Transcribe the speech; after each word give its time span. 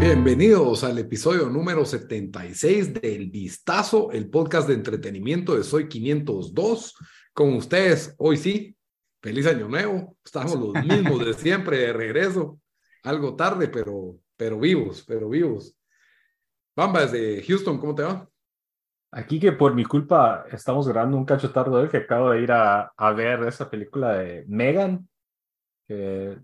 Bienvenidos 0.00 0.82
al 0.82 0.98
episodio 0.98 1.48
número 1.48 1.84
76 1.84 2.94
del 2.94 3.30
Vistazo, 3.30 4.10
el 4.12 4.30
podcast 4.30 4.66
de 4.66 4.74
entretenimiento 4.74 5.56
de 5.56 5.62
Soy 5.62 5.88
502. 5.88 6.94
Con 7.32 7.54
ustedes, 7.54 8.14
hoy 8.18 8.36
sí, 8.36 8.76
feliz 9.20 9.46
año 9.46 9.68
nuevo. 9.68 10.16
Estamos 10.24 10.54
los 10.54 10.84
mismos 10.84 11.24
de 11.24 11.34
siempre 11.34 11.78
de 11.78 11.92
regreso. 11.92 12.58
Algo 13.02 13.36
tarde, 13.36 13.68
pero, 13.68 14.18
pero 14.36 14.58
vivos, 14.58 15.04
pero 15.06 15.28
vivos. 15.28 15.76
Bamba, 16.74 17.06
desde 17.06 17.42
Houston, 17.42 17.78
¿cómo 17.78 17.94
te 17.94 18.02
va? 18.02 18.28
Aquí 19.12 19.38
que 19.38 19.52
por 19.52 19.74
mi 19.74 19.84
culpa 19.84 20.46
estamos 20.50 20.88
grabando 20.88 21.18
un 21.18 21.26
cacho 21.26 21.52
tarde 21.52 21.88
que 21.88 21.98
acabo 21.98 22.30
de 22.30 22.40
ir 22.40 22.50
a, 22.50 22.92
a 22.96 23.12
ver 23.12 23.42
esa 23.44 23.68
película 23.68 24.14
de 24.14 24.44
Megan. 24.48 25.08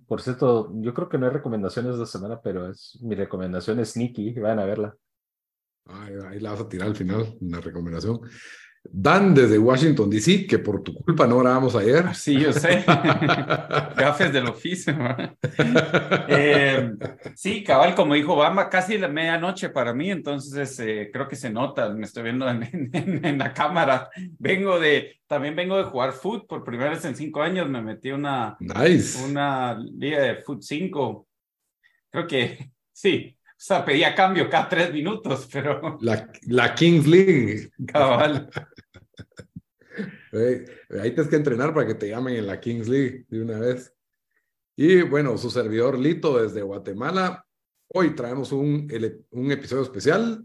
Por 0.06 0.20
cierto, 0.20 0.70
yo 0.74 0.92
creo 0.92 1.08
que 1.08 1.16
no 1.16 1.26
hay 1.26 1.32
recomendaciones 1.32 1.98
de 1.98 2.04
semana, 2.04 2.40
pero 2.42 2.68
es 2.68 2.98
mi 3.00 3.14
recomendación 3.14 3.80
es 3.80 3.92
sneaky, 3.92 4.38
vayan 4.38 4.58
a 4.58 4.66
verla. 4.66 4.94
ahí 5.86 6.40
la 6.40 6.50
vas 6.50 6.60
a 6.60 6.68
tirar 6.68 6.88
al 6.88 6.96
final, 6.96 7.38
una 7.40 7.60
recomendación. 7.60 8.20
Dan 8.90 9.34
desde 9.34 9.58
Washington, 9.58 10.10
D.C., 10.10 10.46
que 10.46 10.58
por 10.58 10.82
tu 10.82 10.94
culpa 10.94 11.26
no 11.26 11.38
grabamos 11.38 11.74
ayer. 11.76 12.04
Sí, 12.14 12.38
yo 12.38 12.52
sé. 12.52 12.84
Gafes 13.96 14.32
del 14.32 14.46
oficio. 14.48 14.94
eh, 16.28 16.92
sí, 17.34 17.62
cabal, 17.62 17.94
como 17.94 18.14
dijo 18.14 18.36
Bamba, 18.36 18.68
casi 18.68 18.98
la 18.98 19.08
medianoche 19.08 19.68
para 19.70 19.94
mí, 19.94 20.10
entonces 20.10 20.78
eh, 20.80 21.10
creo 21.12 21.28
que 21.28 21.36
se 21.36 21.50
nota, 21.50 21.88
me 21.90 22.04
estoy 22.04 22.24
viendo 22.24 22.48
en, 22.48 22.90
en, 22.92 23.24
en, 23.24 23.38
la 23.38 23.54
cámara. 23.54 24.10
Vengo 24.38 24.80
de, 24.80 25.20
también 25.26 25.54
vengo 25.54 25.76
de 25.76 25.84
jugar 25.84 26.12
foot 26.12 26.46
por 26.46 26.64
primera 26.64 26.90
vez 26.90 27.04
en 27.04 27.16
cinco 27.16 27.40
años, 27.40 27.68
me 27.68 27.80
metí 27.80 28.10
una, 28.10 28.56
nice. 28.60 29.24
una 29.24 29.78
liga 29.78 30.20
de 30.20 30.36
foot 30.36 30.62
5. 30.62 31.26
Creo 32.10 32.26
que 32.26 32.70
sí, 32.92 33.37
sea, 33.60 33.84
pedía 33.84 34.14
cambio 34.14 34.48
cada 34.48 34.68
tres 34.68 34.92
minutos, 34.92 35.48
pero... 35.52 35.98
La, 36.00 36.30
la 36.42 36.74
Kings 36.74 37.06
League. 37.06 37.70
Cabal. 37.86 38.48
Ahí 40.32 41.10
tienes 41.10 41.28
que 41.28 41.36
entrenar 41.36 41.74
para 41.74 41.86
que 41.86 41.94
te 41.94 42.08
llamen 42.08 42.36
en 42.36 42.46
la 42.46 42.60
Kings 42.60 42.88
League 42.88 43.26
de 43.28 43.42
una 43.42 43.58
vez. 43.58 43.92
Y 44.76 45.02
bueno, 45.02 45.36
su 45.36 45.50
servidor 45.50 45.98
Lito 45.98 46.40
desde 46.40 46.62
Guatemala. 46.62 47.44
Hoy 47.88 48.14
traemos 48.14 48.52
un, 48.52 48.88
un 49.30 49.50
episodio 49.50 49.82
especial, 49.82 50.44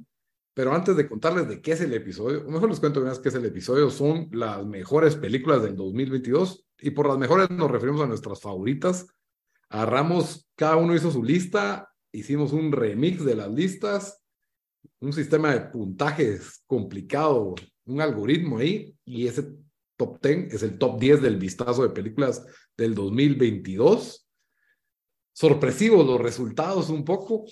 pero 0.55 0.73
antes 0.73 0.95
de 0.95 1.07
contarles 1.07 1.47
de 1.47 1.61
qué 1.61 1.73
es 1.73 1.81
el 1.81 1.93
episodio, 1.93 2.43
o 2.47 2.49
mejor 2.49 2.69
les 2.69 2.79
cuento 2.79 2.99
una 2.99 3.11
vez 3.11 3.19
qué 3.19 3.29
es 3.29 3.35
el 3.35 3.45
episodio, 3.45 3.91
son 3.91 4.29
las 4.31 4.65
mejores 4.65 5.15
películas 5.17 5.61
del 5.61 5.75
2022 5.75 6.65
y 6.79 6.89
por 6.89 7.07
las 7.07 7.19
mejores 7.19 7.51
nos 7.51 7.69
referimos 7.69 8.01
a 8.01 8.07
nuestras 8.07 8.41
favoritas. 8.41 9.05
Agarramos, 9.69 10.49
cada 10.55 10.77
uno 10.77 10.95
hizo 10.95 11.11
su 11.11 11.23
lista 11.23 11.92
hicimos 12.13 12.53
un 12.53 12.71
remix 12.71 13.25
de 13.25 13.35
las 13.35 13.51
listas, 13.51 14.23
un 15.01 15.11
sistema 15.11 15.53
de 15.53 15.61
puntajes 15.61 16.63
complicado, 16.65 17.55
un 17.85 17.99
algoritmo 17.99 18.59
ahí, 18.59 18.95
y 19.03 19.27
ese 19.27 19.51
top 19.97 20.21
10 20.21 20.53
es 20.53 20.63
el 20.63 20.77
top 20.77 20.99
10 20.99 21.21
del 21.21 21.37
vistazo 21.37 21.83
de 21.83 21.89
películas 21.89 22.45
del 22.77 22.95
2022. 22.95 24.27
Sorpresivos 25.33 26.05
los 26.05 26.21
resultados 26.21 26.89
un 26.89 27.03
poco, 27.03 27.45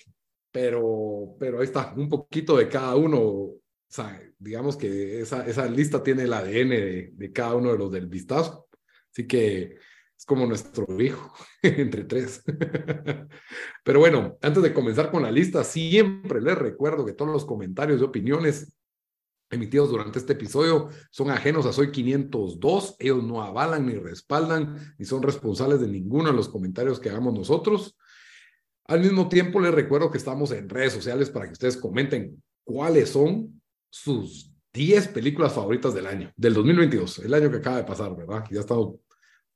pero, 0.52 1.36
pero 1.40 1.60
ahí 1.60 1.66
está, 1.66 1.94
un 1.98 2.08
poquito 2.08 2.58
de 2.58 2.70
cada 2.70 2.96
uno. 2.96 3.20
O 3.20 3.60
sea, 3.90 4.22
digamos 4.38 4.78
que 4.78 5.22
esa, 5.22 5.46
esa 5.48 5.68
lista 5.68 6.02
tiene 6.04 6.24
el 6.24 6.34
ADN 6.34 6.70
de, 6.70 7.12
de 7.14 7.32
cada 7.34 7.56
uno 7.56 7.72
de 7.72 7.78
los 7.78 7.92
del 7.92 8.08
vistazo. 8.08 8.68
Así 9.12 9.28
que 9.28 9.78
es 10.22 10.26
como 10.28 10.46
nuestro 10.46 10.86
hijo, 11.02 11.34
entre 11.64 12.04
tres. 12.04 12.44
Pero 13.84 14.00
bueno, 14.00 14.38
antes 14.44 14.62
de 14.62 14.72
comenzar 14.72 15.10
con 15.10 15.24
la 15.24 15.32
lista, 15.32 15.64
siempre 15.64 16.40
les 16.40 16.56
recuerdo 16.56 17.04
que 17.08 17.14
todos 17.14 17.32
los 17.32 17.44
comentarios 17.44 18.00
y 18.00 18.04
opiniones 18.04 18.78
emitidos 19.50 19.90
durante 19.90 20.20
este 20.20 20.34
episodio 20.34 20.90
son 21.10 21.32
ajenos 21.32 21.66
a 21.66 21.74
Soy 21.74 21.92
502. 21.92 22.98
Ellos 23.00 23.24
no 23.24 23.42
avalan 23.42 23.88
ni 23.88 23.96
respaldan 23.96 24.96
ni 25.00 25.06
son 25.06 25.24
responsables 25.24 25.82
de 25.82 25.88
ninguno 25.88 26.30
de 26.30 26.36
los 26.36 26.50
comentarios 26.50 27.00
que 27.00 27.10
hagamos 27.10 27.34
nosotros. 27.34 27.98
Al 28.86 29.00
mismo 29.00 29.28
tiempo, 29.28 29.60
les 29.60 29.74
recuerdo 29.74 30.12
que 30.12 30.20
estamos 30.20 30.52
en 30.52 30.70
redes 30.70 30.94
sociales 30.94 31.32
para 31.32 31.48
que 31.48 31.54
ustedes 31.54 31.78
comenten 31.78 32.44
cuáles 32.64 33.10
son 33.10 33.60
sus 33.90 34.54
10 34.72 35.08
películas 35.08 35.54
favoritas 35.54 35.96
del 35.96 36.06
año, 36.06 36.32
del 36.36 36.54
2022, 36.54 37.20
el 37.20 37.34
año 37.34 37.50
que 37.50 37.58
acaba 37.58 37.78
de 37.78 37.86
pasar, 37.86 38.16
¿verdad? 38.16 38.46
Ya 38.52 38.60
estamos 38.60 38.98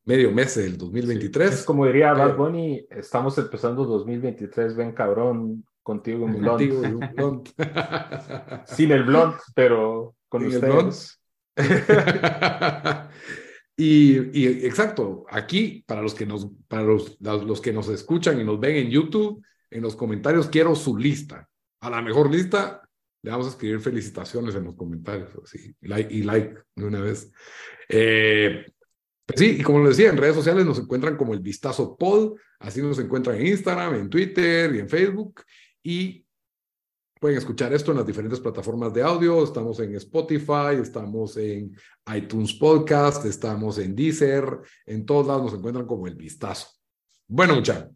medio 0.05 0.31
mes 0.31 0.55
del 0.55 0.77
2023. 0.77 1.51
Es 1.51 1.63
como 1.63 1.85
diría 1.85 2.13
Bad 2.13 2.29
eh, 2.29 2.33
Bunny, 2.33 2.87
estamos 2.91 3.37
empezando 3.37 3.85
2023, 3.85 4.75
ven 4.75 4.93
cabrón, 4.93 5.65
contigo 5.81 6.27
en 6.27 6.39
blunt. 6.39 6.47
Contigo 6.47 6.81
un 6.81 7.09
blunt. 7.15 7.49
Sin 8.67 8.91
el 8.91 9.03
blunt, 9.03 9.35
pero 9.53 10.15
con 10.29 10.43
Sin 10.43 10.55
ustedes. 10.55 11.19
y, 13.77 14.39
y, 14.39 14.65
exacto, 14.65 15.25
aquí, 15.29 15.83
para 15.87 16.01
los 16.01 16.13
que 16.13 16.25
nos, 16.25 16.49
para 16.67 16.83
los, 16.83 17.17
los 17.19 17.61
que 17.61 17.73
nos 17.73 17.89
escuchan 17.89 18.39
y 18.39 18.43
nos 18.43 18.59
ven 18.59 18.75
en 18.75 18.89
YouTube, 18.89 19.43
en 19.71 19.81
los 19.81 19.95
comentarios 19.95 20.47
quiero 20.47 20.75
su 20.75 20.97
lista. 20.97 21.49
A 21.81 21.89
la 21.89 22.01
mejor 22.01 22.31
lista 22.31 22.81
le 23.25 23.31
vamos 23.31 23.47
a 23.47 23.49
escribir 23.49 23.79
felicitaciones 23.79 24.53
en 24.53 24.65
los 24.65 24.75
comentarios 24.75 25.31
así, 25.43 25.75
like, 25.81 26.13
y 26.13 26.21
like 26.21 26.55
de 26.75 26.85
una 26.85 27.01
vez. 27.01 27.31
Eh, 27.89 28.65
pues 29.25 29.39
sí, 29.39 29.57
y 29.59 29.63
como 29.63 29.79
les 29.79 29.97
decía, 29.97 30.11
en 30.11 30.17
redes 30.17 30.35
sociales 30.35 30.65
nos 30.65 30.77
encuentran 30.77 31.17
como 31.17 31.33
el 31.33 31.39
Vistazo 31.39 31.97
Pod, 31.97 32.37
así 32.59 32.81
nos 32.81 32.99
encuentran 32.99 33.37
en 33.37 33.47
Instagram, 33.47 33.95
en 33.95 34.09
Twitter 34.09 34.75
y 34.75 34.79
en 34.79 34.87
Facebook. 34.87 35.41
Y 35.81 36.25
pueden 37.19 37.39
escuchar 37.39 37.73
esto 37.73 37.91
en 37.91 37.97
las 37.97 38.05
diferentes 38.05 38.39
plataformas 38.39 38.93
de 38.93 39.01
audio. 39.01 39.43
Estamos 39.43 39.79
en 39.79 39.95
Spotify, 39.95 40.75
estamos 40.79 41.37
en 41.37 41.75
iTunes 42.15 42.53
Podcast, 42.53 43.25
estamos 43.25 43.79
en 43.79 43.95
Deezer, 43.95 44.45
en 44.85 45.05
todos 45.05 45.25
lados 45.25 45.45
nos 45.45 45.53
encuentran 45.55 45.87
como 45.87 46.05
el 46.05 46.15
Vistazo. 46.15 46.67
Bueno, 47.27 47.55
muchachos, 47.55 47.89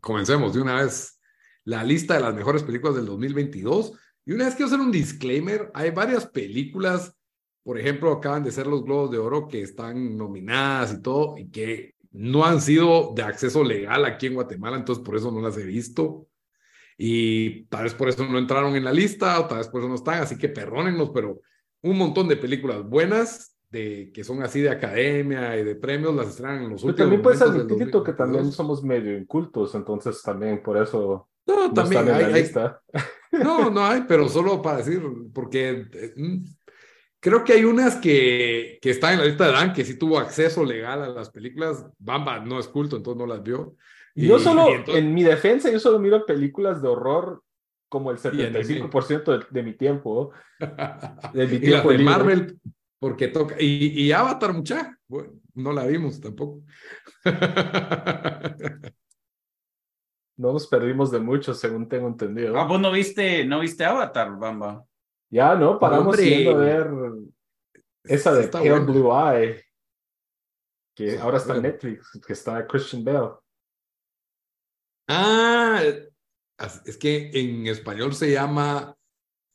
comencemos 0.00 0.54
de 0.54 0.60
una 0.60 0.82
vez 0.82 1.20
la 1.64 1.84
lista 1.84 2.14
de 2.14 2.20
las 2.20 2.34
mejores 2.34 2.64
películas 2.64 2.96
del 2.96 3.06
2022. 3.06 3.92
Y 4.24 4.32
una 4.32 4.46
vez 4.46 4.54
quiero 4.54 4.66
hacer 4.66 4.80
un 4.80 4.90
disclaimer, 4.90 5.70
hay 5.72 5.90
varias 5.90 6.26
películas 6.26 7.16
por 7.62 7.78
ejemplo, 7.78 8.12
acaban 8.12 8.42
de 8.42 8.50
ser 8.50 8.66
los 8.66 8.84
Globos 8.84 9.10
de 9.10 9.18
Oro 9.18 9.48
que 9.48 9.62
están 9.62 10.16
nominadas 10.16 10.94
y 10.94 11.02
todo, 11.02 11.36
y 11.36 11.50
que 11.50 11.94
no 12.10 12.44
han 12.44 12.60
sido 12.60 13.12
de 13.14 13.22
acceso 13.22 13.64
legal 13.64 14.04
aquí 14.04 14.26
en 14.26 14.34
Guatemala, 14.34 14.76
entonces 14.76 15.04
por 15.04 15.16
eso 15.16 15.30
no 15.30 15.40
las 15.40 15.56
he 15.56 15.64
visto. 15.64 16.26
Y 16.98 17.64
tal 17.64 17.84
vez 17.84 17.94
por 17.94 18.08
eso 18.08 18.26
no 18.26 18.38
entraron 18.38 18.76
en 18.76 18.84
la 18.84 18.92
lista, 18.92 19.40
o 19.40 19.46
tal 19.46 19.58
vez 19.58 19.68
por 19.68 19.80
eso 19.80 19.88
no 19.88 19.94
están, 19.94 20.22
así 20.22 20.36
que 20.36 20.48
perdónennos, 20.48 21.10
pero 21.10 21.40
un 21.82 21.98
montón 21.98 22.28
de 22.28 22.36
películas 22.36 22.82
buenas, 22.84 23.56
de, 23.70 24.10
que 24.12 24.22
son 24.22 24.42
así 24.42 24.60
de 24.60 24.70
academia 24.70 25.56
y 25.56 25.64
de 25.64 25.74
premios, 25.74 26.14
las 26.14 26.28
estrenan 26.28 26.64
en 26.64 26.70
los 26.70 26.84
últimos 26.84 26.96
También 26.96 27.22
puede 27.22 27.38
ser 27.38 28.04
que 28.04 28.12
también 28.12 28.52
somos 28.52 28.84
medio 28.84 29.16
incultos, 29.16 29.74
entonces 29.74 30.20
también 30.22 30.62
por 30.62 30.76
eso 30.76 31.28
no, 31.46 31.72
también 31.72 32.08
hay, 32.08 32.50
No, 33.42 33.70
no 33.70 33.84
hay, 33.84 34.04
pero 34.06 34.28
solo 34.28 34.60
para 34.60 34.78
decir, 34.78 35.02
porque 35.32 35.88
eh, 35.92 36.12
mm, 36.16 36.44
Creo 37.22 37.44
que 37.44 37.52
hay 37.52 37.64
unas 37.64 37.94
que, 37.98 38.80
que 38.82 38.90
están 38.90 39.12
en 39.12 39.20
la 39.20 39.26
lista 39.26 39.46
de 39.46 39.52
Dan, 39.52 39.72
que 39.72 39.84
sí 39.84 39.96
tuvo 39.96 40.18
acceso 40.18 40.64
legal 40.64 41.04
a 41.04 41.08
las 41.08 41.30
películas. 41.30 41.86
Bamba 41.96 42.40
no 42.40 42.58
es 42.58 42.66
culto, 42.66 42.96
entonces 42.96 43.20
no 43.20 43.32
las 43.32 43.44
vio. 43.44 43.76
Y, 44.16 44.26
yo 44.26 44.40
solo, 44.40 44.66
en 44.88 45.14
mi 45.14 45.22
defensa, 45.22 45.70
yo 45.70 45.78
solo 45.78 46.00
miro 46.00 46.26
películas 46.26 46.82
de 46.82 46.88
horror 46.88 47.44
como 47.88 48.10
el 48.10 48.18
75% 48.18 49.38
de, 49.38 49.46
de, 49.48 49.62
mi 49.62 49.74
tiempo. 49.74 50.32
De 51.32 51.46
mi 51.46 51.60
tiempo 51.60 51.92
y 51.92 51.98
de 51.98 52.02
Marvel, 52.02 52.58
porque 52.98 53.28
toca. 53.28 53.54
Y, 53.56 54.02
y 54.02 54.10
Avatar, 54.10 54.52
mucha. 54.52 54.98
Bueno, 55.06 55.34
no 55.54 55.72
la 55.72 55.86
vimos 55.86 56.20
tampoco. 56.20 56.62
No 60.34 60.54
nos 60.54 60.66
perdimos 60.66 61.12
de 61.12 61.20
mucho, 61.20 61.54
según 61.54 61.88
tengo 61.88 62.08
entendido. 62.08 62.58
Ah, 62.58 62.64
vos 62.64 62.80
no 62.80 62.90
viste, 62.90 63.44
no 63.44 63.60
viste 63.60 63.84
Avatar, 63.84 64.36
Bamba. 64.36 64.82
Ya, 65.32 65.54
¿no? 65.54 65.78
Paramos 65.78 66.18
Hombre, 66.18 66.48
a 66.48 66.54
ver 66.54 66.90
esa 68.04 68.34
de 68.34 68.48
Pale 68.48 68.80
Blue 68.80 69.10
Eye, 69.10 69.64
que 70.94 71.18
ahora 71.18 71.38
está 71.38 71.56
en 71.56 71.62
Netflix, 71.62 72.20
que 72.26 72.34
está 72.34 72.66
Christian 72.66 73.02
Bale. 73.02 73.30
Ah, 75.08 75.82
es 76.84 76.98
que 76.98 77.30
en 77.32 77.66
español 77.66 78.14
se 78.14 78.30
llama 78.30 78.94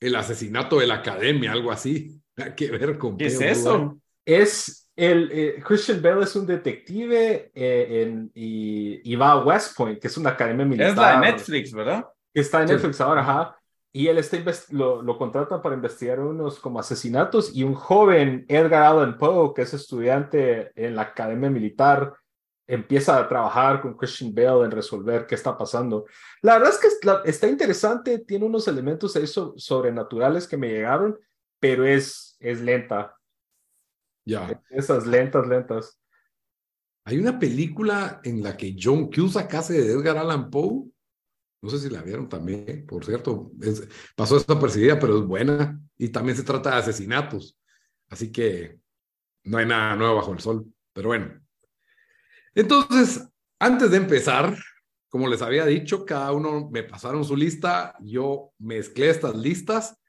El 0.02 0.16
asesinato 0.16 0.80
de 0.80 0.88
la 0.88 0.96
academia, 0.96 1.52
algo 1.52 1.72
así. 1.72 2.20
Hay 2.38 2.56
que 2.56 2.72
ver 2.72 2.98
con 2.98 3.16
¿Qué 3.16 3.28
es 3.28 3.40
eso? 3.40 4.00
Es 4.26 4.90
el 4.96 5.30
eh, 5.32 5.64
Christian 5.64 6.02
Bale 6.02 6.24
es 6.24 6.36
un 6.36 6.48
detective 6.48 7.52
eh, 7.54 8.02
en, 8.02 8.32
y, 8.34 9.12
y, 9.12 9.16
va 9.16 9.34
a 9.34 9.44
West 9.46 9.78
Point, 9.78 10.00
que 10.00 10.08
es 10.08 10.18
una 10.18 10.32
academia 10.32 10.66
militar. 10.66 10.90
Es 10.90 10.96
la 10.96 11.22
de 11.22 11.32
Netflix, 11.32 11.72
¿verdad? 11.72 12.08
Está 12.34 12.62
en 12.62 12.70
Netflix 12.70 13.00
ahora, 13.00 13.22
ajá. 13.22 13.58
Y 13.94 14.08
él 14.08 14.18
está 14.18 14.38
lo, 14.72 15.02
lo 15.02 15.18
contrata 15.18 15.62
para 15.62 15.76
investigar 15.76 16.20
unos 16.20 16.60
como 16.60 16.80
asesinatos 16.80 17.56
y 17.56 17.64
un 17.64 17.74
joven, 17.74 18.46
Edgar 18.48 18.84
Allan 18.84 19.18
Poe, 19.18 19.54
que 19.54 19.64
es 19.64 19.74
estudiante 19.74 20.72
en 20.76 20.96
la 20.96 21.04
Academia 21.04 21.50
Militar, 21.50 22.14
empieza 22.68 23.18
a 23.18 23.28
trabajar 23.28 23.82
con 23.82 23.96
Christian 23.96 24.36
Bale 24.36 24.66
en 24.66 24.72
resolver 24.72 25.26
qué 25.26 25.36
está 25.36 25.58
pasando. 25.58 26.06
La 26.42 26.58
verdad 26.58 26.74
es 26.74 26.80
que 26.80 27.30
está 27.30 27.48
interesante, 27.48 28.20
tiene 28.20 28.46
unos 28.46 28.68
elementos 28.68 29.16
ahí 29.16 29.26
sobrenaturales 29.26 30.48
que 30.48 30.58
me 30.58 30.68
llegaron, 30.68 31.18
pero 31.60 31.86
es, 31.86 32.36
es 32.40 32.62
lenta. 32.62 33.16
Ya. 34.26 34.62
Esas 34.70 35.08
lentas, 35.08 35.48
lentas. 35.48 36.00
Hay 37.06 37.18
una 37.18 37.40
película 37.40 38.20
en 38.26 38.44
la 38.44 38.58
que 38.58 38.76
John 38.78 39.10
Cusack 39.10 39.54
hace 39.54 39.82
de 39.82 39.94
Edgar 39.94 40.18
Allan 40.18 40.50
Poe. 40.50 40.92
No 41.68 41.72
sé 41.72 41.80
si 41.80 41.90
la 41.90 42.02
vieron 42.02 42.30
también, 42.30 42.86
por 42.88 43.04
cierto. 43.04 43.52
Es, 43.62 43.86
pasó 44.16 44.36
desapercibida, 44.36 44.98
pero 44.98 45.18
es 45.20 45.26
buena. 45.26 45.78
Y 45.98 46.08
también 46.08 46.38
se 46.38 46.44
trata 46.44 46.70
de 46.72 46.78
asesinatos. 46.78 47.60
Así 48.08 48.32
que 48.32 48.80
no 49.44 49.58
hay 49.58 49.66
nada 49.66 49.98
nuevo 49.98 50.16
bajo 50.16 50.32
el 50.32 50.40
sol. 50.40 50.66
Pero 50.94 51.10
bueno. 51.10 51.42
Entonces, 52.56 53.28
antes 53.60 53.92
de 53.92 53.98
empezar, 53.98 54.58
como 55.10 55.28
les 55.28 55.42
había 55.42 55.66
dicho, 55.66 56.06
cada 56.06 56.32
uno 56.32 56.70
me 56.72 56.84
pasaron 56.84 57.26
su 57.26 57.36
lista. 57.36 57.98
Yo 58.00 58.54
mezclé 58.60 59.10
estas 59.10 59.36
listas. 59.36 60.00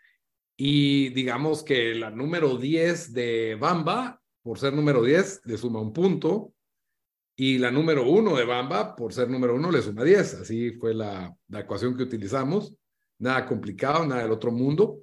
Y 0.56 1.08
digamos 1.08 1.64
que 1.64 1.92
la 1.96 2.10
número 2.10 2.56
10 2.56 3.12
de 3.12 3.56
Bamba, 3.56 4.22
por 4.42 4.60
ser 4.60 4.74
número 4.74 5.02
10, 5.02 5.40
le 5.46 5.58
suma 5.58 5.80
un 5.80 5.92
punto 5.92 6.52
y 7.40 7.56
la 7.58 7.70
número 7.70 8.02
uno 8.02 8.34
de 8.34 8.44
Bamba, 8.44 8.96
por 8.96 9.12
ser 9.12 9.30
número 9.30 9.54
uno, 9.54 9.70
le 9.70 9.80
suma 9.80 10.02
10. 10.02 10.40
Así 10.40 10.72
fue 10.72 10.92
la, 10.92 11.32
la 11.46 11.60
ecuación 11.60 11.96
que 11.96 12.02
utilizamos. 12.02 12.74
Nada 13.20 13.46
complicado, 13.46 14.04
nada 14.04 14.22
del 14.22 14.32
otro 14.32 14.50
mundo. 14.50 14.98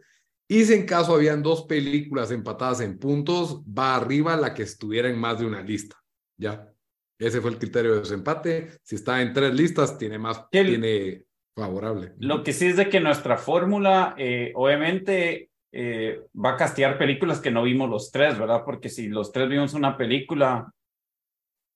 Y 0.46 0.66
si 0.66 0.74
en 0.74 0.86
caso 0.86 1.16
habían 1.16 1.42
dos 1.42 1.64
películas 1.64 2.32
empatadas 2.32 2.82
en 2.82 3.00
puntos, 3.00 3.64
va 3.64 3.96
arriba 3.96 4.36
la 4.36 4.54
que 4.54 4.64
estuviera 4.64 5.10
en 5.10 5.18
más 5.18 5.40
de 5.40 5.46
una 5.46 5.62
lista. 5.62 5.96
Ya. 6.38 6.70
Ese 7.18 7.40
fue 7.40 7.52
el 7.52 7.58
criterio 7.58 7.94
de 7.94 8.00
desempate. 8.02 8.80
Si 8.84 8.96
está 8.96 9.22
en 9.22 9.32
tres 9.32 9.54
listas, 9.54 9.98
tiene 9.98 10.20
más, 10.20 10.50
tiene 10.50 11.24
favorable. 11.56 12.16
Lo 12.20 12.44
que 12.44 12.52
sí 12.52 12.66
es 12.66 12.76
de 12.76 12.90
que 12.90 13.00
nuestra 13.00 13.38
fórmula, 13.38 14.14
eh, 14.18 14.52
obviamente, 14.56 15.52
eh, 15.72 16.20
va 16.36 16.52
a 16.52 16.58
castigar 16.58 16.98
películas 16.98 17.40
que 17.40 17.50
no 17.52 17.64
vimos 17.64 17.90
los 17.90 18.12
tres, 18.12 18.38
¿verdad? 18.38 18.64
Porque 18.66 18.90
si 18.90 19.08
los 19.08 19.32
tres 19.32 19.48
vimos 19.48 19.74
una 19.74 19.96
película, 19.96 20.70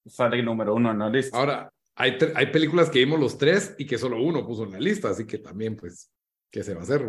sale 0.10 0.42
número 0.44 0.76
uno 0.76 0.92
en 0.92 1.00
la 1.00 1.10
lista. 1.10 1.38
Ahora, 1.38 1.72
hay, 1.96 2.18
hay 2.36 2.46
películas 2.48 2.90
que 2.90 3.00
vimos 3.00 3.20
los 3.20 3.38
tres 3.38 3.76
y 3.78 3.86
que 3.86 3.98
solo 3.98 4.22
uno 4.22 4.46
puso 4.46 4.64
en 4.64 4.72
la 4.72 4.80
lista, 4.80 5.10
así 5.10 5.26
que 5.26 5.40
también, 5.40 5.76
pues, 5.76 6.12
¿qué 6.52 6.64
se 6.64 6.74
va 6.74 6.82
a 6.82 6.84
hacer, 6.84 7.06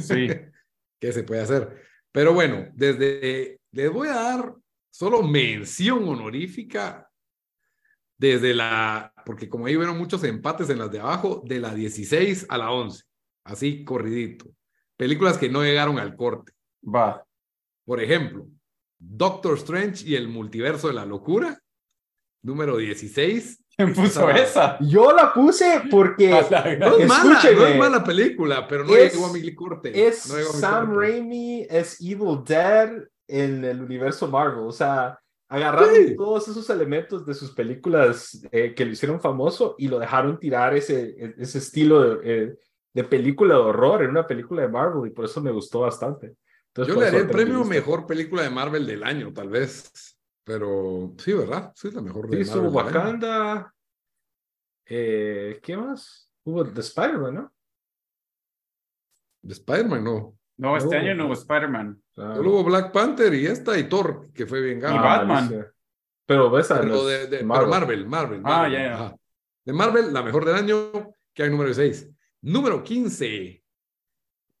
Sí. 0.00 0.28
¿Qué 0.98 1.12
se 1.12 1.24
puede 1.24 1.42
hacer? 1.42 1.82
Pero 2.10 2.32
bueno, 2.32 2.68
desde, 2.74 3.60
les 3.72 3.92
voy 3.92 4.08
a 4.08 4.14
dar 4.14 4.54
solo 4.90 5.22
mención 5.22 6.08
honorífica 6.08 7.10
desde 8.16 8.54
la, 8.54 9.12
porque 9.26 9.48
como 9.48 9.66
ahí 9.66 9.76
vieron 9.76 9.98
muchos 9.98 10.24
empates 10.24 10.70
en 10.70 10.78
las 10.78 10.90
de 10.90 11.00
abajo, 11.00 11.42
de 11.44 11.60
la 11.60 11.74
16 11.74 12.46
a 12.48 12.56
la 12.56 12.70
11, 12.70 13.04
así 13.44 13.84
corridito. 13.84 14.46
Películas 14.96 15.36
que 15.36 15.50
no 15.50 15.62
llegaron 15.62 15.98
al 15.98 16.16
corte. 16.16 16.52
Va. 16.82 17.22
Por 17.84 18.00
ejemplo, 18.00 18.46
Doctor 18.98 19.58
Strange 19.58 20.08
y 20.08 20.14
el 20.14 20.28
multiverso 20.28 20.88
de 20.88 20.94
la 20.94 21.04
locura 21.04 21.60
número 22.46 22.76
16. 22.76 23.64
¿Quién 23.76 23.92
puso 23.92 24.30
esa? 24.30 24.78
Yo 24.80 25.12
la 25.12 25.34
puse 25.34 25.82
porque. 25.90 26.30
no, 26.78 26.96
es 26.96 27.08
mala, 27.08 27.42
no 27.42 27.66
es 27.66 27.78
mala 27.78 28.04
película, 28.04 28.66
pero 28.66 28.84
no 28.84 28.94
llegó 28.94 29.26
a 29.26 29.32
mi 29.32 29.54
corte. 29.54 30.06
Es 30.06 30.20
Sam 30.20 30.96
Raimi, 30.96 31.66
es 31.68 32.00
Evil 32.00 32.42
Dead 32.46 32.90
en 33.26 33.64
el 33.64 33.82
universo 33.82 34.28
Marvel. 34.28 34.64
O 34.64 34.72
sea, 34.72 35.18
agarraron 35.48 36.16
todos 36.16 36.48
esos 36.48 36.70
elementos 36.70 37.26
de 37.26 37.34
sus 37.34 37.50
películas 37.50 38.40
eh, 38.50 38.72
que 38.74 38.84
lo 38.84 38.92
hicieron 38.92 39.20
famoso 39.20 39.74
y 39.76 39.88
lo 39.88 39.98
dejaron 39.98 40.38
tirar 40.38 40.74
ese, 40.74 41.34
ese 41.36 41.58
estilo 41.58 42.16
de, 42.16 42.44
eh, 42.44 42.54
de, 42.94 43.04
película 43.04 43.54
de 43.54 43.60
horror 43.60 44.04
en 44.04 44.10
una 44.10 44.26
película 44.26 44.62
de 44.62 44.68
Marvel 44.68 45.10
y 45.10 45.14
por 45.14 45.26
eso 45.26 45.42
me 45.42 45.50
gustó 45.50 45.80
bastante. 45.80 46.34
Yo 46.74 46.94
le 46.94 47.06
daría 47.06 47.20
el 47.20 47.28
premio 47.28 47.64
mejor 47.64 48.06
película 48.06 48.42
de 48.42 48.50
Marvel 48.50 48.86
del 48.86 49.02
año, 49.02 49.32
tal 49.32 49.48
vez. 49.48 50.15
Pero 50.46 51.12
sí, 51.18 51.32
¿verdad? 51.32 51.72
Sí, 51.74 51.88
es 51.88 51.94
la 51.94 52.02
mejor 52.02 52.30
de 52.30 52.44
Sí, 52.44 52.56
Wakanda. 52.56 53.74
Eh, 54.84 55.58
¿Qué 55.60 55.76
más? 55.76 56.30
Hubo 56.44 56.64
The 56.64 56.80
Spider-Man, 56.82 57.34
¿no? 57.34 57.52
De 59.42 59.52
Spider-Man, 59.54 60.04
no. 60.04 60.38
No, 60.58 60.76
este 60.76 60.96
año 60.96 61.16
no 61.16 61.26
hubo 61.26 61.32
Spider-Man. 61.32 62.00
Solo 62.14 62.50
hubo 62.50 62.62
Black 62.64 62.92
Panther 62.92 63.34
y 63.34 63.46
esta 63.46 63.76
y 63.76 63.88
Thor, 63.88 64.30
que 64.32 64.46
fue 64.46 64.60
bien 64.60 64.78
gana. 64.78 64.94
Y 64.94 64.98
Batman. 65.00 65.66
Pero 66.24 66.58
esa 66.60 66.80
pero 66.80 67.04
de, 67.04 67.42
Marvel. 67.42 68.06
Marvel, 68.06 68.42
Ah, 68.44 68.68
ya, 68.68 68.78
ya. 68.78 69.16
De 69.64 69.72
Marvel, 69.72 70.12
la 70.12 70.22
mejor 70.22 70.44
del 70.44 70.54
año, 70.54 71.12
que 71.34 71.42
hay 71.42 71.50
número 71.50 71.74
6. 71.74 72.08
Número 72.42 72.84
15. 72.84 73.64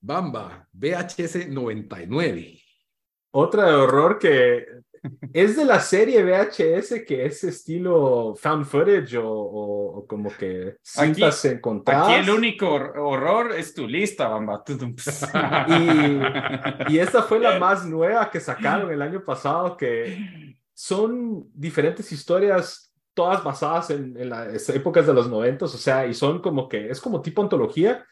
Bamba, 0.00 0.68
VHS 0.72 1.48
99. 1.48 2.60
Otra 3.30 3.66
de 3.66 3.74
horror 3.74 4.18
que 4.18 4.66
es 5.32 5.56
de 5.56 5.64
la 5.64 5.80
serie 5.80 6.22
VHS 6.22 7.04
que 7.06 7.26
es 7.26 7.44
estilo 7.44 8.34
found 8.36 8.64
footage 8.64 9.18
o, 9.22 10.04
como 10.08 10.30
que 10.30 10.76
cintas 10.82 11.44
aquí, 11.44 11.54
encontradas. 11.54 12.08
Aquí 12.08 12.14
el 12.14 12.30
único 12.30 12.68
horror 12.74 13.52
es 13.56 13.74
tu 13.74 13.86
lista, 13.86 14.28
Bamba. 14.28 14.64
y, 15.68 16.94
y 16.94 16.98
esta 16.98 17.22
fue 17.22 17.38
la 17.38 17.58
más 17.60 17.86
nueva 17.86 18.30
que 18.30 18.40
sacaron 18.40 18.92
el 18.92 19.02
año 19.02 19.24
pasado, 19.24 19.76
que 19.76 20.56
son 20.76 21.48
diferentes 21.54 22.12
historias, 22.12 22.92
todas 23.14 23.42
basadas 23.42 23.90
en, 23.90 24.28
las 24.28 24.68
épocas 24.68 25.06
de 25.06 25.14
los 25.14 25.28
noventos, 25.28 25.74
o 25.74 25.78
sea, 25.78 26.06
y 26.06 26.12
son 26.12 26.42
como 26.42 26.68
que, 26.68 26.90
es 26.90 27.00
como 27.00 27.22
tipo 27.22 27.42
antología. 27.42 28.06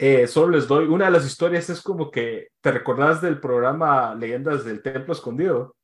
Eh, 0.00 0.26
solo 0.26 0.50
les 0.56 0.68
doy, 0.68 0.86
una 0.86 1.06
de 1.06 1.10
las 1.12 1.24
historias 1.24 1.70
es 1.70 1.80
como 1.80 2.10
que, 2.10 2.48
¿te 2.60 2.72
recordás 2.72 3.22
del 3.22 3.40
programa 3.40 4.14
Leyendas 4.16 4.64
del 4.64 4.82
Templo 4.82 5.12
Escondido? 5.12 5.76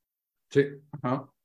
Sí. 0.54 0.68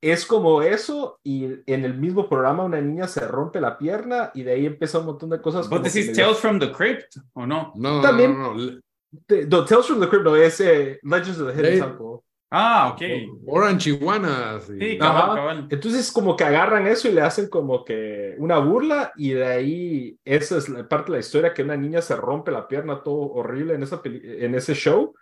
Es 0.01 0.25
como 0.25 0.61
eso, 0.61 1.19
y 1.23 1.45
en 1.65 1.83
el 1.83 1.95
mismo 1.95 2.29
programa 2.29 2.63
una 2.63 2.79
niña 2.79 3.07
se 3.07 3.27
rompe 3.27 3.59
la 3.59 3.77
pierna 3.77 4.29
y 4.35 4.43
de 4.43 4.51
ahí 4.51 4.65
empieza 4.67 4.99
un 4.99 5.07
montón 5.07 5.31
de 5.31 5.41
cosas. 5.41 5.67
¿Vos 5.67 5.81
decís 5.81 6.13
Tales 6.13 6.37
from 6.37 6.59
the 6.59 6.71
Crypt 6.71 7.17
o 7.33 7.47
no? 7.47 7.73
No, 7.75 8.01
También, 8.01 8.37
no, 8.37 8.53
no, 8.53 9.65
Tales 9.65 9.87
from 9.87 9.99
the 9.99 10.07
Crypt 10.07 10.23
no 10.23 10.35
es 10.35 10.61
eh, 10.61 10.99
Legends 11.01 11.39
of 11.39 11.47
the 11.47 11.59
Hidden 11.59 11.79
Temple. 11.79 12.19
Ah, 12.51 12.93
ok. 12.93 13.01
Orange 13.47 13.89
Iguanas. 13.89 14.65
Sí, 14.65 14.97
cabal, 14.97 15.35
cabal. 15.35 15.67
Entonces, 15.69 16.11
como 16.11 16.35
que 16.35 16.43
agarran 16.43 16.87
eso 16.87 17.07
y 17.07 17.11
le 17.11 17.21
hacen 17.21 17.47
como 17.49 17.83
que 17.83 18.35
una 18.37 18.57
burla, 18.59 19.11
y 19.17 19.31
de 19.31 19.45
ahí, 19.45 20.19
esa 20.23 20.57
es 20.57 20.69
la 20.69 20.87
parte 20.87 21.11
de 21.11 21.17
la 21.17 21.19
historia: 21.19 21.53
que 21.53 21.63
una 21.63 21.77
niña 21.77 22.01
se 22.01 22.15
rompe 22.15 22.51
la 22.51 22.67
pierna 22.67 23.03
todo 23.03 23.33
horrible 23.33 23.73
en, 23.73 23.83
esa 23.83 24.01
en 24.03 24.55
ese 24.55 24.73
show, 24.73 25.13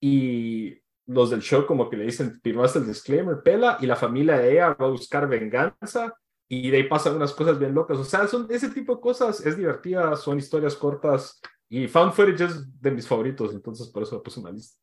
y 0.00 0.80
los 1.08 1.30
del 1.30 1.40
show 1.40 1.66
como 1.66 1.88
que 1.88 1.96
le 1.96 2.04
dicen, 2.04 2.38
firmaste 2.42 2.78
el 2.78 2.86
disclaimer, 2.86 3.42
pela, 3.42 3.78
y 3.80 3.86
la 3.86 3.96
familia 3.96 4.38
de 4.38 4.52
ella 4.52 4.74
va 4.74 4.86
a 4.86 4.90
buscar 4.90 5.26
venganza, 5.26 6.14
y 6.46 6.70
de 6.70 6.76
ahí 6.76 6.82
pasan 6.84 7.16
unas 7.16 7.32
cosas 7.32 7.58
bien 7.58 7.74
locas. 7.74 7.98
O 7.98 8.04
sea, 8.04 8.26
son 8.28 8.46
ese 8.50 8.68
tipo 8.68 8.94
de 8.94 9.00
cosas, 9.00 9.44
es 9.44 9.56
divertida, 9.56 10.14
son 10.16 10.38
historias 10.38 10.76
cortas, 10.76 11.40
y 11.68 11.88
found 11.88 12.12
footage 12.12 12.44
es 12.44 12.80
de 12.80 12.90
mis 12.90 13.06
favoritos, 13.06 13.54
entonces 13.54 13.88
por 13.88 14.02
eso 14.02 14.16
lo 14.16 14.22
puse 14.22 14.40
en 14.40 14.46
la 14.46 14.52
lista. 14.52 14.78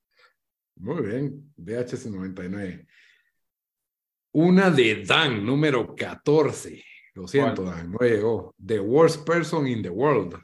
Muy 0.77 1.03
bien, 1.03 1.53
VHS 1.57 2.07
99. 2.07 2.87
Una 4.33 4.69
de 4.69 5.03
Dan, 5.05 5.45
número 5.45 5.95
14. 5.95 6.83
Lo 7.13 7.27
siento, 7.27 7.63
Dan, 7.63 7.91
no 7.91 7.99
llegó. 7.99 8.53
The 8.63 8.79
Worst 8.79 9.25
Person 9.25 9.67
in 9.67 9.81
the 9.81 9.89
World. 9.89 10.37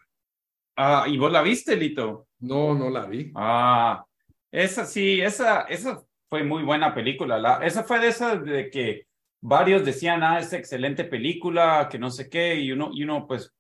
Ah, 0.78 1.06
¿y 1.08 1.18
vos 1.18 1.32
la 1.32 1.42
viste, 1.42 1.76
Lito? 1.76 2.28
No, 2.40 2.74
no 2.74 2.90
la 2.90 3.06
vi. 3.08 3.32
Ah, 3.36 4.06
esa 4.52 4.86
sí, 4.86 5.22
esa, 5.22 5.62
esa 5.62 6.04
fue 6.30 6.44
muy 6.44 6.64
buena 6.64 6.94
película. 6.94 7.38
La, 7.38 7.58
esa 7.58 7.84
fue 7.84 8.00
de 8.00 8.08
esas 8.08 8.44
de 8.44 8.70
que 8.70 9.08
varios 9.42 9.84
decían, 9.86 10.24
ah, 10.24 10.40
es 10.40 10.54
excelente 10.54 11.04
película, 11.04 11.88
que 11.90 12.00
no 12.00 12.10
sé 12.10 12.30
qué, 12.30 12.56
y 12.56 12.72
uno, 12.72 12.92
y 12.94 13.04
uno 13.04 13.28
pues 13.28 13.54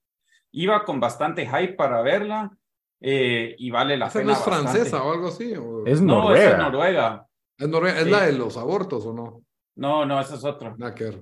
iba 0.51 0.83
con 0.83 0.99
bastante 0.99 1.45
hype 1.45 1.73
para 1.73 2.01
verla 2.01 2.51
eh, 2.99 3.55
y 3.57 3.71
vale 3.71 3.97
la 3.97 4.09
pena. 4.09 4.25
¿No 4.25 4.31
es 4.33 4.39
francesa 4.39 5.03
o 5.03 5.11
algo 5.11 5.29
así? 5.29 5.53
Es 5.85 6.01
Noruega. 6.01 6.49
No, 6.49 6.53
es 6.53 6.57
Noruega. 6.57 7.27
¿Es, 7.57 7.67
Noruega? 7.67 7.99
¿Es 7.99 8.07
la 8.07 8.25
de 8.25 8.33
los 8.33 8.57
abortos 8.57 9.05
o 9.05 9.13
no? 9.13 9.43
No, 9.75 10.05
no, 10.05 10.19
esa 10.19 10.35
es 10.35 10.43
otra. 10.43 10.75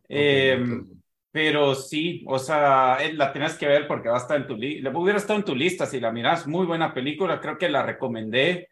Em, 0.07 0.87
pero 1.31 1.75
sí, 1.75 2.25
o 2.27 2.39
sea, 2.39 2.97
eh, 2.99 3.13
la 3.13 3.31
tienes 3.31 3.55
que 3.55 3.67
ver 3.67 3.87
porque 3.87 4.09
va 4.09 4.15
a 4.15 4.21
estar 4.21 4.37
en 4.37 4.47
tu 4.47 4.55
lista. 4.55 4.89
Hubiera 4.89 5.19
estado 5.19 5.39
en 5.39 5.45
tu 5.45 5.55
lista 5.55 5.85
si 5.85 5.99
la 5.99 6.11
miras. 6.11 6.47
Muy 6.47 6.65
buena 6.65 6.93
película, 6.93 7.39
creo 7.39 7.57
que 7.57 7.69
la 7.69 7.83
recomendé. 7.83 8.69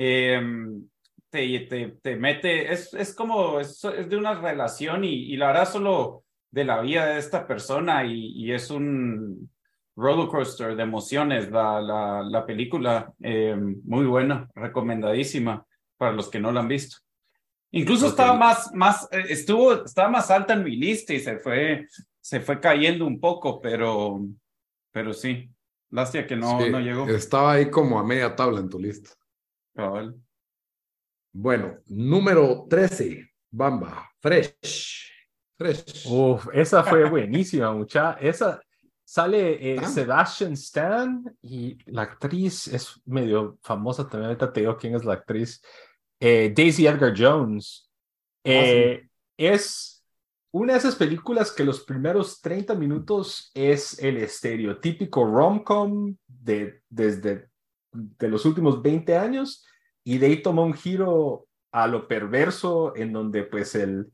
Em, 0.00 0.88
te, 1.28 1.66
te, 1.68 1.88
te, 2.00 2.14
mete, 2.14 2.72
es, 2.72 2.94
es 2.94 3.12
como, 3.12 3.58
es, 3.58 3.82
de 3.82 4.16
una 4.16 4.40
relación 4.40 5.02
y, 5.02 5.32
y, 5.32 5.36
la 5.36 5.48
verdad 5.48 5.68
solo 5.68 6.22
de 6.52 6.64
la 6.64 6.80
vida 6.80 7.06
de 7.06 7.18
esta 7.18 7.48
persona 7.48 8.04
y, 8.04 8.28
y 8.28 8.52
es 8.52 8.70
un 8.70 9.50
roller 9.96 10.28
coaster 10.28 10.76
de 10.76 10.84
emociones 10.84 11.50
la, 11.50 11.80
la, 11.80 12.22
la 12.22 12.46
película, 12.46 13.12
em, 13.18 13.80
muy 13.82 14.06
buena, 14.06 14.48
recomendadísima 14.54 15.66
para 15.96 16.12
los 16.12 16.28
que 16.28 16.38
no 16.38 16.52
la 16.52 16.60
han 16.60 16.68
visto. 16.68 16.98
Incluso 17.72 18.06
estaba 18.06 18.34
más, 18.34 18.72
más, 18.72 19.08
eh, 19.10 19.24
estuvo, 19.30 19.84
estaba 19.84 20.08
más 20.10 20.30
alta 20.30 20.52
en 20.52 20.62
mi 20.62 20.76
lista 20.76 21.12
y 21.12 21.18
se 21.18 21.38
fue, 21.38 21.88
se 22.20 22.38
fue 22.38 22.60
cayendo 22.60 23.04
un 23.04 23.18
poco, 23.18 23.60
pero, 23.60 24.24
pero 24.92 25.12
sí. 25.12 25.50
Lástima 25.90 26.24
que 26.24 26.36
no, 26.36 26.60
Sí, 26.60 26.70
no 26.70 26.78
llegó. 26.78 27.08
Estaba 27.08 27.54
ahí 27.54 27.68
como 27.68 27.98
a 27.98 28.04
media 28.04 28.36
tabla 28.36 28.60
en 28.60 28.68
tu 28.68 28.78
lista. 28.78 29.10
Cabal. 29.78 30.12
Bueno, 31.32 31.78
número 31.86 32.66
13, 32.68 33.30
Bamba, 33.52 34.10
Fresh. 34.18 35.12
Fresh. 35.56 36.04
Uf, 36.10 36.48
esa 36.52 36.82
fue 36.82 37.08
buenísima, 37.10 37.72
mucha. 37.72 38.14
Esa 38.14 38.60
sale 39.04 39.74
eh, 39.74 39.78
Ah. 39.80 39.86
Sebastian 39.88 40.54
Stan 40.54 41.22
y 41.42 41.78
la 41.92 42.02
actriz 42.02 42.66
es 42.66 43.00
medio 43.04 43.56
famosa 43.62 44.02
también. 44.08 44.30
Ahorita 44.30 44.52
te 44.52 44.60
digo 44.60 44.76
quién 44.76 44.96
es 44.96 45.04
la 45.04 45.12
actriz. 45.14 45.62
Eh, 46.18 46.52
Daisy 46.56 46.88
Edgar 46.88 47.14
Jones. 47.16 47.88
Eh, 48.42 49.06
Es 49.36 50.04
una 50.52 50.72
de 50.72 50.80
esas 50.80 50.96
películas 50.96 51.52
que 51.52 51.62
los 51.62 51.84
primeros 51.84 52.40
30 52.40 52.74
minutos 52.74 53.52
es 53.54 53.96
el 54.02 54.16
estereotípico 54.16 55.24
rom-com 55.24 56.16
de, 56.26 56.82
desde 56.88 57.47
de 57.92 58.28
los 58.28 58.44
últimos 58.44 58.82
20 58.82 59.16
años 59.16 59.66
y 60.04 60.18
de 60.18 60.26
ahí 60.26 60.42
toma 60.42 60.62
un 60.62 60.74
giro 60.74 61.46
a 61.72 61.86
lo 61.86 62.08
perverso 62.08 62.94
en 62.96 63.12
donde 63.12 63.44
pues 63.44 63.74
el, 63.74 64.10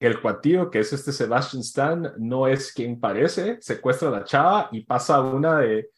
el 0.00 0.20
cuatío, 0.20 0.70
que 0.70 0.80
es 0.80 0.92
este 0.92 1.12
Sebastian 1.12 1.62
Stan, 1.62 2.12
no 2.18 2.46
es 2.46 2.72
quien 2.72 3.00
parece, 3.00 3.58
secuestra 3.60 4.08
a 4.08 4.12
la 4.12 4.24
chava 4.24 4.68
y 4.72 4.84
pasa 4.84 5.20
una 5.20 5.58
de... 5.58 5.90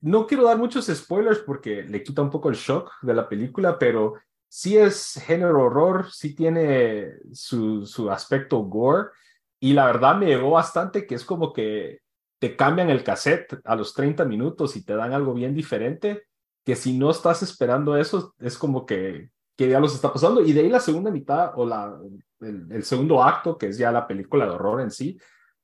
No 0.00 0.26
quiero 0.26 0.44
dar 0.44 0.58
muchos 0.58 0.86
spoilers 0.86 1.38
porque 1.40 1.82
le 1.82 2.02
quita 2.02 2.22
un 2.22 2.30
poco 2.30 2.48
el 2.48 2.56
shock 2.56 2.92
de 3.02 3.14
la 3.14 3.28
película, 3.28 3.78
pero 3.78 4.14
sí 4.48 4.76
es 4.76 5.20
género 5.24 5.64
horror, 5.64 6.10
sí 6.12 6.34
tiene 6.34 7.12
su, 7.32 7.86
su 7.86 8.10
aspecto 8.10 8.58
gore 8.58 9.10
y 9.58 9.72
la 9.72 9.86
verdad 9.86 10.16
me 10.16 10.26
llegó 10.26 10.50
bastante 10.50 11.06
que 11.06 11.14
es 11.14 11.24
como 11.24 11.52
que 11.52 12.00
te 12.38 12.56
cambian 12.56 12.90
el 12.90 13.02
cassette 13.02 13.60
a 13.64 13.74
los 13.74 13.94
30 13.94 14.24
minutos 14.24 14.76
y 14.76 14.84
te 14.84 14.94
dan 14.94 15.12
algo 15.12 15.32
bien 15.32 15.54
diferente, 15.54 16.24
que 16.66 16.74
si 16.74 16.98
no 16.98 17.12
estás 17.12 17.44
esperando 17.44 17.96
eso, 17.96 18.34
es 18.40 18.58
como 18.58 18.84
que, 18.84 19.30
que 19.56 19.68
ya 19.68 19.78
los 19.78 19.94
está 19.94 20.12
pasando. 20.12 20.42
Y 20.42 20.52
de 20.52 20.62
ahí 20.62 20.68
la 20.68 20.80
segunda 20.80 21.12
mitad 21.12 21.52
o 21.54 21.64
la, 21.64 21.96
el, 22.40 22.66
el 22.72 22.82
segundo 22.82 23.22
acto, 23.22 23.56
que 23.56 23.68
es 23.68 23.78
ya 23.78 23.92
la 23.92 24.08
película 24.08 24.46
de 24.46 24.50
horror 24.50 24.80
en 24.80 24.90
sí, 24.90 25.16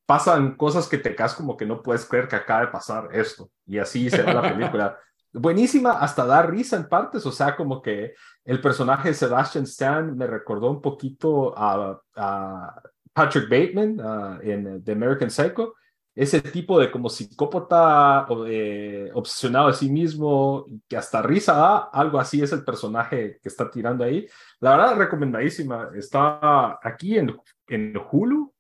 pasan 0.07 0.55
cosas 0.57 0.89
que 0.89 0.99
te 0.99 1.17
caes 1.17 1.35
como 1.35 1.57
que 1.57 1.67
no 1.67 1.83
puedes 1.83 2.05
creer 2.05 2.29
que 2.29 2.37
acaba 2.37 2.61
de 2.61 2.69
pasar 2.69 3.09
esto. 3.13 3.51
Y 3.67 3.79
así 3.79 4.11
se 4.11 4.23
va 4.23 4.33
la 4.33 4.55
película. 4.55 4.97
Buenísima, 5.33 5.93
hasta 5.93 6.25
dar 6.25 6.49
risa 6.49 6.77
en 6.77 6.89
partes, 6.89 7.27
o 7.27 7.33
sea, 7.33 7.57
como 7.57 7.83
que 7.83 8.15
el 8.45 8.61
personaje 8.61 9.09
de 9.09 9.15
Sebastian 9.15 9.65
Stan 9.65 10.17
me 10.17 10.29
recordó 10.29 10.71
un 10.71 10.81
poquito 10.81 11.53
a, 11.59 12.01
a 12.15 12.83
Patrick 13.13 13.49
Bateman 13.49 13.99
uh, 13.99 14.41
en 14.41 14.85
The 14.85 14.93
American 14.93 15.31
Psycho, 15.31 15.75
ese 16.15 16.43
tipo 16.43 16.79
de 16.79 16.91
como 16.91 17.09
psicópata 17.09 18.27
eh, 18.47 19.11
obsesionado 19.15 19.69
de 19.69 19.75
sí 19.75 19.91
mismo, 19.91 20.67
que 20.87 20.97
hasta 20.97 21.23
risa 21.23 21.55
da, 21.55 21.79
algo 21.93 22.19
así 22.19 22.43
es 22.43 22.53
el 22.53 22.65
personaje 22.65 23.39
que 23.43 23.49
está 23.49 23.71
tirando 23.71 24.05
ahí. 24.05 24.27
La 24.61 24.77
verdad, 24.77 24.97
recomendadísima. 24.97 25.91
Está 25.95 26.79
aquí 26.83 27.17
en, 27.17 27.35
en 27.69 27.95
Hulu, 28.11 28.53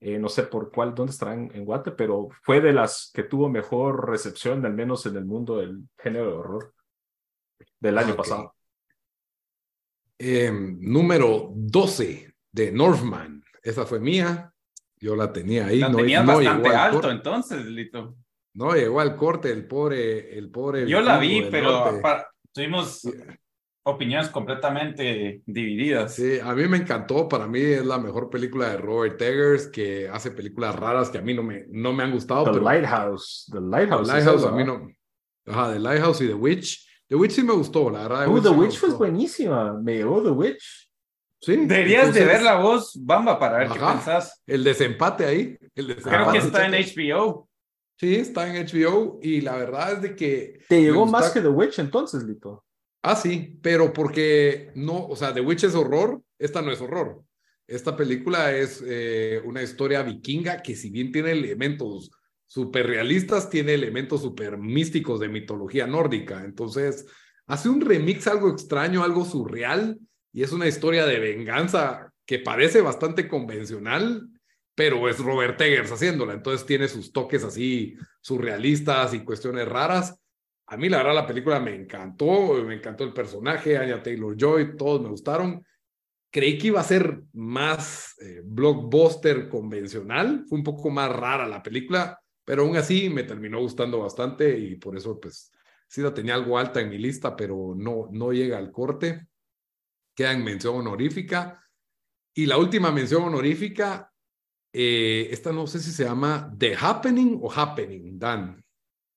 eh, 0.00 0.18
no 0.18 0.28
sé 0.28 0.44
por 0.44 0.72
cuál, 0.72 0.94
dónde 0.94 1.12
estará 1.12 1.34
en, 1.34 1.50
en, 1.54 1.64
Guate, 1.64 1.92
pero 1.92 2.28
fue 2.42 2.60
de 2.60 2.72
las 2.72 3.10
que 3.12 3.24
tuvo 3.24 3.48
mejor 3.48 4.08
recepción, 4.08 4.64
al 4.64 4.74
menos 4.74 5.04
en 5.06 5.16
el 5.16 5.24
mundo 5.24 5.58
del 5.58 5.82
género 5.98 6.26
de 6.26 6.32
horror 6.32 6.74
del 7.80 7.98
año 7.98 8.12
okay. 8.12 8.16
pasado. 8.16 8.54
Eh, 10.18 10.50
número 10.52 11.50
12 11.54 12.34
de 12.50 12.72
Northman. 12.72 13.42
Esa 13.62 13.84
fue 13.84 14.00
mía. 14.00 14.53
Yo 15.04 15.14
la 15.14 15.30
tenía 15.32 15.66
ahí. 15.66 15.80
La 15.80 15.90
no, 15.90 15.98
tenía 15.98 16.22
no 16.22 16.34
bastante 16.36 16.68
alto 16.70 17.00
corte. 17.02 17.14
entonces, 17.14 17.66
Lito. 17.66 18.16
No 18.54 18.72
llegó 18.74 19.00
al 19.00 19.16
corte 19.16 19.50
el 19.50 19.66
pobre, 19.66 20.38
el 20.38 20.50
pobre. 20.50 20.88
Yo 20.88 21.02
la 21.02 21.18
vi, 21.18 21.46
pero 21.50 21.70
norte. 21.70 22.00
pa- 22.00 22.26
tuvimos 22.52 23.02
opiniones 23.84 24.30
completamente 24.30 25.42
divididas. 25.44 26.14
Sí, 26.14 26.38
a 26.42 26.54
mí 26.54 26.66
me 26.68 26.78
encantó. 26.78 27.28
Para 27.28 27.46
mí 27.46 27.60
es 27.60 27.84
la 27.84 27.98
mejor 27.98 28.30
película 28.30 28.70
de 28.70 28.78
Robert 28.78 29.20
Eggers, 29.20 29.66
que 29.66 30.08
hace 30.08 30.30
películas 30.30 30.74
raras 30.74 31.10
que 31.10 31.18
a 31.18 31.22
mí 31.22 31.34
no 31.34 31.42
me, 31.42 31.66
no 31.68 31.92
me 31.92 32.02
han 32.04 32.12
gustado. 32.12 32.44
The 32.44 32.52
pero 32.52 32.64
Lighthouse. 32.64 33.50
The 33.52 33.60
Lighthouse. 33.60 34.06
The 34.08 34.14
Lighthouse 34.14 34.44
a 34.46 34.52
mí 34.52 34.64
¿no? 34.64 34.88
Ajá, 35.46 35.72
The 35.72 35.78
Lighthouse 35.80 36.20
y 36.22 36.28
The 36.28 36.34
Witch. 36.34 36.88
The 37.08 37.16
Witch 37.16 37.32
sí 37.32 37.42
me 37.42 37.52
gustó, 37.52 37.90
la 37.90 38.08
verdad. 38.08 38.28
Uh, 38.28 38.40
The 38.40 38.48
sí 38.48 38.54
me 38.54 38.60
Witch 38.60 38.78
fue 38.78 38.90
buenísima. 38.94 39.74
Me 39.82 39.96
llegó 39.96 40.22
The 40.22 40.30
Witch. 40.30 40.90
Sí. 41.44 41.56
Deberías 41.56 42.14
de 42.14 42.20
entonces, 42.20 42.26
ver 42.26 42.42
la 42.42 42.56
voz, 42.56 42.92
Bamba, 43.00 43.38
para 43.38 43.58
ver 43.58 43.68
qué 43.68 43.78
pensás. 43.78 44.42
El 44.46 44.64
desempate 44.64 45.26
ahí. 45.26 45.58
El 45.74 45.96
Creo 45.96 46.32
que 46.32 46.38
está 46.38 46.66
en. 46.66 46.72
HBO. 46.72 47.48
Sí, 47.96 48.16
está 48.16 48.48
en 48.48 48.66
HBO 48.66 49.20
y 49.22 49.40
la 49.40 49.56
verdad 49.56 49.92
es 49.92 50.02
de 50.02 50.16
que... 50.16 50.58
Te 50.68 50.82
llegó 50.82 51.02
gusta- 51.02 51.18
más 51.18 51.30
que 51.30 51.40
The 51.40 51.48
Witch 51.48 51.78
entonces, 51.78 52.24
Lito. 52.24 52.64
Ah, 53.02 53.14
sí, 53.14 53.58
pero 53.62 53.92
porque 53.92 54.72
no, 54.74 55.06
o 55.06 55.14
sea, 55.14 55.32
The 55.32 55.40
Witch 55.40 55.64
es 55.64 55.74
horror, 55.74 56.20
esta 56.38 56.60
no 56.60 56.72
es 56.72 56.80
horror. 56.80 57.22
Esta 57.66 57.96
película 57.96 58.52
es 58.52 58.82
eh, 58.86 59.40
una 59.44 59.62
historia 59.62 60.02
vikinga 60.02 60.60
que 60.60 60.74
si 60.74 60.90
bien 60.90 61.12
tiene 61.12 61.30
elementos 61.32 62.10
súper 62.46 62.86
realistas, 62.86 63.48
tiene 63.48 63.74
elementos 63.74 64.22
súper 64.22 64.58
místicos 64.58 65.20
de 65.20 65.28
mitología 65.28 65.86
nórdica. 65.86 66.44
Entonces, 66.44 67.06
hace 67.46 67.68
un 67.68 67.80
remix 67.80 68.26
algo 68.26 68.50
extraño, 68.50 69.04
algo 69.04 69.24
surreal, 69.24 69.98
y 70.34 70.42
es 70.42 70.52
una 70.52 70.66
historia 70.66 71.06
de 71.06 71.20
venganza 71.20 72.12
que 72.26 72.40
parece 72.40 72.80
bastante 72.80 73.28
convencional, 73.28 74.28
pero 74.74 75.08
es 75.08 75.20
Robert 75.20 75.60
Eggers 75.60 75.92
haciéndola. 75.92 76.32
Entonces 76.32 76.66
tiene 76.66 76.88
sus 76.88 77.12
toques 77.12 77.44
así 77.44 77.94
surrealistas 78.20 79.14
y 79.14 79.20
cuestiones 79.20 79.68
raras. 79.68 80.20
A 80.66 80.76
mí, 80.76 80.88
la 80.88 80.96
verdad, 80.98 81.14
la 81.14 81.26
película 81.26 81.60
me 81.60 81.76
encantó, 81.76 82.54
me 82.64 82.74
encantó 82.74 83.04
el 83.04 83.12
personaje, 83.12 83.78
Anya 83.78 84.02
Taylor 84.02 84.34
Joy, 84.36 84.76
todos 84.76 85.00
me 85.02 85.08
gustaron. 85.08 85.64
Creí 86.32 86.58
que 86.58 86.66
iba 86.66 86.80
a 86.80 86.84
ser 86.84 87.22
más 87.34 88.16
eh, 88.20 88.42
blockbuster 88.44 89.48
convencional, 89.48 90.44
fue 90.48 90.58
un 90.58 90.64
poco 90.64 90.90
más 90.90 91.12
rara 91.12 91.46
la 91.46 91.62
película, 91.62 92.18
pero 92.44 92.62
aún 92.62 92.76
así 92.76 93.08
me 93.08 93.22
terminó 93.22 93.60
gustando 93.60 94.00
bastante 94.00 94.58
y 94.58 94.74
por 94.74 94.96
eso, 94.96 95.20
pues, 95.20 95.52
sí 95.86 96.00
la 96.02 96.12
tenía 96.12 96.34
algo 96.34 96.58
alta 96.58 96.80
en 96.80 96.88
mi 96.88 96.98
lista, 96.98 97.36
pero 97.36 97.74
no, 97.76 98.08
no 98.10 98.32
llega 98.32 98.58
al 98.58 98.72
corte. 98.72 99.28
Queda 100.14 100.32
en 100.32 100.44
mención 100.44 100.76
honorífica. 100.76 101.62
Y 102.34 102.46
la 102.46 102.58
última 102.58 102.90
mención 102.90 103.22
honorífica, 103.22 104.12
eh, 104.72 105.28
esta 105.30 105.52
no 105.52 105.66
sé 105.66 105.78
si 105.80 105.92
se 105.92 106.04
llama 106.04 106.52
The 106.58 106.76
Happening 106.78 107.38
o 107.40 107.52
Happening, 107.52 108.18
Dan. 108.18 108.64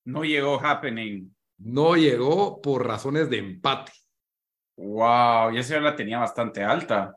No 0.04 0.24
llegó 0.24 0.60
Happening. 0.64 1.34
No 1.58 1.96
llegó 1.96 2.62
por 2.62 2.86
razones 2.86 3.28
de 3.28 3.38
empate. 3.38 3.92
Wow, 4.76 5.52
y 5.52 5.58
esa 5.58 5.74
yo 5.74 5.80
la 5.80 5.96
tenía 5.96 6.18
bastante 6.18 6.62
alta. 6.62 7.16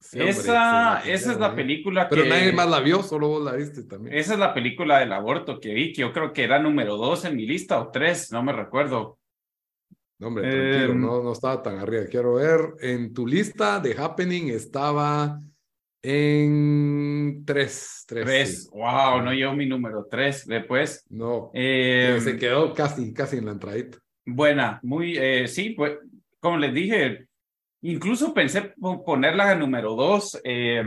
Sí, 0.00 0.20
hombre, 0.20 0.30
esa, 0.30 1.00
se 1.02 1.12
esa 1.12 1.32
es 1.32 1.40
la 1.40 1.48
¿eh? 1.48 1.56
película 1.56 2.08
Pero 2.08 2.22
que... 2.22 2.28
nadie 2.28 2.52
más 2.52 2.70
la 2.70 2.78
vio, 2.78 3.02
solo 3.02 3.28
vos 3.28 3.42
la 3.42 3.54
viste 3.54 3.82
también. 3.82 4.16
Esa 4.16 4.34
es 4.34 4.38
la 4.38 4.54
película 4.54 5.00
del 5.00 5.12
aborto 5.12 5.58
que 5.58 5.74
vi, 5.74 5.92
que 5.92 6.02
yo 6.02 6.12
creo 6.12 6.32
que 6.32 6.44
era 6.44 6.60
número 6.60 6.96
dos 6.96 7.24
en 7.24 7.34
mi 7.34 7.46
lista 7.46 7.80
o 7.80 7.90
tres, 7.90 8.30
no 8.30 8.44
me 8.44 8.52
recuerdo. 8.52 9.17
No, 10.20 10.28
hombre, 10.28 10.50
tranquilo, 10.50 10.92
Em, 10.92 11.00
no, 11.00 11.22
no 11.22 11.32
estaba 11.32 11.62
tan 11.62 11.78
arriba. 11.78 12.04
Quiero 12.10 12.34
ver, 12.34 12.60
en 12.80 13.12
tu 13.14 13.26
lista 13.26 13.78
de 13.80 13.94
Happening 13.96 14.50
estaba 14.50 15.40
en 16.02 17.44
tres. 17.46 18.04
Tres. 18.06 18.24
Tres. 18.24 18.62
sí. 18.64 18.68
Wow, 18.72 19.22
no 19.22 19.32
llegó 19.32 19.52
mi 19.54 19.66
número 19.66 20.06
tres. 20.10 20.46
Después, 20.46 21.04
No, 21.10 21.50
eh, 21.54 22.18
se 22.22 22.36
quedó 22.36 22.72
casi, 22.74 23.12
casi 23.12 23.36
en 23.36 23.46
la 23.46 23.52
entradita. 23.52 23.98
buena, 24.26 24.80
muy, 24.82 25.16
eh, 25.18 25.46
sí, 25.48 25.70
pues, 25.70 25.98
como 26.40 26.58
les 26.58 26.72
dije, 26.74 27.26
incluso 27.82 28.32
pensé 28.34 28.62
po- 28.80 29.04
ponerla 29.04 29.52
en 29.52 29.60
número 29.60 29.94
dos. 29.94 30.40
eh, 30.44 30.82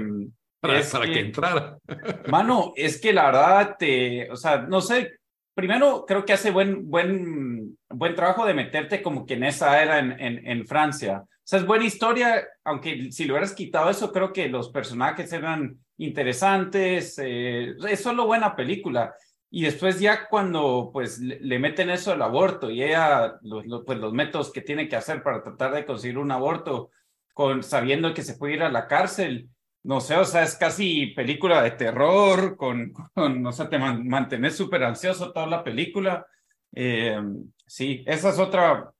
Para, 0.59 0.79
es 0.79 0.91
para 0.91 1.05
que... 1.05 1.13
que- 1.13 1.19
entrara. 1.21 1.77
Mano, 2.29 2.73
es 2.75 2.99
que 2.99 3.13
la 3.13 3.25
verdad, 3.27 3.75
te, 3.79 4.29
o 4.29 4.35
sea, 4.35 4.61
no 4.61 4.81
sé, 4.81 5.19
primero 5.55 6.05
creo 6.07 6.23
que 6.25 6.33
hace 6.33 6.51
buen, 6.51 6.89
buen, 6.89 7.77
buen 7.93 8.15
trabajo 8.15 8.45
de 8.45 8.53
meterte 8.53 9.01
como 9.01 9.25
que 9.25 9.35
en 9.35 9.43
esa 9.43 9.81
era 9.81 9.99
en, 9.99 10.11
en, 10.19 10.47
en 10.47 10.67
Francia. 10.67 11.23
O 11.25 11.27
sea, 11.43 11.59
es 11.59 11.65
buena 11.65 11.85
historia, 11.85 12.43
aunque 12.63 13.11
si 13.11 13.25
le 13.25 13.31
hubieras 13.33 13.53
quitado 13.53 13.89
eso, 13.89 14.11
creo 14.11 14.31
que 14.33 14.47
los 14.49 14.69
personajes 14.69 15.31
eran 15.33 15.79
interesantes, 15.97 17.19
eh, 17.21 17.73
es 17.89 18.01
solo 18.01 18.25
buena 18.25 18.55
película. 18.55 19.13
Y 19.49 19.63
después 19.63 19.99
ya 19.99 20.27
cuando 20.29 20.91
pues 20.93 21.19
le, 21.19 21.39
le 21.41 21.59
meten 21.59 21.89
eso 21.89 22.11
al 22.13 22.21
aborto 22.21 22.69
y 22.71 22.83
ella, 22.83 23.33
los, 23.41 23.65
los- 23.65 23.83
pues 23.85 23.99
los 23.99 24.13
métodos 24.13 24.51
que 24.51 24.61
tiene 24.61 24.87
que 24.87 24.95
hacer 24.95 25.21
para 25.23 25.43
tratar 25.43 25.73
de 25.73 25.85
conseguir 25.85 26.17
un 26.17 26.31
aborto, 26.31 26.91
con, 27.33 27.63
sabiendo 27.63 28.13
que 28.13 28.21
se 28.23 28.35
puede 28.35 28.53
ir 28.55 28.63
a 28.63 28.69
la 28.71 28.87
cárcel, 28.87 29.49
no 29.83 29.99
sé, 29.99 30.15
o 30.15 30.25
sea, 30.25 30.43
es 30.43 30.55
casi 30.55 31.07
película 31.07 31.61
de 31.63 31.71
terror, 31.71 32.55
con, 32.57 32.93
con 33.13 33.41
no 33.41 33.51
sé, 33.51 33.65
te 33.65 33.77
man, 33.79 34.07
mantenés 34.07 34.55
súper 34.55 34.83
ansioso 34.83 35.31
toda 35.33 35.47
la 35.47 35.63
película. 35.63 36.25
Eh, 36.73 37.19
sí, 37.65 38.03
esa 38.07 38.29
es 38.29 38.39
otra 38.39 38.93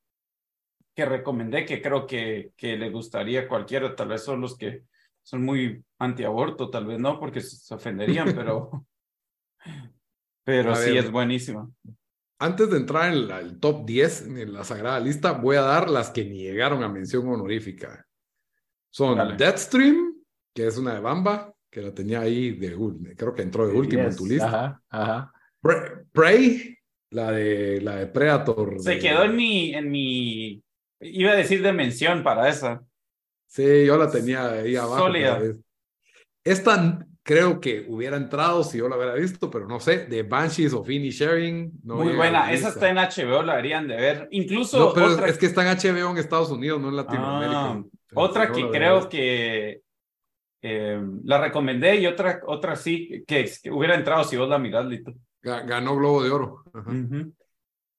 que 0.95 1.05
recomendé 1.05 1.65
que 1.65 1.81
creo 1.81 2.05
que, 2.05 2.51
que 2.57 2.75
le 2.77 2.89
gustaría 2.89 3.41
a 3.41 3.47
cualquiera, 3.47 3.95
tal 3.95 4.09
vez 4.09 4.23
son 4.23 4.41
los 4.41 4.57
que 4.57 4.83
son 5.23 5.43
muy 5.43 5.83
antiaborto, 5.99 6.69
tal 6.69 6.85
vez 6.85 6.99
no, 6.99 7.19
porque 7.19 7.41
se 7.41 7.73
ofenderían, 7.73 8.27
pero, 8.35 8.85
Pero 10.43 10.71
A 10.71 10.75
sí 10.75 10.89
ver. 10.91 10.97
es 11.05 11.11
buenísima. 11.11 11.69
Antes 12.39 12.71
de 12.71 12.77
entrar 12.77 13.13
en 13.13 13.27
la- 13.27 13.39
el 13.39 13.59
top 13.59 13.85
10 13.85 14.23
en 14.25 14.51
la 14.53 14.63
sagrada 14.63 14.99
lista, 14.99 15.33
voy 15.33 15.57
a 15.57 15.61
dar 15.61 15.89
las 15.89 16.09
que 16.09 16.25
ni 16.25 16.41
llegaron 16.41 16.83
a 16.83 16.89
mención 16.89 17.27
honorífica. 17.27 18.07
Son 18.89 19.15
Dale. 19.15 19.37
Deathstream, 19.37 20.15
que 20.53 20.67
es 20.67 20.77
una 20.77 20.95
de 20.95 20.99
Bamba, 20.99 21.53
que 21.69 21.81
la 21.81 21.93
tenía 21.93 22.21
ahí 22.21 22.51
de 22.51 22.75
creo 23.15 23.33
que 23.33 23.43
entró 23.43 23.67
de 23.67 23.73
último 23.73 24.03
en 24.03 24.09
Yes, 24.09 24.17
tu 24.17 24.25
lista. 24.25 24.47
Ajá, 24.47 24.81
ajá. 24.89 25.33
Pre- 25.61 26.05
Prey, 26.11 26.77
la 27.11 27.31
de 27.31 27.81
la 27.81 27.97
de 27.97 28.07
Predator. 28.07 28.79
Se 28.79 28.91
de- 28.91 28.99
quedó 28.99 29.23
en 29.23 29.35
mi, 29.35 29.73
en 29.73 29.91
mi, 29.91 30.63
iba 31.01 31.31
a 31.31 31.35
decir 31.35 31.61
de 31.61 31.73
mención 31.73 32.23
para 32.23 32.49
esa. 32.49 32.83
Sí, 33.47 33.85
yo 33.85 33.97
la 33.97 34.09
tenía 34.09 34.51
ahí 34.51 34.75
abajo. 34.75 34.99
Sólida. 35.05 35.39
Esta 36.43 37.05
creo 37.23 37.59
que 37.59 37.85
hubiera 37.87 38.17
entrado 38.17 38.63
si 38.63 38.77
yo 38.79 38.87
la 38.89 38.95
hubiera 38.95 39.13
visto, 39.13 39.49
pero 39.51 39.67
no 39.67 39.79
sé, 39.79 40.05
de 40.05 40.23
Banshees 40.23 40.73
of 40.73 40.87
Sharing. 40.87 41.71
No 41.83 41.97
Muy 41.97 42.15
buena. 42.15 42.51
Esa 42.51 42.69
está 42.69 42.89
en 42.89 42.97
HBO, 42.97 43.43
la 43.43 43.57
deberían 43.57 43.87
de 43.87 43.95
ver. 43.95 44.27
Incluso 44.31 44.79
No, 44.79 44.93
pero 44.93 45.07
otra, 45.07 45.27
es 45.27 45.37
que 45.37 45.45
está 45.47 45.61
en 45.63 45.77
HBO 45.77 46.11
en 46.11 46.17
Estados 46.17 46.49
Unidos, 46.49 46.81
no 46.81 46.89
en 46.89 46.95
Latinoamérica. 46.95 47.59
Ah, 47.59 47.73
Entonces, 47.75 47.97
otra 48.13 48.51
que 48.51 48.69
creo 48.69 49.09
que 49.09 49.81
eh, 50.61 51.01
la 51.25 51.41
recomendé 51.41 51.97
y 51.97 52.07
otra, 52.07 52.41
otra 52.47 52.75
sí, 52.75 53.23
que, 53.27 53.51
que 53.61 53.69
hubiera 53.71 53.95
entrado 53.95 54.23
si 54.23 54.37
vos 54.37 54.47
la 54.47 54.57
mirás, 54.57 54.85
Lito. 54.85 55.13
Ga- 55.41 55.65
Ganó 55.65 55.95
Globo 55.95 56.23
de 56.23 56.29
Oro. 56.29 56.63
Ajá. 56.73 56.91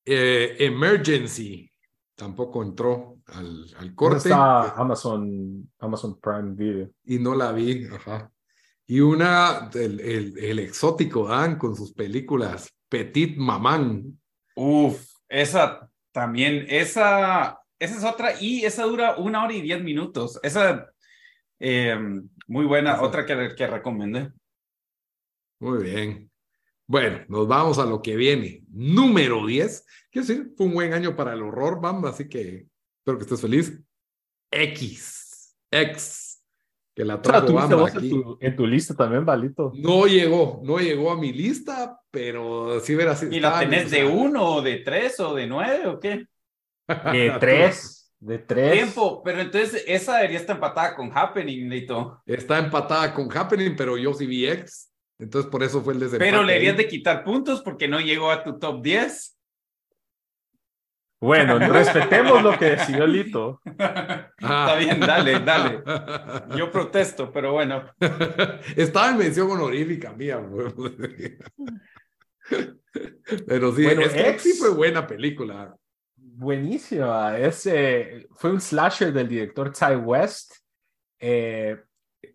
Eh, 0.05 0.57
Emergency 0.59 1.71
tampoco 2.15 2.63
entró 2.63 3.19
al, 3.27 3.65
al 3.65 3.73
¿Dónde 3.75 3.95
corte 3.95 4.17
está 4.29 4.71
Amazon, 4.73 5.71
Amazon 5.79 6.19
Prime 6.21 6.55
Video? 6.55 6.91
y 7.05 7.19
no 7.19 7.35
la 7.35 7.53
vi. 7.53 7.87
Ajá. 7.87 8.31
Y 8.87 9.01
una, 9.01 9.71
el, 9.75 10.01
el, 10.01 10.39
el 10.39 10.59
exótico 10.59 11.27
Dan 11.29 11.57
con 11.57 11.75
sus 11.77 11.93
películas 11.95 12.69
Petit 12.89 13.37
Mamán. 13.39 14.21
Uf, 14.57 15.15
esa 15.29 15.89
también, 16.11 16.67
esa, 16.69 17.59
esa 17.79 17.97
es 17.99 18.05
otra 18.05 18.41
y 18.41 18.65
esa 18.65 18.85
dura 18.85 19.17
una 19.17 19.45
hora 19.45 19.55
y 19.55 19.63
diez 19.63 19.83
minutos. 19.83 20.39
Esa, 20.43 20.93
eh, 21.59 21.97
muy 22.49 22.67
buena, 22.67 22.95
Esa. 22.95 23.03
otra 23.03 23.25
que, 23.25 23.55
que 23.57 23.67
recomendé. 23.67 24.31
Muy 25.61 25.85
bien. 25.85 26.31
Bueno, 26.87 27.21
nos 27.29 27.47
vamos 27.49 27.79
a 27.79 27.87
lo 27.87 28.03
que 28.03 28.17
viene. 28.17 28.65
Número 28.71 29.47
10. 29.47 29.87
Quiero 30.11 30.27
decir, 30.27 30.53
fue 30.57 30.67
un 30.67 30.75
buen 30.75 30.93
año 30.93 31.17
para 31.17 31.33
el 31.33 31.43
horror, 31.43 31.81
Bamba, 31.81 32.11
así 32.11 32.29
que 32.29 32.67
espero 32.99 33.19
que 33.19 33.25
estés 33.25 33.41
feliz. 33.41 33.81
X. 34.51 35.57
X. 35.71 36.43
Que 36.95 37.05
la 37.05 37.15
O 37.15 37.17
sea, 37.17 37.23
trajo 37.23 37.53
Bamba 37.55 37.89
en 37.91 37.97
aquí. 37.97 38.11
tu, 38.11 38.37
en 38.41 38.57
tu 38.57 38.67
lista 38.67 38.95
también, 38.95 39.25
Valito. 39.25 39.73
No 39.75 40.07
llegó, 40.07 40.61
no 40.63 40.79
llegó 40.79 41.11
a 41.11 41.17
mi 41.19 41.33
lista, 41.33 41.99
pero 42.11 42.81
sí 42.81 42.95
verás. 42.95 43.23
¿Y 43.23 43.41
la 43.41 43.61
tenés 43.61 43.91
de 43.91 44.05
uno, 44.05 44.57
o 44.57 44.63
de 44.63 44.79
tres, 44.79 45.19
o 45.21 45.35
de 45.35 45.47
nueve, 45.47 45.87
o 45.87 45.99
qué? 45.99 46.27
De 46.87 47.35
tres, 47.41 48.15
de 48.19 48.39
tres. 48.39 48.73
Tiempo, 48.73 49.23
pero 49.23 49.41
entonces 49.41 49.83
esa 49.87 50.17
debería 50.17 50.41
estar 50.41 50.57
empatada 50.57 50.95
con 50.95 51.11
Happening, 51.17 51.71
Lito. 51.71 52.21
Está 52.27 52.59
empatada 52.59 53.15
con 53.15 53.35
Happening, 53.35 53.75
pero 53.75 53.97
yo 53.97 54.13
sí 54.13 54.27
vi 54.27 54.47
X. 54.47 54.92
Entonces 55.23 55.51
por 55.51 55.63
eso 55.63 55.83
fue 55.83 55.95
el 55.95 56.01
desempate. 56.01 56.31
Pero 56.31 56.43
le 56.43 56.55
ahí. 56.55 56.73
de 56.77 56.89
quitar 56.89 57.23
puntos 57.23 57.63
porque 57.63 57.87
no 57.89 58.01
llegó 58.01 58.31
a 58.31 58.43
tu 58.43 58.59
top 58.59 58.83
10. 58.83 59.39
Bueno, 61.21 61.59
respetemos 61.73 62.43
lo 62.43 62.59
que 62.59 62.65
decidió 62.71 63.07
Lito. 63.07 63.61
Ah. 63.79 64.27
Está 64.39 64.75
bien, 64.77 64.99
dale, 65.01 65.39
dale. 65.41 65.83
Yo 66.57 66.71
protesto, 66.73 67.31
pero 67.33 67.53
bueno. 67.53 67.85
Estaba 68.77 69.11
en 69.11 69.19
mención 69.19 69.49
honorífica 69.51 70.13
mía. 70.13 70.37
güey. 70.39 70.73
Pero 73.47 73.73
sí, 73.75 73.85
Bueno, 73.85 74.03
es 74.03 74.13
que 74.13 74.29
X- 74.31 74.43
sí 74.43 74.53
fue 74.55 74.71
buena 74.71 75.07
película. 75.07 75.75
Buenísima. 76.17 77.39
Ese 77.39 78.27
fue 78.33 78.51
un 78.51 78.61
slasher 78.61 79.13
del 79.13 79.29
director 79.29 79.73
Ty 79.73 79.95
West. 79.97 80.57
Eh, 81.21 81.77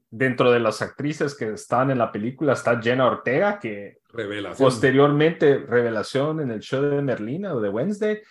dentro 0.09 0.51
de 0.51 0.59
las 0.59 0.81
actrices 0.81 1.35
que 1.35 1.53
están 1.53 1.91
en 1.91 1.97
la 1.97 2.11
película 2.11 2.53
está 2.53 2.81
Jenna 2.81 3.05
Ortega, 3.07 3.59
que 3.59 3.97
Revelación. 4.09 4.65
posteriormente 4.65 5.57
revelación 5.59 6.39
en 6.41 6.51
el 6.51 6.59
show 6.61 6.81
de 6.83 7.01
Merlina 7.01 7.53
o 7.53 7.59
de 7.61 7.69
Wednesday. 7.69 8.21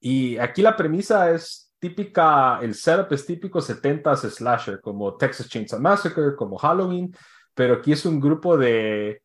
Y 0.00 0.36
aquí 0.38 0.62
la 0.62 0.76
premisa 0.76 1.30
es 1.30 1.72
típica, 1.78 2.60
el 2.62 2.74
setup 2.74 3.12
es 3.12 3.26
típico 3.26 3.60
70s 3.60 4.30
slasher, 4.30 4.80
como 4.80 5.16
Texas 5.16 5.48
Chainsaw 5.48 5.80
Massacre, 5.80 6.36
como 6.36 6.56
Halloween, 6.56 7.14
pero 7.54 7.74
aquí 7.74 7.92
es 7.92 8.04
un 8.06 8.20
grupo 8.20 8.56
de, 8.56 9.22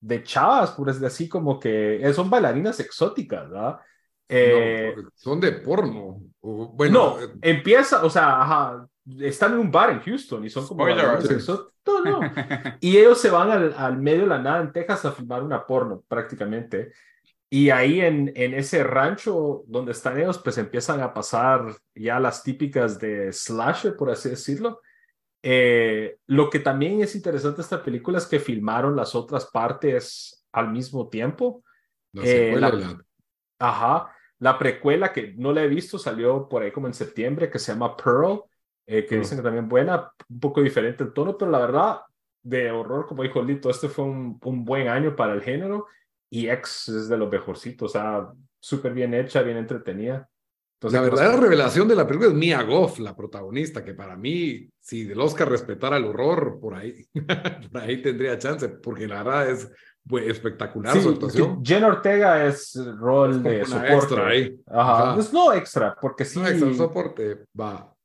de 0.00 0.22
chavas, 0.22 0.70
por 0.72 0.86
decir 0.86 1.06
así, 1.06 1.28
como 1.28 1.58
que 1.58 1.96
eh, 2.06 2.12
son 2.12 2.30
bailarinas 2.30 2.78
exóticas, 2.80 3.50
¿verdad? 3.50 3.78
Eh, 4.28 4.92
No, 4.96 5.10
son 5.14 5.40
de 5.40 5.52
porno. 5.52 6.20
O, 6.40 6.68
bueno, 6.74 7.18
no, 7.18 7.38
empieza, 7.42 8.04
o 8.04 8.10
sea, 8.10 8.40
ajá, 8.42 8.86
están 9.20 9.52
en 9.54 9.58
un 9.60 9.70
bar 9.70 9.90
en 9.90 10.00
Houston 10.00 10.44
y 10.44 10.50
son 10.50 10.66
como 10.66 10.84
exó- 11.36 11.72
No, 11.86 12.02
no. 12.04 12.20
Y 12.80 12.96
ellos 12.98 13.20
se 13.20 13.30
van 13.30 13.50
al, 13.50 13.74
al 13.76 13.96
medio 13.98 14.22
de 14.22 14.26
la 14.28 14.38
nada 14.38 14.60
en 14.60 14.72
Texas 14.72 15.04
a 15.04 15.12
filmar 15.12 15.42
una 15.42 15.64
porno, 15.66 16.02
prácticamente. 16.08 16.92
Y 17.48 17.70
ahí 17.70 18.00
en, 18.00 18.32
en 18.34 18.54
ese 18.54 18.82
rancho 18.82 19.62
donde 19.68 19.92
están 19.92 20.18
ellos, 20.18 20.38
pues 20.38 20.58
empiezan 20.58 21.00
a 21.00 21.14
pasar 21.14 21.64
ya 21.94 22.18
las 22.18 22.42
típicas 22.42 22.98
de 22.98 23.32
slasher, 23.32 23.96
por 23.96 24.10
así 24.10 24.30
decirlo. 24.30 24.80
Eh, 25.42 26.16
lo 26.26 26.50
que 26.50 26.58
también 26.58 27.00
es 27.02 27.14
interesante 27.14 27.58
de 27.58 27.62
esta 27.62 27.82
película 27.82 28.18
es 28.18 28.26
que 28.26 28.40
filmaron 28.40 28.96
las 28.96 29.14
otras 29.14 29.46
partes 29.46 30.44
al 30.52 30.72
mismo 30.72 31.08
tiempo. 31.08 31.62
la 32.12 32.22
eh, 32.24 32.50
la- 32.60 32.68
la- 32.70 33.04
Ajá. 33.58 34.12
La 34.38 34.58
precuela 34.58 35.12
que 35.12 35.34
no 35.36 35.52
la 35.52 35.62
he 35.62 35.68
visto 35.68 35.98
salió 35.98 36.48
por 36.48 36.62
ahí 36.62 36.70
como 36.72 36.88
en 36.88 36.94
septiembre, 36.94 37.48
que 37.50 37.58
se 37.58 37.72
llama 37.72 37.96
Pearl, 37.96 38.42
eh, 38.86 39.04
que 39.04 39.16
Pearl. 39.16 39.20
dicen 39.20 39.38
que 39.38 39.44
también 39.44 39.68
buena, 39.68 40.12
un 40.28 40.40
poco 40.40 40.62
diferente 40.62 41.04
el 41.04 41.12
tono, 41.12 41.36
pero 41.36 41.50
la 41.50 41.58
verdad, 41.58 42.00
de 42.42 42.70
horror, 42.70 43.06
como 43.06 43.22
dijo 43.22 43.42
Lito, 43.42 43.70
este 43.70 43.88
fue 43.88 44.04
un, 44.04 44.38
un 44.42 44.64
buen 44.64 44.88
año 44.88 45.16
para 45.16 45.34
el 45.34 45.42
género 45.42 45.86
y 46.30 46.48
X 46.48 46.88
es 46.88 47.08
de 47.08 47.16
los 47.16 47.30
mejorcitos, 47.30 47.90
o 47.90 47.92
sea, 47.92 48.28
súper 48.60 48.92
bien 48.92 49.14
hecha, 49.14 49.42
bien 49.42 49.56
entretenida. 49.56 50.28
Entonces, 50.78 51.00
la 51.00 51.08
pues, 51.08 51.20
verdadera 51.20 51.42
revelación 51.42 51.88
de 51.88 51.96
la 51.96 52.06
película 52.06 52.30
es 52.30 52.36
Mia 52.36 52.62
Goff, 52.62 52.98
la 52.98 53.16
protagonista, 53.16 53.82
que 53.82 53.94
para 53.94 54.14
mí, 54.16 54.68
si 54.78 55.04
del 55.04 55.20
Oscar 55.20 55.48
respetara 55.48 55.96
el 55.96 56.04
horror, 56.04 56.58
por 56.60 56.74
ahí, 56.74 57.06
por 57.72 57.80
ahí 57.80 58.02
tendría 58.02 58.38
chance, 58.38 58.68
porque 58.68 59.08
la 59.08 59.22
verdad 59.22 59.50
es 59.50 59.72
pues, 60.06 60.26
espectacular 60.26 60.94
sí, 60.94 61.00
su 61.00 61.08
actuación. 61.10 61.64
Jen 61.64 61.84
Ortega 61.84 62.44
es 62.44 62.78
rol 62.98 63.36
Es 63.36 63.42
de 63.42 63.64
soporte. 63.64 63.94
extra 63.94 64.26
ahí. 64.26 64.60
Ajá. 64.66 65.02
Ajá. 65.02 65.14
Pues 65.14 65.32
no 65.32 65.52
extra, 65.54 65.96
porque 65.98 66.24
sí. 66.26 66.38
No, 66.38 66.46
extra 66.46 66.74
soporte, 66.74 67.44
va. 67.58 67.95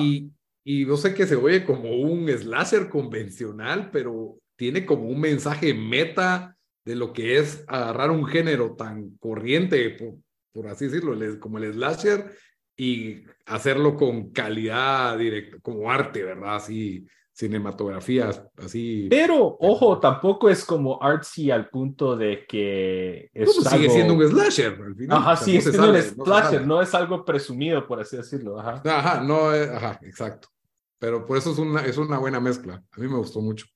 Y, 0.00 0.30
y 0.64 0.86
yo 0.86 0.96
sé 0.96 1.14
que 1.14 1.26
se 1.26 1.36
oye 1.36 1.64
como 1.64 1.90
un 1.90 2.28
slasher 2.28 2.88
convencional, 2.88 3.90
pero 3.90 4.38
tiene 4.56 4.86
como 4.86 5.08
un 5.08 5.20
mensaje 5.20 5.74
meta 5.74 6.56
de 6.84 6.96
lo 6.96 7.12
que 7.12 7.38
es 7.38 7.64
agarrar 7.66 8.10
un 8.10 8.26
género 8.26 8.74
tan 8.76 9.16
corriente, 9.18 9.90
por, 9.90 10.16
por 10.52 10.68
así 10.68 10.86
decirlo, 10.86 11.16
como 11.40 11.58
el 11.58 11.72
slasher, 11.72 12.36
y 12.76 13.24
hacerlo 13.46 13.96
con 13.96 14.30
calidad 14.30 15.16
directa, 15.18 15.58
como 15.62 15.90
arte, 15.90 16.22
¿verdad? 16.22 16.56
Así, 16.56 17.06
cinematografías, 17.34 18.42
así. 18.56 19.08
Pero, 19.10 19.56
ojo, 19.60 19.98
tampoco 19.98 20.48
es 20.48 20.64
como 20.64 21.02
artsy 21.02 21.50
al 21.50 21.68
punto 21.68 22.16
de 22.16 22.46
que 22.46 23.28
es 23.34 23.44
Pues 23.54 23.56
sigue 23.68 23.82
algo- 23.86 23.92
siendo 23.94 24.14
un 24.14 24.28
slasher 24.28 24.72
al 24.80 24.94
final. 24.94 25.18
Ajá, 25.18 25.36
sí, 25.36 25.54
no 25.54 25.58
es 25.58 25.66
no 25.76 25.86
no 25.86 25.94
se 25.94 26.14
slasher, 26.14 26.50
sale. 26.54 26.66
no 26.66 26.80
es 26.82 26.94
algo 26.94 27.24
presumido, 27.24 27.86
por 27.86 28.00
así 28.00 28.16
decirlo. 28.16 28.58
Ajá. 28.60 28.80
Ajá, 28.84 29.20
no, 29.20 29.52
es- 29.52 29.68
ajá, 29.68 29.98
exacto. 30.02 30.48
Pero 31.00 31.26
por 31.26 31.36
eso 31.36 31.50
es 31.52 31.58
una, 31.58 31.84
es 31.84 31.98
una 31.98 32.18
buena 32.18 32.38
mezcla. 32.40 32.82
A 32.92 33.00
mí 33.00 33.08
me 33.08 33.16
gustó 33.18 33.40
mucho. 33.40 33.66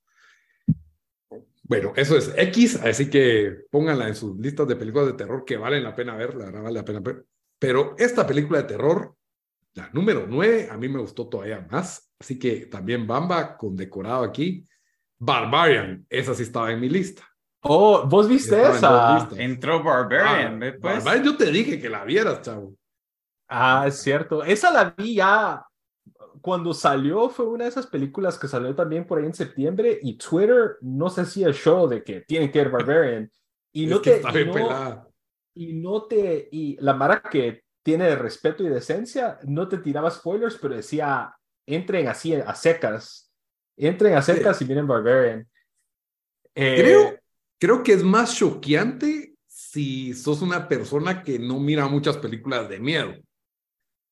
Bueno, 1.63 1.93
eso 1.95 2.17
es 2.17 2.33
X, 2.35 2.77
así 2.83 3.09
que 3.09 3.65
pónganla 3.69 4.07
en 4.07 4.15
sus 4.15 4.35
listas 4.39 4.67
de 4.67 4.75
películas 4.75 5.07
de 5.07 5.13
terror 5.13 5.43
que 5.45 5.57
valen 5.57 5.83
la 5.83 5.95
pena 5.95 6.15
ver, 6.15 6.33
la 6.35 6.45
verdad 6.45 6.63
vale 6.63 6.75
la 6.79 6.85
pena 6.85 6.99
ver. 6.99 7.25
Pero 7.59 7.93
esta 7.99 8.25
película 8.25 8.59
de 8.61 8.67
terror, 8.69 9.13
la 9.79 9.89
número 9.93 10.25
9, 10.27 10.69
a 10.71 10.77
mí 10.77 10.87
me 10.89 10.99
gustó 10.99 11.27
todavía 11.27 11.65
más. 11.71 12.11
Así 12.19 12.37
que 12.37 12.65
también 12.67 13.07
Bamba, 13.07 13.55
condecorado 13.57 14.23
aquí. 14.23 14.65
Barbarian, 15.17 16.05
esa 16.09 16.33
sí 16.33 16.43
estaba 16.43 16.71
en 16.71 16.79
mi 16.79 16.89
lista. 16.89 17.23
Oh, 17.61 18.03
¿vos 18.07 18.27
viste 18.29 18.55
en 18.61 18.71
esa? 18.71 19.27
Entró 19.37 19.83
Barbarian, 19.83 20.55
Ah, 20.55 20.57
¿ve, 20.59 20.73
pues? 20.73 20.95
Barbarian, 21.03 21.25
yo 21.25 21.37
te 21.37 21.51
dije 21.51 21.79
que 21.79 21.89
la 21.89 22.05
vieras, 22.05 22.41
chavo. 22.41 22.73
Ah, 23.49 23.85
es 23.87 24.01
cierto. 24.01 24.43
Esa 24.43 24.71
la 24.71 24.91
vi 24.97 25.15
ya 25.15 25.65
cuando 26.41 26.73
salió, 26.73 27.29
fue 27.29 27.47
una 27.47 27.65
de 27.65 27.69
esas 27.69 27.87
películas 27.87 28.39
que 28.39 28.47
salió 28.47 28.73
también 28.75 29.05
por 29.05 29.19
ahí 29.19 29.25
en 29.25 29.33
septiembre 29.33 29.99
y 30.01 30.17
Twitter 30.17 30.77
no 30.81 31.09
se 31.09 31.21
hacía 31.21 31.51
show 31.51 31.87
de 31.87 32.01
que 32.03 32.21
tienen 32.21 32.49
que 32.51 32.59
ver 32.59 32.69
Barbarian. 32.71 33.29
Y 33.73 33.87
no 33.87 33.97
es 33.97 34.01
que 34.03 34.11
te, 34.11 34.17
está 34.17 34.29
y 34.31 34.33
bien 34.35 34.47
no- 34.47 34.53
pelada. 34.53 35.07
y 35.55 35.73
no 35.73 36.03
te, 36.03 36.47
y 36.51 36.77
la 36.79 36.93
Mara 36.93 37.21
que 37.21 37.63
tiene 37.83 38.15
respeto 38.15 38.63
y 38.63 38.69
decencia, 38.69 39.39
no 39.43 39.67
te 39.67 39.77
tiraba 39.77 40.11
spoilers, 40.11 40.57
pero 40.61 40.75
decía, 40.75 41.33
entren 41.65 42.07
así 42.07 42.33
a 42.33 42.53
secas, 42.55 43.31
entren 43.77 44.15
a 44.15 44.21
secas 44.21 44.61
y 44.61 44.65
miren 44.65 44.87
Barbarian. 44.87 45.47
Eh, 46.55 46.75
Creo 46.77 47.19
creo 47.59 47.83
que 47.83 47.93
es 47.93 48.03
más 48.03 48.35
choqueante 48.35 49.35
si 49.45 50.13
sos 50.13 50.41
una 50.41 50.67
persona 50.67 51.21
que 51.23 51.37
no 51.37 51.59
mira 51.59 51.87
muchas 51.87 52.17
películas 52.17 52.69
de 52.69 52.79
miedo. 52.79 53.13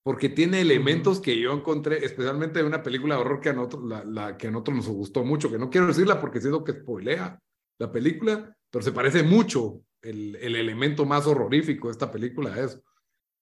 Porque 0.04 0.30
tiene 0.30 0.62
elementos 0.62 1.20
que 1.20 1.38
yo 1.40 1.52
encontré, 1.52 2.06
especialmente 2.06 2.60
de 2.60 2.66
una 2.66 2.82
película 2.82 3.16
de 3.16 3.22
horror 3.22 3.42
que 3.42 3.50
a 3.50 3.54
nosotros, 3.54 3.84
la, 3.86 4.04
la 4.06 4.38
que 4.38 4.48
a 4.48 4.52
nosotros 4.52 4.78
nos 4.78 4.88
gustó 4.88 5.26
mucho, 5.26 5.52
que 5.52 5.58
no 5.58 5.70
quiero 5.70 5.88
decirla 5.88 6.22
porque 6.22 6.40
siento 6.40 6.64
que 6.64 6.74
spoilea 6.74 7.40
la 7.80 7.92
película, 7.92 8.56
pero 8.70 8.84
se 8.84 8.94
parece 8.94 9.24
mucho 9.24 9.82
el, 10.02 10.36
el 10.38 10.56
elemento 10.56 11.06
más 11.06 11.28
horrorífico 11.28 11.88
de 11.88 11.92
esta 11.94 12.10
película 12.10 12.54
a 12.54 12.64
eso. 12.64 12.82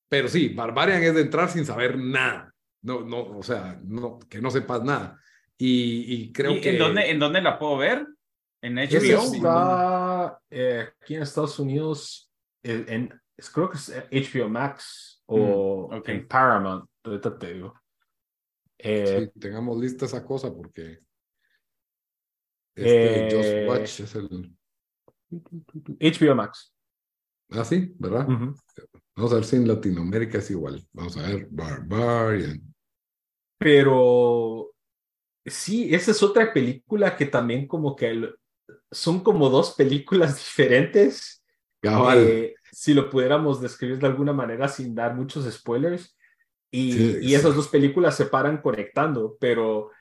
Pero 0.10 0.28
sí, 0.28 0.50
Barbarian 0.50 1.04
es 1.04 1.16
de 1.16 1.22
entrar 1.22 1.50
sin 1.50 1.66
saber 1.66 1.98
nada. 1.98 2.54
No, 2.82 3.02
no, 3.02 3.22
o 3.38 3.44
sea, 3.44 3.80
no, 3.84 4.20
que 4.30 4.42
no 4.42 4.52
sepas 4.52 4.84
nada. 4.84 5.20
Y, 5.58 6.14
y 6.14 6.32
creo 6.32 6.54
¿Y 6.54 6.62
que... 6.62 6.72
¿En 6.72 6.78
dónde, 6.80 7.10
¿En 7.10 7.20
dónde 7.20 7.42
la 7.42 7.58
puedo 7.58 7.78
ver? 7.78 8.06
¿En 8.62 8.76
HBO? 8.78 9.22
está 9.22 10.40
eh, 10.50 10.90
aquí 11.02 11.16
en 11.16 11.22
Estados 11.24 11.58
Unidos, 11.60 12.32
en, 12.64 12.86
en- 12.90 13.22
creo 13.54 13.70
que 13.70 13.78
es 13.78 13.90
HBO 14.12 14.50
Max 14.50 15.24
o 15.26 15.90
Mm, 15.92 15.96
ok. 15.98 16.10
en 16.10 16.28
Paramount, 16.28 16.90
ahorita 17.04 17.38
te 17.38 17.54
digo. 17.54 17.74
Eh, 18.78 19.32
Sí, 19.34 19.40
tengamos 19.40 19.78
lista 19.80 20.06
esa 20.06 20.24
cosa 20.24 20.54
porque 20.54 21.00
este 22.76 23.20
Eh, 23.20 23.30
Just 23.32 23.68
Watch 23.68 24.00
es 24.02 24.16
el... 24.16 24.56
HBO 26.00 26.36
Max. 26.36 26.74
Ah, 27.50 27.64
sí, 27.64 27.94
¿verdad? 27.98 28.28
Ujú. 28.30 28.56
Vamos 29.16 29.32
a 29.32 29.36
ver 29.36 29.46
si 29.46 29.56
en 29.56 29.68
Latinoamérica 29.68 30.40
es 30.40 30.52
igual. 30.52 30.86
Vamos 30.92 31.16
a 31.18 31.22
ver, 31.22 31.48
Barbarian. 31.50 32.62
Pero 33.58 34.74
sí, 35.46 35.94
esa 35.96 36.12
es 36.12 36.22
otra 36.22 36.52
película 36.52 37.16
que 37.16 37.26
también 37.26 37.68
como 37.68 37.96
que 37.96 38.30
son 38.92 39.22
como 39.22 39.50
dos 39.50 39.74
películas 39.74 40.36
diferentes. 40.38 41.44
Eh, 41.82 42.56
si 42.72 42.94
lo 42.94 43.10
pudiéramos 43.10 43.62
describir 43.62 44.00
de 44.00 44.08
alguna 44.08 44.34
manera 44.34 44.68
sin 44.68 44.94
dar 44.94 45.16
muchos 45.16 45.52
spoilers. 45.52 46.18
Y, 46.72 46.92
Sí, 46.92 47.18
y 47.22 47.36
esas 47.36 47.56
dos 47.56 47.70
películas 47.70 48.18
se 48.18 48.26
paran 48.26 48.62
conectando, 48.62 49.38
pero 49.40 49.92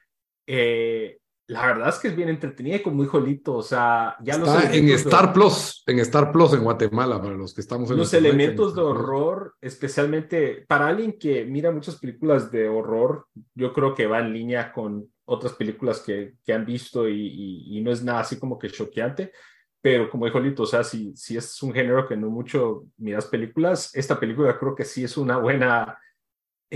eh, 0.47 1.19
la 1.47 1.67
verdad 1.67 1.89
es 1.91 1.97
que 1.99 2.09
es 2.09 2.17
bien 2.17 2.29
entretenida 2.31 2.77
y 2.77 2.83
como 2.83 3.03
dijo 3.03 3.21
Lito, 3.21 3.55
o 3.57 3.63
sea, 3.63 4.17
ya 4.23 4.39
los 4.39 4.49
Está 4.49 4.63
en 4.65 4.71
elementos 4.73 5.05
de- 5.05 5.11
Star 5.11 5.33
Plus, 5.33 5.83
en 5.87 5.99
Star 5.99 6.33
Plus 6.33 6.53
en 6.55 6.65
Guatemala, 6.65 7.21
para 7.21 7.35
los 7.35 7.53
que 7.55 7.61
estamos 7.61 7.91
en 7.91 7.97
los 7.99 8.13
Latinoamérica, 8.13 8.45
en 8.45 8.49
elementos 8.55 8.75
de 8.75 8.81
horror, 8.83 9.55
especialmente 9.61 10.65
para 10.67 10.87
alguien 10.89 11.19
que 11.19 11.45
mira 11.45 11.71
muchas 11.71 11.97
películas 11.97 12.51
de 12.51 12.69
horror, 12.69 13.27
yo 13.55 13.73
creo 13.73 13.95
que 13.95 14.07
va 14.07 14.21
en 14.21 14.33
línea 14.33 14.73
con 14.73 15.07
otras 15.27 15.53
películas 15.55 16.01
que, 16.01 16.35
que 16.45 16.53
han 16.53 16.65
visto 16.67 17.09
y, 17.09 17.15
y- 17.27 17.79
y 17.79 17.81
no 17.83 17.91
es 17.91 18.03
nada 18.03 18.21
así 18.21 18.39
como 18.39 18.59
que 18.59 18.71
choqueante. 18.71 19.33
Pero 19.81 20.09
como 20.09 20.25
dijo 20.25 20.41
Lito, 20.41 20.63
o 20.63 20.67
sea, 20.67 20.83
si, 20.83 21.15
si 21.15 21.37
es 21.37 21.63
un 21.63 21.75
género 21.75 22.09
que 22.09 22.17
no 22.17 22.31
mucho 22.31 22.85
miras 22.97 23.27
películas, 23.27 23.95
esta 23.95 24.19
película 24.19 24.59
creo 24.59 24.75
que 24.75 24.85
sí 24.87 25.05
es 25.05 25.19
una 25.19 25.37
buena, 25.37 25.99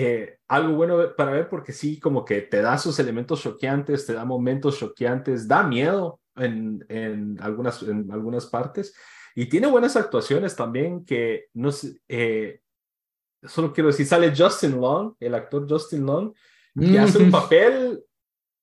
eh, 0.00 0.38
algo 0.46 0.76
bueno 0.76 1.16
para 1.16 1.32
ver 1.32 1.48
porque 1.48 1.72
sí 1.72 1.98
como 1.98 2.24
que 2.24 2.42
te 2.42 2.62
da 2.62 2.78
sus 2.78 3.00
elementos 3.00 3.42
choqueantes, 3.42 4.06
te 4.06 4.12
da 4.12 4.24
momentos 4.24 4.78
choqueantes, 4.78 5.48
da 5.48 5.64
miedo 5.64 6.20
en, 6.36 6.86
en, 6.88 7.36
algunas, 7.40 7.82
en 7.82 8.08
algunas 8.12 8.46
partes. 8.46 8.94
Y 9.34 9.46
tiene 9.46 9.66
buenas 9.66 9.96
actuaciones 9.96 10.54
también 10.54 11.04
que 11.04 11.46
no 11.54 11.72
sé, 11.72 12.00
eh, 12.06 12.60
solo 13.42 13.72
quiero 13.72 13.88
decir, 13.88 14.06
sale 14.06 14.32
Justin 14.36 14.80
Long, 14.80 15.14
el 15.18 15.34
actor 15.34 15.66
Justin 15.68 16.06
Long, 16.06 16.32
que 16.78 16.96
hace 17.00 17.18
un 17.18 17.28
Mm, 17.28 17.32
papel 17.32 18.04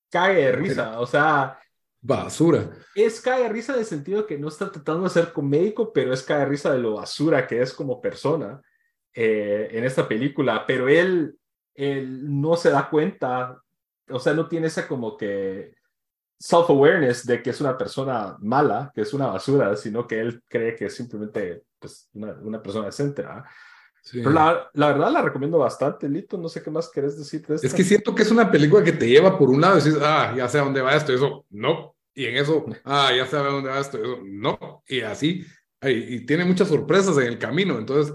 cae 0.10 0.36
de 0.36 0.52
risa, 0.54 1.02
o 1.02 1.06
sea, 1.06 1.60
Basura. 2.00 2.72
es 2.94 3.20
cae 3.20 3.44
de 3.44 3.50
risa 3.50 3.74
en 3.74 3.80
el 3.80 3.86
sentido 3.86 4.26
que 4.26 4.38
no 4.38 4.48
está 4.48 4.72
tratando 4.72 5.04
de 5.04 5.10
ser 5.10 5.34
comédico, 5.34 5.92
pero 5.92 6.14
es 6.14 6.24
cae 6.24 6.40
de 6.40 6.46
risa 6.46 6.72
de 6.72 6.80
lo 6.80 6.94
basura 6.94 7.46
que 7.46 7.62
es 7.62 7.74
como 7.74 8.00
persona 8.02 8.62
eh, 9.16 9.70
en 9.72 9.86
esta 9.86 10.08
película, 10.08 10.66
pero 10.68 10.90
él, 10.90 11.38
él 11.74 12.40
no 12.42 12.58
se 12.58 12.70
da 12.70 12.90
cuenta, 12.90 13.62
o 14.10 14.20
sea, 14.20 14.34
no 14.34 14.48
tiene 14.48 14.68
esa 14.68 14.88
como 14.88 15.16
que 15.16 15.74
self-awareness 16.38 17.26
de 17.26 17.42
que 17.42 17.52
es 17.52 17.62
una 17.62 17.78
persona 17.78 18.36
mala, 18.42 18.92
que 18.94 19.02
es 19.02 19.14
una 19.14 19.28
basura, 19.28 19.76
sino 19.78 20.06
que 20.06 20.20
él 20.20 20.44
cree 20.50 20.76
que 20.76 20.86
es 20.86 20.96
simplemente 20.96 21.64
pues, 21.80 22.10
una, 22.14 22.34
una 22.34 22.62
persona 22.62 22.88
decente. 22.88 23.22
¿verdad? 23.22 23.46
Sí. 24.02 24.20
Pero 24.20 24.32
la, 24.32 24.70
la 24.74 24.88
verdad 24.88 25.12
la 25.12 25.22
recomiendo 25.22 25.58
bastante, 25.58 26.10
Lito, 26.10 26.38
no 26.38 26.50
sé 26.50 26.62
qué 26.62 26.70
más 26.70 26.90
querés 26.90 27.18
decir 27.18 27.46
de. 27.48 27.56
Es 27.56 27.74
que 27.74 27.84
siento 27.84 28.14
que 28.14 28.24
es 28.24 28.32
una 28.32 28.52
película 28.52 28.84
que 28.84 28.92
te 28.92 29.08
lleva 29.08 29.38
por 29.38 29.50
un 29.50 29.62
lado 29.62 29.80
y 29.80 29.82
dices, 29.82 30.00
ah, 30.04 30.34
ya 30.36 30.48
sé 30.48 30.60
a 30.60 30.64
dónde 30.64 30.82
va 30.82 30.96
esto, 30.96 31.12
y 31.12 31.16
eso, 31.16 31.46
no. 31.50 31.96
Y 32.14 32.26
en 32.26 32.36
eso, 32.36 32.66
ah, 32.84 33.12
ya 33.16 33.26
sé 33.26 33.38
a 33.38 33.40
dónde 33.40 33.70
va 33.70 33.80
esto, 33.80 33.98
y 33.98 34.02
eso, 34.02 34.20
no. 34.24 34.84
Y 34.88 35.02
así, 35.02 35.46
ay, 35.82 36.06
y 36.10 36.26
tiene 36.26 36.46
muchas 36.46 36.68
sorpresas 36.68 37.18
en 37.18 37.28
el 37.28 37.40
camino. 37.40 37.80
Entonces, 37.80 38.14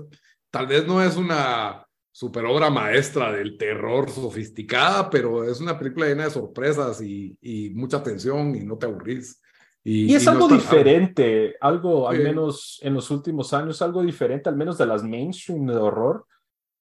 tal 0.51 0.67
vez 0.67 0.87
no 0.87 1.03
es 1.03 1.17
una 1.17 1.87
super 2.13 2.45
obra 2.45 2.71
maestra 2.71 3.33
del 3.33 3.57
terror 3.57 4.11
sofisticada, 4.11 5.09
pero 5.11 5.45
es 5.45 5.61
una 5.61 5.79
película 5.79 6.07
llena 6.07 6.25
de 6.25 6.31
sorpresas 6.31 7.01
y, 7.01 7.37
y 7.41 7.71
mucha 7.71 8.03
tensión 8.03 8.55
y 8.57 8.61
no 8.61 8.77
te 8.77 8.87
aburrís. 8.87 9.41
Y, 9.83 10.13
Y 10.13 10.15
es 10.17 10.23
y 10.25 10.27
no 10.27 10.33
algo 10.33 10.45
está- 10.47 10.57
diferente, 10.57 11.57
algo 11.61 12.09
al 12.09 12.19
menos 12.23 12.79
en 12.83 12.95
los 12.95 13.11
últimos 13.11 13.55
años, 13.55 13.81
algo 13.81 14.03
diferente, 14.03 14.49
al 14.49 14.57
menos 14.57 14.77
de 14.77 14.87
las 14.87 15.03
mainstream 15.03 15.67
de 15.67 15.77
horror, 15.77 16.27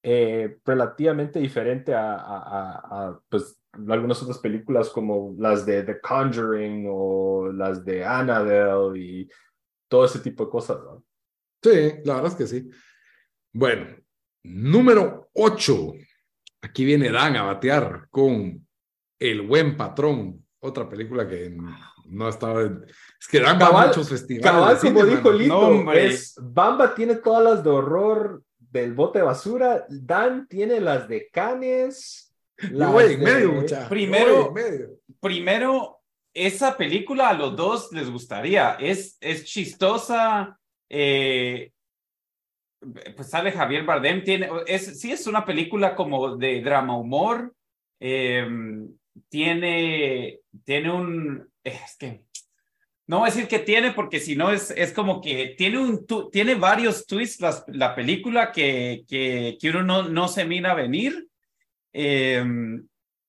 eh, 0.03 0.57
relativamente 0.65 1.39
diferente 1.39 1.93
a, 1.93 2.15
a- 2.15 2.39
a- 2.39 3.07
a, 3.09 3.19
pues, 3.29 3.55
algunas 3.87 4.21
otras 4.23 4.39
películas 4.39 4.89
como 4.89 5.35
las 5.37 5.65
de 5.65 5.83
The 5.83 6.01
Conjuring 6.01 6.87
o 6.89 7.51
las 7.53 7.85
de 7.85 8.03
Annabelle 8.03 8.97
y 8.99 9.29
todo 9.87 10.05
ese 10.05 10.19
tipo 10.19 10.45
de 10.45 10.49
cosas. 10.49 10.79
¿no? 10.83 11.03
Sí, 11.61 11.93
la 12.03 12.15
verdad 12.15 12.31
es 12.31 12.35
que 12.35 12.47
sí. 12.47 12.69
Bueno, 13.59 13.87
número 14.45 15.29
8. 15.33 15.93
Aquí 16.61 16.85
viene 16.85 17.11
Dan 17.11 17.35
a 17.35 17.43
batear 17.43 18.07
con 18.09 18.65
El 19.19 19.41
Buen 19.41 19.75
Patrón, 19.75 20.45
otra 20.61 20.87
película 20.87 21.27
que 21.27 21.53
no 22.05 22.29
estaba. 22.29 22.61
en- 22.61 22.85
Es 23.19 23.27
que 23.27 23.41
Dan 23.41 23.59
va 23.59 23.65
a 23.65 23.69
Cabal- 23.69 23.87
muchos 23.89 24.07
festivales. 24.09 24.49
Cabal, 24.49 24.75
de 24.75 24.79
cine, 24.79 24.93
como 24.93 25.05
dijo. 25.05 25.31
Lito, 25.33 25.83
No, 25.83 25.91
es, 25.91 26.35
Bamba 26.41 26.95
tiene 26.95 27.15
todas 27.15 27.43
las 27.43 27.61
de 27.63 27.69
horror 27.69 28.43
del 28.59 28.93
bote 28.93 29.19
de 29.19 29.25
basura, 29.25 29.85
Dan 29.89 30.47
tiene 30.47 30.79
las 30.79 31.09
de 31.09 31.27
Canes. 31.29 32.33
Las 32.71 32.91
voy 32.93 33.13
en 33.13 33.19
de- 33.19 33.25
medio, 33.25 33.51
muchacho. 33.51 33.89
Primero- 33.89 34.53
medio. 34.53 34.99
Primero, 35.19 35.99
esa 36.33 36.77
película 36.77 37.27
a 37.29 37.33
los 37.33 37.57
dos 37.57 37.91
les 37.91 38.09
gustaría. 38.09 38.75
Es, 38.75 39.17
es 39.19 39.43
chistosa. 39.43 40.55
eh, 40.91 41.71
pues 43.15 43.29
sale 43.29 43.51
Javier 43.51 43.83
Bardem. 43.83 44.23
Tiene, 44.23 44.49
es, 44.67 44.99
sí, 44.99 45.11
es 45.11 45.27
una 45.27 45.45
película 45.45 45.95
como 45.95 46.35
de 46.37 46.61
drama 46.61 46.97
humor. 46.97 47.53
eh, 47.99 48.47
tiene, 49.29 50.39
tiene 50.63 50.91
un. 50.91 51.49
Es 51.63 51.97
que. 51.97 52.23
No 53.07 53.19
voy 53.19 53.29
a 53.29 53.33
decir 53.33 53.47
que 53.47 53.57
tiene, 53.59 53.91
porque 53.91 54.19
si 54.19 54.35
no 54.35 54.51
es, 54.51 54.69
es 54.71 54.93
como 54.93 55.19
que 55.19 55.55
tiene, 55.57 55.79
un, 55.79 56.05
tu- 56.05 56.29
tiene 56.29 56.53
varios 56.53 57.07
twists 57.07 57.41
las- 57.41 57.63
la, 57.67 57.95
película 57.95 58.51
que, 58.51 59.03
que, 59.07 59.57
que 59.59 59.69
uno 59.71 59.81
no, 59.81 60.03
no 60.09 60.27
se 60.27 60.45
mira 60.45 60.75
venir. 60.75 61.27
Eh, 61.91 62.45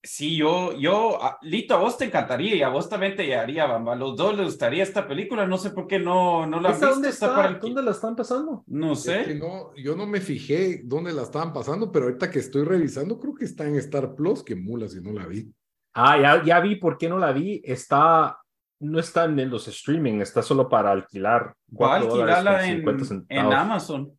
sí, 0.03 0.37
yo, 0.37 0.73
yo, 0.79 1.23
a- 1.23 1.39
Lito, 1.43 1.75
a 1.75 1.79
vos 1.79 1.97
te 1.99 2.07
encantaría 2.07 2.55
y 2.57 2.63
a 2.63 2.69
vos 2.69 2.89
también 2.89 3.17
te 3.17 3.25
llegaría, 3.27 3.67
Bamba. 3.67 3.93
A 3.93 3.97
los 3.97 4.17
dos 4.17 4.37
les 4.37 4.47
gustaría 4.47 4.83
esta 4.83 5.07
película. 5.07 5.47
No 5.47 5.59
sé 5.59 5.71
por 5.71 5.87
qué 5.87 5.99
no, 5.99 6.47
no 6.47 6.61
la 6.61 6.71
han 6.71 6.75
¿Esa 6.77 6.87
visto. 6.87 6.95
dónde 6.95 7.09
Está 7.11 7.27
está? 7.27 7.37
para 7.37 7.49
el- 7.51 7.59
¿Dónde 7.61 7.83
la 7.83 7.91
están 7.91 8.17
pasando? 8.17 8.65
No 8.67 8.93
Es 8.93 9.05
que 9.05 9.25
sé. 9.25 9.35
no, 9.37 9.75
yo 9.77 9.97
no 9.97 10.07
me 10.07 10.21
fijé 10.21 10.83
dónde 10.85 11.13
la 11.13 11.23
estaban 11.23 11.53
pasando, 11.53 11.91
pero 11.93 12.07
ahorita 12.07 12.31
que 12.31 12.39
estoy 12.39 12.65
revisando, 12.65 13.19
creo 13.19 13.35
que 13.35 13.45
está 13.45 13.67
en 13.67 13.77
Star 13.77 14.15
Plus, 14.15 14.43
que 14.43 14.57
mula 14.57 14.89
si 14.89 15.01
no 15.01 15.13
la 15.13 15.27
vi. 15.27 15.53
Ah, 15.95 16.19
ya, 16.21 16.45
ya 16.45 16.61
vi 16.61 16.77
por 16.77 16.97
qué 16.99 17.09
no 17.09 17.19
la 17.19 17.33
vi. 17.33 17.61
Está, 17.65 18.39
no 18.81 18.99
está 19.01 19.25
en 19.25 19.51
los 19.51 19.67
streaming, 19.69 20.21
está 20.21 20.41
solo 20.41 20.69
para 20.69 20.93
alquilar. 20.93 21.55
Voy 21.67 21.89
a 21.89 21.95
alquilarla 21.97 22.67
en, 22.67 22.77
50 22.77 23.03
en 23.03 23.09
centavos. 23.09 23.55
Amazon. 23.55 24.19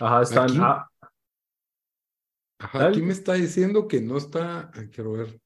Ajá, 0.00 0.22
está 0.22 0.44
Aquí. 0.44 0.56
en. 0.56 0.62
Ah, 2.70 2.78
Ajá, 2.78 2.80
aquí 2.80 3.02
me 3.02 3.12
está 3.12 3.34
diciendo 3.34 3.86
que 3.88 4.00
no 4.00 4.16
está. 4.16 4.70
Ay, 4.74 4.88
quiero 4.90 5.12
ver. 5.12 5.40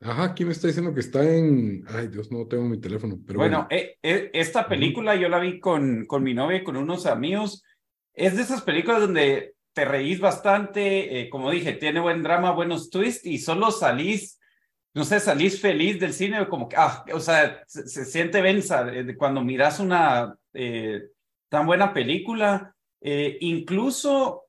Ajá, 0.00 0.24
aquí 0.24 0.44
me 0.44 0.52
está 0.52 0.66
diciendo 0.68 0.94
que 0.94 1.00
está 1.00 1.22
en. 1.28 1.84
Ay, 1.88 2.08
Dios, 2.08 2.30
no 2.30 2.46
tengo 2.46 2.64
mi 2.64 2.80
teléfono, 2.80 3.18
pero 3.26 3.40
Bueno, 3.40 3.66
bueno. 3.66 3.68
eh, 3.70 3.96
eh, 4.02 4.30
esta 4.34 4.68
película 4.68 5.14
yo 5.16 5.28
la 5.28 5.38
vi 5.38 5.60
con, 5.60 6.06
con 6.06 6.22
mi 6.22 6.34
novia 6.34 6.58
y 6.58 6.64
con 6.64 6.76
unos 6.76 7.06
amigos. 7.06 7.62
Es 8.14 8.36
de 8.36 8.42
esas 8.42 8.62
películas 8.62 9.00
donde 9.00 9.54
te 9.72 9.84
reís 9.84 10.18
bastante, 10.20 11.20
eh, 11.20 11.30
como 11.30 11.50
dije, 11.50 11.72
tiene 11.74 12.00
buen 12.00 12.22
drama, 12.22 12.50
buenos 12.52 12.90
twists 12.90 13.24
y 13.26 13.38
solo 13.38 13.70
salís, 13.70 14.40
no 14.94 15.04
sé, 15.04 15.20
salís 15.20 15.60
feliz 15.60 16.00
del 16.00 16.12
cine, 16.12 16.48
como 16.48 16.68
que, 16.68 16.76
ah, 16.76 17.04
o 17.14 17.20
sea, 17.20 17.62
se, 17.68 17.86
se 17.86 18.04
siente 18.04 18.40
venza 18.42 18.90
cuando 19.16 19.42
miras 19.44 19.78
una 19.78 20.34
eh, 20.52 21.02
tan 21.48 21.66
buena 21.66 21.92
película. 21.94 22.74
Eh, 23.00 23.38
incluso 23.40 24.47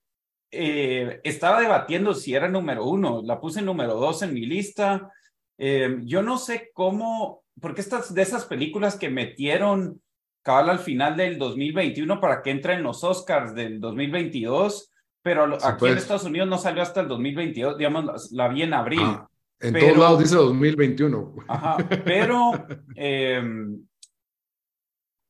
eh, 0.52 1.20
estaba 1.24 1.62
debatiendo 1.62 2.14
si 2.14 2.34
era 2.34 2.48
número 2.48 2.86
uno, 2.86 3.22
la 3.24 3.40
puse 3.40 3.62
número 3.62 3.96
dos 3.96 4.22
en 4.24 4.34
mi 4.34 4.46
lista. 4.46 5.12
Eh, 5.58 6.00
yo 6.04 6.22
no 6.22 6.38
sé 6.38 6.72
cómo 6.74 7.44
porque 7.60 7.82
estas 7.82 8.14
de 8.14 8.22
esas 8.22 8.46
películas 8.46 8.98
que 8.98 9.10
metieron 9.10 10.02
cabal 10.42 10.70
al 10.70 10.80
final 10.80 11.18
del 11.18 11.38
2021 11.38 12.20
para 12.22 12.42
que 12.42 12.52
entre 12.52 12.74
en 12.74 12.84
los 12.84 13.04
Oscars 13.04 13.54
del 13.54 13.80
2022, 13.80 14.92
pero 15.22 15.44
aquí 15.56 15.66
en 15.66 15.78
pues. 15.78 15.98
Estados 15.98 16.24
Unidos 16.24 16.48
no 16.48 16.58
salió 16.58 16.82
hasta 16.82 17.02
el 17.02 17.08
2022, 17.08 17.78
digamos, 17.78 18.32
la 18.32 18.48
vi 18.48 18.64
en 18.64 18.74
abril. 18.74 19.02
Ah, 19.04 19.28
en 19.60 19.74
Pero- 19.74 19.88
todos 19.88 19.98
lados 20.00 20.20
dice 20.20 20.36
2021. 20.36 21.36
Ajá, 21.48 21.78
pero 22.06 22.54
a 22.54 23.42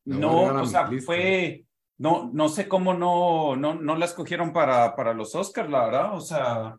no, 0.06 0.50
a 0.50 0.62
o 0.62 0.66
sea, 0.66 0.88
lista. 0.88 1.06
fue, 1.06 1.66
no, 2.00 2.30
no 2.34 2.50
sé 2.50 2.68
cómo 2.68 2.94
no, 2.94 3.56
no, 3.56 3.76
no 3.76 3.96
la 3.96 4.06
escogieron 4.06 4.52
para, 4.52 4.96
para 4.96 5.14
los 5.14 5.36
Oscars, 5.36 5.70
la 5.70 5.86
verdad, 5.86 6.16
o 6.16 6.22
sea, 6.22 6.76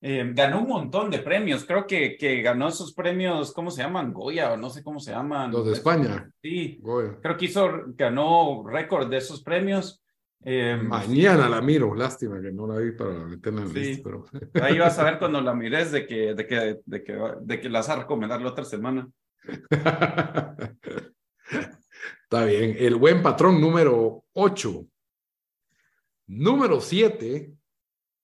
em, 0.00 0.34
ganó 0.34 0.60
un 0.62 0.68
montón 0.68 1.10
de 1.10 1.18
premios, 1.18 1.64
creo 1.64 1.86
que, 1.86 2.16
que 2.16 2.40
ganó 2.40 2.68
esos 2.68 2.94
premios, 2.94 3.52
¿cómo 3.52 3.70
se 3.70 3.82
llaman? 3.82 4.12
Goya, 4.12 4.52
o 4.52 4.56
no 4.56 4.70
sé 4.70 4.82
cómo 4.82 4.98
se 4.98 5.12
llaman. 5.12 5.52
Los 5.52 5.66
de 5.66 5.72
España. 5.72 6.30
Sí, 6.42 6.78
Goya. 6.80 7.18
creo 7.20 7.36
que 7.36 7.44
hizo, 7.44 7.68
ganó 7.88 8.64
récord 8.66 9.10
de 9.10 9.18
esos 9.18 9.42
premios. 9.42 10.02
em, 10.42 10.88
Mañana 10.88 11.50
la 11.50 11.60
miro, 11.60 11.94
lástima 11.94 12.40
que 12.40 12.50
no 12.50 12.66
la 12.66 12.78
vi 12.78 12.92
para 12.92 13.12
meterla 13.26 13.60
en 13.62 13.68
Sí. 13.68 13.78
lista, 13.80 14.02
pero 14.04 14.24
Ahí 14.64 14.78
vas 14.78 14.98
a 14.98 15.04
ver 15.04 15.14
cuando 15.18 15.40
la 15.42 15.52
mires 15.52 15.92
de 15.92 16.06
que, 16.06 16.34
de 16.34 16.46
que, 16.46 16.76
de 16.86 17.02
que, 17.04 17.18
de 17.42 17.60
que 17.60 17.68
la 17.68 17.80
vas 17.80 17.88
a 17.90 17.96
recomendar 17.96 18.40
la 18.40 18.48
otra 18.50 18.64
semana. 18.64 19.06
Está 22.32 22.44
bien. 22.44 22.76
El 22.78 22.94
buen 22.94 23.22
patrón 23.24 23.60
número 23.60 24.22
8. 24.34 24.86
Número 26.28 26.80
7. 26.80 27.52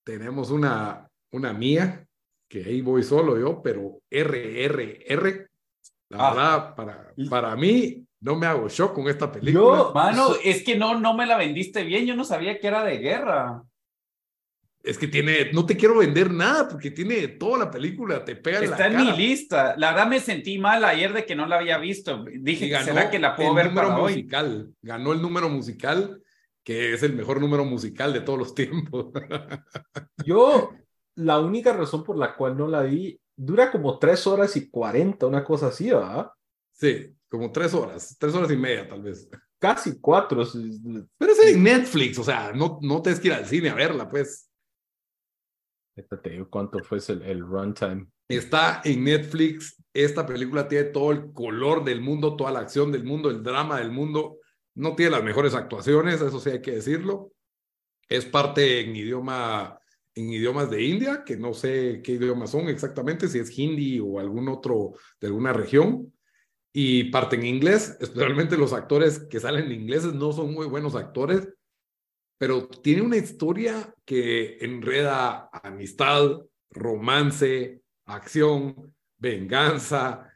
Tenemos 0.04 0.52
una, 0.52 1.10
una 1.32 1.52
mía, 1.52 2.06
que 2.48 2.62
ahí 2.62 2.82
voy 2.82 3.02
solo 3.02 3.36
yo, 3.36 3.60
pero 3.60 4.00
RRR. 4.08 5.48
La 6.10 6.18
Ah. 6.20 6.30
verdad, 6.34 6.74
para, 6.76 7.14
para 7.28 7.56
mí, 7.56 8.06
no 8.20 8.36
me 8.36 8.46
hago 8.46 8.68
shock 8.68 8.94
con 8.94 9.08
esta 9.08 9.32
película. 9.32 9.52
Yo- 9.52 9.92
Mano, 9.92 10.28
es 10.44 10.62
que 10.62 10.76
no, 10.76 11.00
no 11.00 11.14
me 11.14 11.26
la 11.26 11.36
vendiste 11.36 11.82
bien, 11.82 12.06
yo 12.06 12.14
no 12.14 12.22
sabía 12.22 12.60
que 12.60 12.68
era 12.68 12.84
de 12.84 12.98
guerra. 12.98 13.60
Es 14.86 14.98
que 14.98 15.08
tiene, 15.08 15.50
no 15.52 15.66
te 15.66 15.76
quiero 15.76 15.98
vender 15.98 16.30
nada 16.30 16.68
porque 16.68 16.92
tiene 16.92 17.26
toda 17.28 17.58
la 17.58 17.70
película, 17.70 18.24
te 18.24 18.36
pega 18.36 18.58
en 18.60 18.70
la 18.70 18.76
Está 18.76 18.86
en 18.86 18.92
cara. 18.92 19.04
mi 19.04 19.16
lista. 19.16 19.74
La 19.76 19.90
verdad 19.90 20.06
me 20.06 20.20
sentí 20.20 20.58
mal 20.58 20.84
ayer 20.84 21.12
de 21.12 21.26
que 21.26 21.34
no 21.34 21.44
la 21.46 21.56
había 21.56 21.76
visto. 21.78 22.24
Dije, 22.40 22.68
ganó 22.68 22.84
¿será 22.84 23.10
que 23.10 23.18
la 23.18 23.34
puedo 23.34 23.50
el 23.50 23.56
ver 23.56 23.66
número 23.66 23.88
para 23.88 24.00
hoy? 24.00 24.12
musical. 24.12 24.72
Ganó 24.80 25.12
el 25.12 25.20
número 25.20 25.48
musical, 25.48 26.22
que 26.62 26.94
es 26.94 27.02
el 27.02 27.14
mejor 27.14 27.40
número 27.40 27.64
musical 27.64 28.12
de 28.12 28.20
todos 28.20 28.38
los 28.38 28.54
tiempos. 28.54 29.06
Yo, 30.24 30.72
la 31.16 31.40
única 31.40 31.72
razón 31.72 32.04
por 32.04 32.16
la 32.16 32.36
cual 32.36 32.56
no 32.56 32.68
la 32.68 32.82
vi, 32.82 33.18
dura 33.34 33.72
como 33.72 33.98
tres 33.98 34.26
horas 34.26 34.56
y 34.56 34.70
cuarenta, 34.70 35.26
una 35.26 35.42
cosa 35.44 35.66
así, 35.68 35.90
¿verdad? 35.90 36.30
sí, 36.72 37.12
como 37.28 37.50
tres 37.50 37.74
horas, 37.74 38.16
tres 38.18 38.32
horas 38.34 38.50
y 38.52 38.56
media 38.56 38.86
tal 38.88 39.02
vez. 39.02 39.28
Casi 39.58 39.98
cuatro. 40.00 40.44
Pero 41.18 41.32
es 41.32 41.44
en 41.44 41.62
Netflix, 41.62 42.18
o 42.18 42.24
sea, 42.24 42.52
no, 42.54 42.78
no 42.82 43.02
tienes 43.02 43.18
que 43.20 43.28
ir 43.28 43.34
al 43.34 43.46
cine 43.46 43.70
a 43.70 43.74
verla, 43.74 44.08
pues. 44.08 44.45
Te 45.96 46.44
cuánto 46.50 46.78
fue 46.84 46.98
el, 47.08 47.22
el 47.22 47.40
runtime. 47.40 48.06
Está 48.28 48.82
en 48.84 49.04
Netflix. 49.04 49.82
Esta 49.94 50.26
película 50.26 50.68
tiene 50.68 50.90
todo 50.90 51.10
el 51.10 51.32
color 51.32 51.84
del 51.84 52.02
mundo, 52.02 52.36
toda 52.36 52.50
la 52.50 52.60
acción 52.60 52.92
del 52.92 53.04
mundo, 53.04 53.30
el 53.30 53.42
drama 53.42 53.78
del 53.78 53.90
mundo. 53.90 54.38
No 54.74 54.94
tiene 54.94 55.12
las 55.12 55.24
mejores 55.24 55.54
actuaciones, 55.54 56.20
eso 56.20 56.38
sí 56.38 56.50
hay 56.50 56.60
que 56.60 56.72
decirlo. 56.72 57.32
Es 58.08 58.26
parte 58.26 58.80
en 58.80 58.94
idioma, 58.94 59.78
en 60.14 60.28
idiomas 60.28 60.70
de 60.70 60.82
India, 60.82 61.24
que 61.24 61.38
no 61.38 61.54
sé 61.54 62.02
qué 62.04 62.12
idiomas 62.12 62.50
son 62.50 62.68
exactamente, 62.68 63.26
si 63.26 63.38
es 63.38 63.58
hindi 63.58 63.98
o 63.98 64.20
algún 64.20 64.50
otro 64.50 64.92
de 65.18 65.28
alguna 65.28 65.54
región. 65.54 66.12
Y 66.74 67.04
parte 67.04 67.36
en 67.36 67.46
inglés, 67.46 67.96
especialmente 68.00 68.58
los 68.58 68.74
actores 68.74 69.20
que 69.20 69.40
salen 69.40 69.72
ingleses 69.72 70.12
no 70.12 70.30
son 70.32 70.52
muy 70.52 70.66
buenos 70.66 70.94
actores, 70.94 71.48
pero 72.38 72.68
tiene 72.68 73.02
una 73.02 73.16
historia 73.16 73.92
que 74.04 74.58
enreda 74.60 75.48
amistad, 75.52 76.40
romance, 76.70 77.80
acción, 78.06 78.94
venganza. 79.18 80.30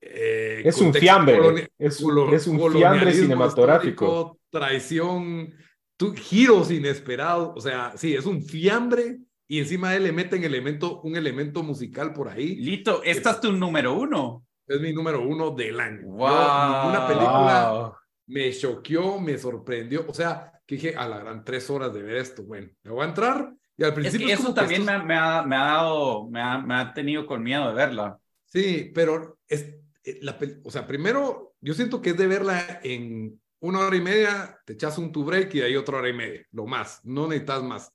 eh, 0.00 0.62
Es 0.64 0.78
un 0.78 0.92
fiambre. 0.92 1.70
Es, 1.78 2.00
es 2.32 2.46
un 2.46 2.72
fiambre 2.72 3.12
cinematográfico. 3.12 4.38
traición, 4.50 5.54
tu- 5.96 6.14
giros 6.14 6.70
inesperados. 6.70 7.52
O 7.56 7.60
sea, 7.60 7.92
sí, 7.96 8.14
es 8.14 8.26
un 8.26 8.42
fiambre 8.42 9.18
y 9.48 9.60
encima 9.60 9.90
de 9.90 9.96
él 9.98 10.02
le 10.04 10.12
meten 10.12 10.44
elemento, 10.44 11.00
un 11.02 11.16
elemento 11.16 11.62
musical 11.62 12.12
por 12.12 12.28
ahí. 12.28 12.56
Lito, 12.56 13.02
esta 13.02 13.32
es 13.32 13.40
tu 13.40 13.52
número 13.52 13.94
uno. 13.94 14.44
Es 14.66 14.80
mi 14.80 14.92
número 14.92 15.22
uno 15.26 15.50
del 15.50 15.78
año. 15.80 16.02
Yo, 16.02 16.08
Wow. 16.08 16.28
ninguna 16.28 17.06
película 17.06 17.70
Wow. 17.72 17.92
me 18.26 18.52
choqueó, 18.52 19.20
me 19.20 19.38
sorprendió. 19.38 20.04
O 20.08 20.14
sea, 20.14 20.51
que 20.66 20.76
dije, 20.76 20.94
a 20.96 21.08
la 21.08 21.18
gran 21.18 21.44
tres 21.44 21.68
horas 21.70 21.92
de 21.94 22.02
ver 22.02 22.16
esto. 22.16 22.42
Bueno, 22.44 22.68
le 22.82 22.90
voy 22.90 23.02
a 23.04 23.08
entrar. 23.08 23.54
Y 23.76 23.84
al 23.84 23.90
Es 23.90 23.94
principio. 23.94 24.26
que 24.26 24.32
es 24.34 24.38
eso 24.40 24.48
como 24.48 24.54
que 24.54 24.60
también 24.60 24.82
estos- 24.82 24.86
me, 24.86 24.92
ha- 24.92 25.02
me 25.04 25.14
ha, 25.16 25.42
me 25.42 25.56
ha 25.56 25.64
dado, 25.64 26.28
me 26.28 26.40
ha, 26.40 26.58
me 26.58 26.74
ha 26.74 26.92
tenido 26.94 27.26
con 27.26 27.42
miedo 27.42 27.68
de 27.68 27.74
verla. 27.74 28.18
Sí, 28.46 28.90
pero 28.94 29.38
es, 29.48 29.62
eh, 30.04 30.18
la, 30.22 30.38
o 30.64 30.70
sea, 30.70 30.86
primero, 30.86 31.54
yo 31.60 31.74
siento 31.74 32.02
que 32.02 32.10
es 32.10 32.18
de 32.18 32.26
verla 32.26 32.80
en 32.82 33.40
una 33.60 33.80
hora 33.80 33.96
y 33.96 34.00
media, 34.00 34.58
te 34.66 34.74
echas 34.74 34.98
un 34.98 35.10
tu 35.12 35.24
break 35.24 35.54
y 35.54 35.58
de 35.60 35.66
ahí 35.66 35.76
otra 35.76 35.98
hora 35.98 36.08
y 36.08 36.12
media, 36.12 36.42
lo 36.52 36.66
más, 36.66 37.00
no 37.04 37.26
necesitas 37.28 37.62
más. 37.62 37.92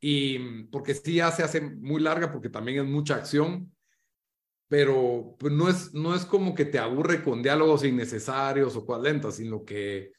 Y 0.00 0.64
porque 0.64 0.94
sí 0.94 1.14
ya 1.16 1.30
se 1.32 1.42
hace 1.42 1.60
muy 1.60 2.00
larga 2.00 2.30
porque 2.32 2.48
también 2.50 2.78
es 2.78 2.84
mucha 2.86 3.16
acción, 3.16 3.72
pero 4.68 5.36
pues, 5.38 5.52
no, 5.52 5.68
es, 5.68 5.92
no 5.94 6.14
es 6.14 6.24
como 6.24 6.54
que 6.54 6.64
te 6.64 6.78
aburre 6.78 7.22
con 7.24 7.42
diálogos 7.42 7.84
innecesarios 7.84 8.76
o 8.76 8.86
cual 8.86 9.02
lenta, 9.02 9.30
sino 9.32 9.64
que 9.64 10.12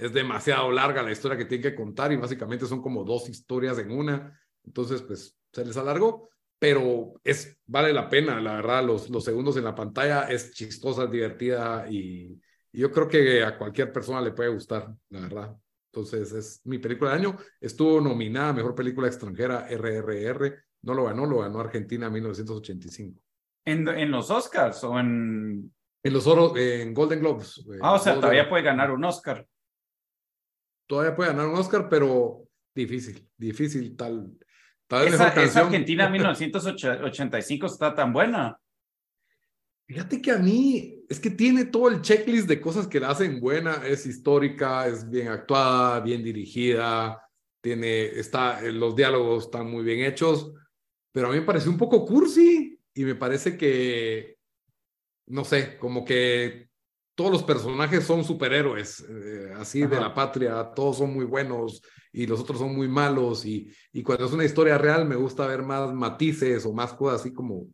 es 0.00 0.12
demasiado 0.12 0.70
larga 0.72 1.02
la 1.02 1.12
historia 1.12 1.36
que 1.36 1.44
tiene 1.44 1.62
que 1.62 1.74
contar 1.74 2.12
y 2.12 2.16
básicamente 2.16 2.66
son 2.66 2.80
como 2.82 3.04
dos 3.04 3.28
historias 3.28 3.78
en 3.78 3.90
una. 3.92 4.40
Entonces, 4.64 5.02
pues 5.02 5.36
se 5.52 5.64
les 5.64 5.76
alargó, 5.76 6.28
pero 6.58 7.14
es, 7.24 7.58
vale 7.66 7.92
la 7.92 8.08
pena, 8.08 8.40
la 8.40 8.54
verdad, 8.54 8.84
los, 8.84 9.08
los 9.10 9.24
segundos 9.24 9.56
en 9.56 9.64
la 9.64 9.74
pantalla 9.74 10.22
es 10.30 10.52
chistosa, 10.52 11.06
divertida 11.06 11.86
y, 11.90 12.40
y 12.72 12.80
yo 12.80 12.90
creo 12.90 13.08
que 13.08 13.42
a 13.42 13.56
cualquier 13.56 13.92
persona 13.92 14.20
le 14.20 14.32
puede 14.32 14.50
gustar, 14.50 14.92
la 15.08 15.20
verdad. 15.20 15.56
Entonces, 15.92 16.32
es 16.32 16.60
mi 16.64 16.78
película 16.78 17.10
del 17.10 17.20
año. 17.26 17.36
Estuvo 17.60 18.00
nominada 18.00 18.50
a 18.50 18.52
Mejor 18.52 18.76
Película 18.76 19.08
Extranjera 19.08 19.66
RRR. 19.68 20.56
No 20.82 20.94
lo 20.94 21.04
ganó, 21.04 21.26
lo 21.26 21.38
ganó 21.38 21.58
Argentina 21.58 22.06
en 22.06 22.12
1985. 22.12 23.20
¿En, 23.64 23.88
en 23.88 24.10
los 24.10 24.30
Oscars 24.30 24.84
o 24.84 24.98
en...? 25.00 25.72
En 26.02 26.12
los 26.14 26.26
oros, 26.26 26.56
en 26.56 26.94
Golden 26.94 27.20
Globes. 27.20 27.62
Ah, 27.82 27.94
o 27.94 27.98
sea, 27.98 28.12
Golden- 28.14 28.20
todavía 28.20 28.48
puede 28.48 28.62
ganar 28.62 28.90
un 28.92 29.04
Oscar. 29.04 29.44
Todavía 30.90 31.14
puede 31.14 31.30
ganar 31.30 31.46
un 31.46 31.54
Oscar, 31.54 31.88
pero 31.88 32.48
difícil, 32.74 33.24
difícil 33.36 33.96
tal. 33.96 34.36
Tal 34.88 35.06
Esa, 35.06 35.26
mejor 35.26 35.44
esa. 35.44 35.60
Argentina 35.60 36.08
1985 36.10 37.66
está 37.66 37.94
tan 37.94 38.12
buena. 38.12 38.58
Fíjate 39.86 40.20
que 40.20 40.32
a 40.32 40.38
mí 40.38 41.04
es 41.08 41.20
que 41.20 41.30
tiene 41.30 41.66
todo 41.66 41.90
el 41.90 42.00
checklist 42.00 42.48
de 42.48 42.60
cosas 42.60 42.88
que 42.88 42.98
la 42.98 43.10
hacen 43.10 43.38
buena, 43.38 43.86
es 43.86 44.04
histórica, 44.04 44.88
es 44.88 45.08
bien 45.08 45.28
actuada, 45.28 46.00
bien 46.00 46.24
dirigida, 46.24 47.22
tiene, 47.60 48.06
está, 48.06 48.60
eh, 48.60 48.72
los 48.72 48.96
diálogos 48.96 49.44
están 49.44 49.70
muy 49.70 49.84
bien 49.84 50.00
hechos, 50.00 50.52
pero 51.12 51.28
a 51.28 51.30
mí 51.30 51.38
me 51.38 51.46
pareció 51.46 51.70
un 51.70 51.78
poco 51.78 52.04
cursi 52.04 52.80
y 52.94 53.04
me 53.04 53.14
parece 53.14 53.56
que, 53.56 54.38
no 55.26 55.44
sé, 55.44 55.78
como 55.78 56.04
que 56.04 56.69
todos 57.20 57.32
los 57.32 57.42
personajes 57.42 58.04
son 58.04 58.24
superhéroes, 58.24 59.04
eh, 59.06 59.52
así 59.58 59.82
de 59.86 60.00
la 60.00 60.14
patria, 60.14 60.72
todos 60.74 60.96
son 60.96 61.12
muy 61.12 61.26
buenos 61.26 61.82
y 62.14 62.26
los 62.26 62.40
otros 62.40 62.60
son 62.60 62.74
muy 62.74 62.88
malos 62.88 63.44
y, 63.44 63.70
y 63.92 64.02
cuando 64.02 64.24
es 64.24 64.32
una 64.32 64.46
historia 64.46 64.78
real 64.78 65.04
me 65.06 65.16
gusta 65.16 65.46
ver 65.46 65.62
más 65.62 65.92
matices 65.92 66.64
o 66.64 66.72
más 66.72 66.94
cosas 66.94 67.20
así 67.20 67.34
como 67.34 67.66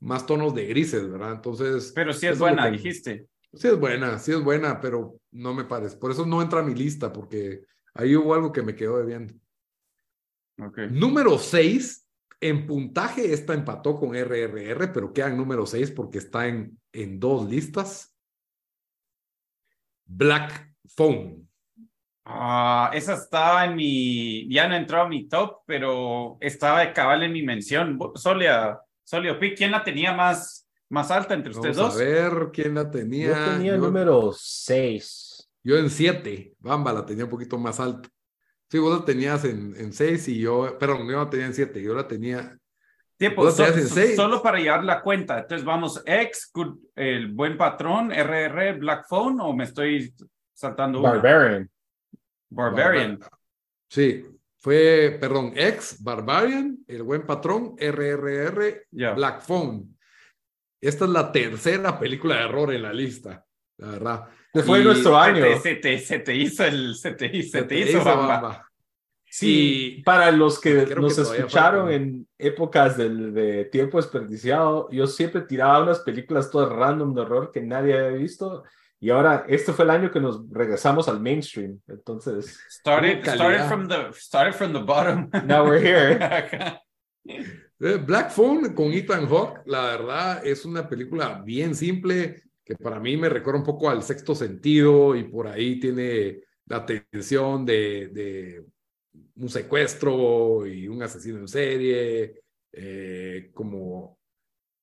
más 0.00 0.24
tonos 0.24 0.54
de 0.54 0.64
grises, 0.64 1.06
¿verdad? 1.10 1.32
Entonces... 1.32 1.92
Pero 1.94 2.14
sí 2.14 2.28
es 2.28 2.38
buena, 2.38 2.64
que- 2.64 2.70
dijiste. 2.78 3.28
Sí 3.52 3.68
es 3.68 3.78
buena, 3.78 4.18
sí 4.18 4.32
es 4.32 4.42
buena, 4.42 4.80
pero 4.80 5.20
no 5.32 5.52
me 5.52 5.64
parece. 5.64 5.98
Por 5.98 6.10
eso 6.10 6.24
no 6.24 6.40
entra 6.40 6.60
a 6.60 6.64
mi 6.64 6.74
lista, 6.74 7.12
porque 7.12 7.60
ahí 7.92 8.16
hubo 8.16 8.32
algo 8.32 8.52
que 8.52 8.62
me 8.62 8.74
quedó 8.74 8.96
debiendo. 8.96 9.34
Ok. 10.58 10.78
Número 10.90 11.38
6, 11.38 12.08
en 12.40 12.66
puntaje 12.66 13.34
esta 13.34 13.52
empató 13.52 14.00
con 14.00 14.16
RRR, 14.16 14.88
pero 14.94 15.12
queda 15.12 15.28
en 15.28 15.36
número 15.36 15.66
6 15.66 15.90
porque 15.90 16.16
está 16.16 16.48
en, 16.48 16.80
en 16.90 17.20
dos 17.20 17.46
listas. 17.50 18.13
Black 20.04 20.74
Phone. 20.96 21.48
Ah, 22.24 22.90
esa 22.94 23.14
estaba 23.14 23.66
en 23.66 23.76
mi, 23.76 24.48
ya 24.52 24.66
no 24.66 24.74
entró 24.74 25.02
a 25.02 25.08
mi 25.08 25.28
top, 25.28 25.58
pero 25.66 26.38
estaba 26.40 26.80
de 26.80 26.92
cabal 26.92 27.22
en 27.22 27.32
mi 27.32 27.42
mención. 27.42 27.98
Solia, 28.14 28.80
Solia 29.02 29.38
Pi, 29.38 29.54
¿quién 29.54 29.70
la 29.70 29.84
tenía 29.84 30.14
más, 30.14 30.66
más 30.88 31.10
alta 31.10 31.34
entre 31.34 31.52
ustedes 31.52 31.76
Vamos 31.76 31.94
dos? 31.94 32.02
a 32.02 32.04
ver 32.04 32.50
quién 32.52 32.74
la 32.74 32.90
tenía. 32.90 33.28
Yo 33.28 33.52
tenía 33.52 33.74
el 33.74 33.80
número 33.80 34.32
6. 34.34 35.50
Yo 35.62 35.76
en 35.76 35.90
7, 35.90 36.54
Bamba 36.58 36.92
la 36.92 37.04
tenía 37.04 37.24
un 37.24 37.30
poquito 37.30 37.58
más 37.58 37.78
alta. 37.80 38.08
Sí, 38.70 38.78
vos 38.78 38.98
la 39.00 39.04
tenías 39.04 39.44
en, 39.44 39.74
en 39.76 39.92
6 39.92 40.28
y 40.28 40.40
yo, 40.40 40.78
perdón, 40.78 41.06
yo 41.08 41.18
la 41.22 41.30
tenía 41.30 41.46
en 41.46 41.54
7, 41.54 41.82
yo 41.82 41.94
la 41.94 42.08
tenía 42.08 42.58
Tiempo, 43.16 43.48
so- 43.50 43.64
so- 43.66 43.80
seis. 43.88 44.16
solo 44.16 44.42
para 44.42 44.58
llevar 44.58 44.84
la 44.84 45.00
cuenta. 45.00 45.38
Entonces 45.38 45.64
vamos, 45.64 46.02
X, 46.04 46.50
Good- 46.52 46.78
el 46.96 47.28
buen 47.32 47.56
patrón, 47.56 48.10
RR, 48.12 48.72
Black 48.78 49.06
Phone, 49.08 49.40
o 49.40 49.52
me 49.54 49.64
estoy 49.64 50.12
saltando 50.52 51.00
una? 51.00 51.10
Barbarian. 51.12 51.70
Barbarian. 52.50 53.20
Sí, 53.88 54.24
fue, 54.56 55.16
perdón, 55.20 55.52
ex 55.54 56.02
Barbarian, 56.02 56.78
El 56.88 57.02
Buen 57.02 57.22
Patrón, 57.26 57.74
RRR, 57.78 58.86
Ya. 58.90 59.12
Black 59.12 59.42
Phone. 59.42 59.96
Esta 60.80 61.04
es 61.04 61.10
la 61.10 61.30
tercera 61.32 61.98
película 61.98 62.36
de 62.36 62.44
error 62.44 62.72
en 62.72 62.82
la 62.82 62.92
lista, 62.92 63.44
la 63.78 63.88
verdad. 63.88 64.28
Fue 64.64 64.80
Y- 64.80 64.84
nuestro 64.84 65.16
año. 65.16 65.44
Se 65.60 65.76
te, 65.76 65.98
se 65.98 66.18
te 66.20 66.34
hizo 66.34 66.64
el, 66.64 66.94
se 66.94 67.12
te, 67.12 67.42
se 67.42 67.62
te 67.64 67.78
hizo, 67.78 68.04
bamba. 68.04 68.26
bamba. 68.40 68.68
Sí, 69.36 69.96
Y- 69.98 70.02
para 70.04 70.30
los 70.30 70.60
que 70.60 70.86
nos 70.94 71.16
que 71.16 71.22
escucharon 71.22 71.90
en 71.90 72.28
épocas 72.38 72.96
del, 72.96 73.34
de 73.34 73.64
tiempo 73.64 73.96
desperdiciado, 73.96 74.88
yo 74.92 75.08
siempre 75.08 75.40
tiraba 75.40 75.82
unas 75.82 75.98
películas 76.00 76.52
todas 76.52 76.68
random 76.70 77.12
de 77.14 77.20
horror 77.22 77.50
que 77.50 77.60
nadie 77.60 77.98
había 77.98 78.16
visto. 78.16 78.62
Y 79.00 79.10
ahora, 79.10 79.44
este 79.48 79.72
fue 79.72 79.86
el 79.86 79.90
año 79.90 80.12
que 80.12 80.20
nos 80.20 80.48
regresamos 80.52 81.08
al 81.08 81.18
mainstream. 81.18 81.80
Entonces, 81.88 82.60
Started, 82.70 83.24
started 83.24 83.66
from 83.66 83.88
the, 83.88 84.12
started 84.12 84.54
from 84.54 84.72
the 84.72 84.78
bottom. 84.78 85.28
now 85.46 85.64
we're 85.66 85.80
here. 85.82 86.16
Eh, 87.80 87.96
Black 88.06 88.30
Phone 88.30 88.72
con 88.72 88.92
Ethan 88.92 89.26
Hawke, 89.26 89.62
la 89.66 89.82
verdad 89.82 90.46
es 90.46 90.64
una 90.64 90.88
película 90.88 91.42
bien 91.44 91.74
simple 91.74 92.40
que 92.64 92.76
para 92.76 93.00
mí 93.00 93.16
me 93.16 93.28
recuerda 93.28 93.58
un 93.60 93.66
poco 93.66 93.90
al 93.90 94.02
sexto 94.04 94.34
sentido 94.34 95.16
y 95.16 95.24
por 95.24 95.48
ahí 95.48 95.80
tiene 95.80 96.40
la 96.66 96.86
tensión 96.86 97.66
de, 97.66 98.08
de 98.12 98.64
un 99.36 99.48
secuestro 99.48 100.66
y 100.66 100.88
un 100.88 101.02
asesino 101.02 101.38
en 101.38 101.48
serie, 101.48 102.42
eh, 102.72 103.50
como 103.52 104.18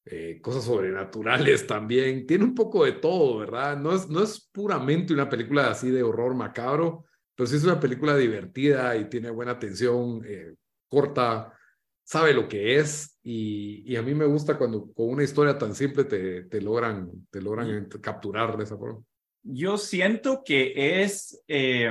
eh, 0.05 0.39
cosas 0.41 0.63
sobrenaturales 0.63 1.67
también. 1.67 2.25
Tiene 2.25 2.43
un 2.43 2.55
poco 2.55 2.85
de 2.85 2.93
todo, 2.93 3.39
¿verdad? 3.39 3.77
No 3.77 3.93
es, 3.93 4.09
no 4.09 4.23
es 4.23 4.49
puramente 4.51 5.13
una 5.13 5.29
película 5.29 5.71
así 5.71 5.89
de 5.89 6.03
horror 6.03 6.35
macabro, 6.35 7.05
pero 7.35 7.47
sí 7.47 7.55
es 7.55 7.63
una 7.63 7.79
película 7.79 8.15
divertida 8.17 8.95
y 8.97 9.09
tiene 9.09 9.29
buena 9.29 9.57
tensión, 9.59 10.21
eh, 10.25 10.55
corta 10.87 11.53
sabe 12.03 12.33
lo 12.33 12.47
que 12.47 12.77
es 12.77 13.17
y, 13.23 13.83
y 13.89 13.95
a 13.95 14.01
mí 14.01 14.13
me 14.13 14.25
gusta 14.25 14.57
cuando 14.57 14.91
con 14.91 15.09
una 15.09 15.23
historia 15.23 15.57
tan 15.57 15.73
simple 15.73 16.03
te, 16.03 16.43
te 16.43 16.59
logran, 16.59 17.09
te 17.29 17.41
logran 17.41 17.87
capturar 18.01 18.57
de 18.57 18.65
esa 18.65 18.77
forma. 18.77 19.01
Yo 19.43 19.77
siento 19.77 20.43
que 20.43 21.01
es, 21.01 21.41
eh, 21.47 21.89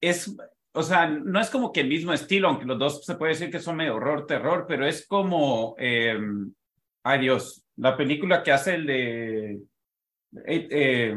es, 0.00 0.36
o 0.72 0.82
sea, 0.82 1.08
no 1.08 1.40
es 1.40 1.50
como 1.50 1.72
que 1.72 1.80
el 1.80 1.88
mismo 1.88 2.12
estilo, 2.12 2.48
aunque 2.48 2.64
los 2.66 2.78
dos 2.78 3.04
se 3.04 3.16
puede 3.16 3.32
decir 3.32 3.50
que 3.50 3.58
son 3.58 3.76
medio 3.76 3.96
horror, 3.96 4.26
terror, 4.26 4.66
pero 4.68 4.86
es 4.86 5.06
como, 5.06 5.74
eh, 5.78 6.18
ay 7.02 7.20
Dios, 7.20 7.64
la 7.76 7.96
película 7.96 8.42
que 8.42 8.52
hace 8.52 8.74
el 8.74 8.86
de 8.86 9.52
eh, 10.46 10.68
eh, 10.70 11.16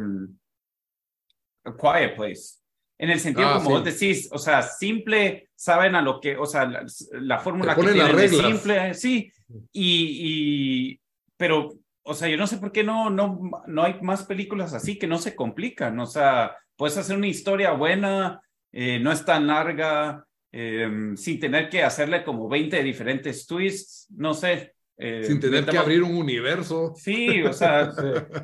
A 1.66 1.76
Quiet 1.76 2.16
Place. 2.16 2.60
En 2.98 3.10
el 3.10 3.20
sentido, 3.20 3.48
Ah, 3.50 3.54
como 3.56 3.66
sí. 3.66 3.74
vos 3.74 3.84
decís, 3.84 4.30
o 4.32 4.38
sea, 4.38 4.62
simple, 4.62 5.50
saben 5.56 5.96
a 5.96 6.02
lo 6.02 6.22
que, 6.22 6.38
o 6.38 6.46
sea, 6.46 6.66
la, 6.66 6.86
la 7.14 7.40
fórmula 7.40 7.76
que 7.76 7.82
tienen 7.82 8.20
es 8.20 8.38
simple, 8.38 8.94
sí, 8.94 9.32
y, 9.72 10.90
y, 10.94 11.02
pero, 11.36 11.74
o 12.04 12.14
sea, 12.14 12.30
yo 12.30 12.38
no 12.38 12.48
sé 12.48 12.58
por 12.58 12.72
qué 12.72 12.84
no, 12.84 13.10
no, 13.10 13.42
no 13.68 13.84
hay 13.84 14.00
más 14.02 14.24
películas 14.26 14.74
así 14.74 14.98
que 14.98 15.08
no 15.08 15.18
se 15.18 15.36
complican, 15.36 16.00
o 16.00 16.06
sea, 16.06 16.56
puedes 16.78 16.98
hacer 16.98 17.18
una 17.18 17.28
historia 17.28 17.72
buena, 17.72 18.42
eh, 18.74 19.00
no 19.00 19.12
es 19.12 19.24
tan 19.24 19.48
larga, 19.48 20.26
eh, 20.52 21.14
sin 21.16 21.40
tener 21.40 21.70
que 21.70 21.84
hacerle 21.84 22.24
como 22.24 22.50
20 22.50 22.84
diferentes 22.84 23.46
twists, 23.48 24.08
no 24.16 24.34
sé. 24.34 24.74
eh, 24.98 25.24
Sin 25.24 25.40
tener 25.40 25.66
que 25.66 25.78
abrir 25.78 26.04
un 26.04 26.16
universo. 26.16 26.94
Sí, 26.96 27.42
o 27.44 27.54
sea, 27.54 27.92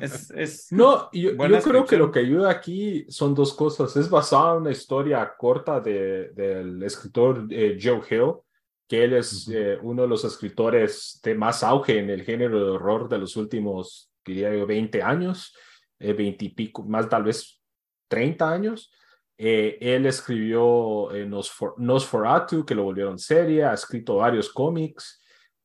es, 0.00 0.30
es, 0.30 0.66
No, 0.72 1.10
yo, 1.12 1.32
yo 1.32 1.60
creo 1.62 1.84
que 1.84 1.96
lo 1.96 2.10
que 2.10 2.20
ayuda 2.20 2.50
aquí 2.50 3.04
son 3.08 3.34
dos 3.34 3.52
cosas. 3.54 3.96
Es 3.96 4.08
basado 4.10 4.56
en 4.56 4.62
una 4.62 4.72
historia 4.72 5.32
corta 5.38 5.80
de, 5.80 6.30
del 6.30 6.82
escritor 6.82 7.46
eh, 7.50 7.78
Joe 7.80 8.00
Hill, 8.10 8.34
que 8.88 9.04
él 9.04 9.12
es 9.14 9.48
eh, 9.52 9.78
uno 9.82 10.02
de 10.02 10.08
los 10.08 10.24
escritores 10.24 11.20
de 11.22 11.34
más 11.36 11.62
auge 11.62 11.98
en 11.98 12.10
el 12.10 12.22
género 12.24 12.64
de 12.64 12.70
horror 12.72 13.08
de 13.08 13.18
los 13.18 13.36
últimos, 13.36 14.10
diría 14.24 14.52
yo, 14.52 14.66
20 14.66 15.02
años, 15.02 15.54
eh, 16.00 16.12
20 16.12 16.44
y 16.46 16.48
pico, 16.48 16.82
más 16.82 17.08
tal 17.08 17.22
vez 17.22 17.60
30 18.08 18.50
años. 18.50 18.90
Eh, 19.42 19.78
él 19.80 20.04
escribió 20.04 21.10
eh, 21.12 21.26
Nosfor- 21.26 21.74
Nosferatu, 21.78 22.66
que 22.66 22.74
lo 22.74 22.84
volvieron 22.84 23.18
serie, 23.18 23.64
ha 23.64 23.72
escrito 23.72 24.16
varios 24.16 24.50
cómics. 24.52 25.22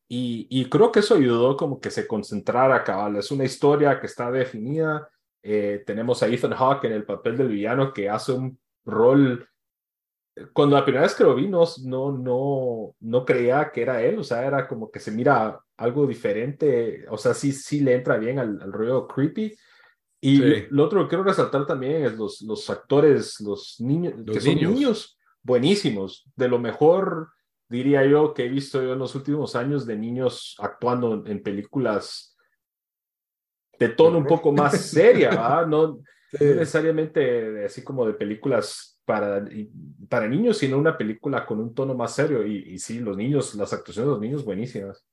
Y, 0.07 0.47
y 0.49 0.69
creo 0.69 0.93
que 0.93 0.99
eso 0.99 1.15
ayudó 1.15 1.57
como 1.57 1.81
que 1.81 1.91
se 1.91 2.07
concentrara 2.07 2.85
cabal. 2.85 3.17
Es 3.17 3.31
una 3.31 3.43
historia 3.43 3.99
que 3.99 4.05
está 4.05 4.31
definida. 4.31 5.09
Eh, 5.43 5.83
tenemos 5.85 6.23
a 6.23 6.27
Ethan 6.27 6.53
Hawke 6.53 6.85
en 6.85 6.93
el 6.93 7.03
papel 7.05 7.35
del 7.35 7.49
villano 7.49 7.91
que 7.91 8.09
hace 8.09 8.31
un 8.31 8.57
rol. 8.85 9.45
Cuando 10.53 10.77
la 10.77 10.85
primera 10.85 11.03
vez 11.03 11.13
que 11.13 11.25
lo 11.25 11.35
vi, 11.35 11.49
no, 11.49 11.65
no, 11.83 12.11
no, 12.13 12.95
no 13.01 13.25
creía 13.25 13.71
que 13.73 13.81
era 13.81 14.01
él. 14.01 14.19
O 14.19 14.23
sea, 14.23 14.45
era 14.45 14.67
como 14.69 14.89
que 14.89 15.01
se 15.01 15.11
mira 15.11 15.59
algo 15.75 16.07
diferente. 16.07 17.05
O 17.09 17.17
sea, 17.17 17.33
sí, 17.33 17.51
sí 17.51 17.81
le 17.81 17.95
entra 17.95 18.15
bien 18.17 18.39
al, 18.39 18.61
al 18.61 18.71
rollo 18.71 19.05
creepy. 19.05 19.53
Y 20.25 20.37
Sí. 20.37 20.65
lo, 20.71 20.85
otro 20.85 21.03
que 21.03 21.09
quiero 21.09 21.23
resaltar 21.23 21.67
también 21.67 22.03
es 22.05 22.17
los, 22.17 22.41
los 22.41 22.67
actores, 22.69 23.39
los 23.41 23.75
niños, 23.79 24.13
Los 24.25 24.35
que 24.35 24.41
son 24.41 24.55
niños. 24.55 24.71
niños 24.71 25.19
buenísimos. 25.43 26.27
De 26.35 26.47
lo 26.47 26.57
mejor 26.57 27.29
diría 27.69 28.03
yo, 28.05 28.33
que 28.33 28.45
he 28.45 28.49
visto 28.49 28.81
yo 28.81 28.93
en 28.93 28.99
los 28.99 29.13
últimos 29.13 29.55
años 29.55 29.85
de 29.85 29.95
niños 29.95 30.55
actuando 30.57 31.23
en, 31.27 31.43
películas 31.43 32.35
de 33.77 33.89
tono 33.89 34.17
un 34.17 34.25
poco 34.25 34.51
más 34.51 34.79
seria, 34.81 35.29
¿verdad? 35.29 35.67
No, 35.67 35.99
Sí. 36.31 36.43
no 36.43 36.55
necesariamente 36.55 37.65
así 37.65 37.83
como 37.83 38.05
de 38.07 38.13
películas 38.13 38.99
para, 39.05 39.47
para 40.09 40.27
niños, 40.27 40.57
sino 40.57 40.77
una 40.79 40.97
película 40.97 41.45
con 41.45 41.59
un 41.59 41.73
tono 41.73 41.93
más 41.93 42.15
serio. 42.15 42.45
Y, 42.45 42.73
y 42.73 42.79
sí, 42.79 42.99
los 42.99 43.15
niños, 43.15 43.53
las 43.55 43.71
actuaciones 43.73 44.07
de 44.07 44.11
los 44.13 44.21
niños 44.21 44.43
buenísimas. 44.43 45.05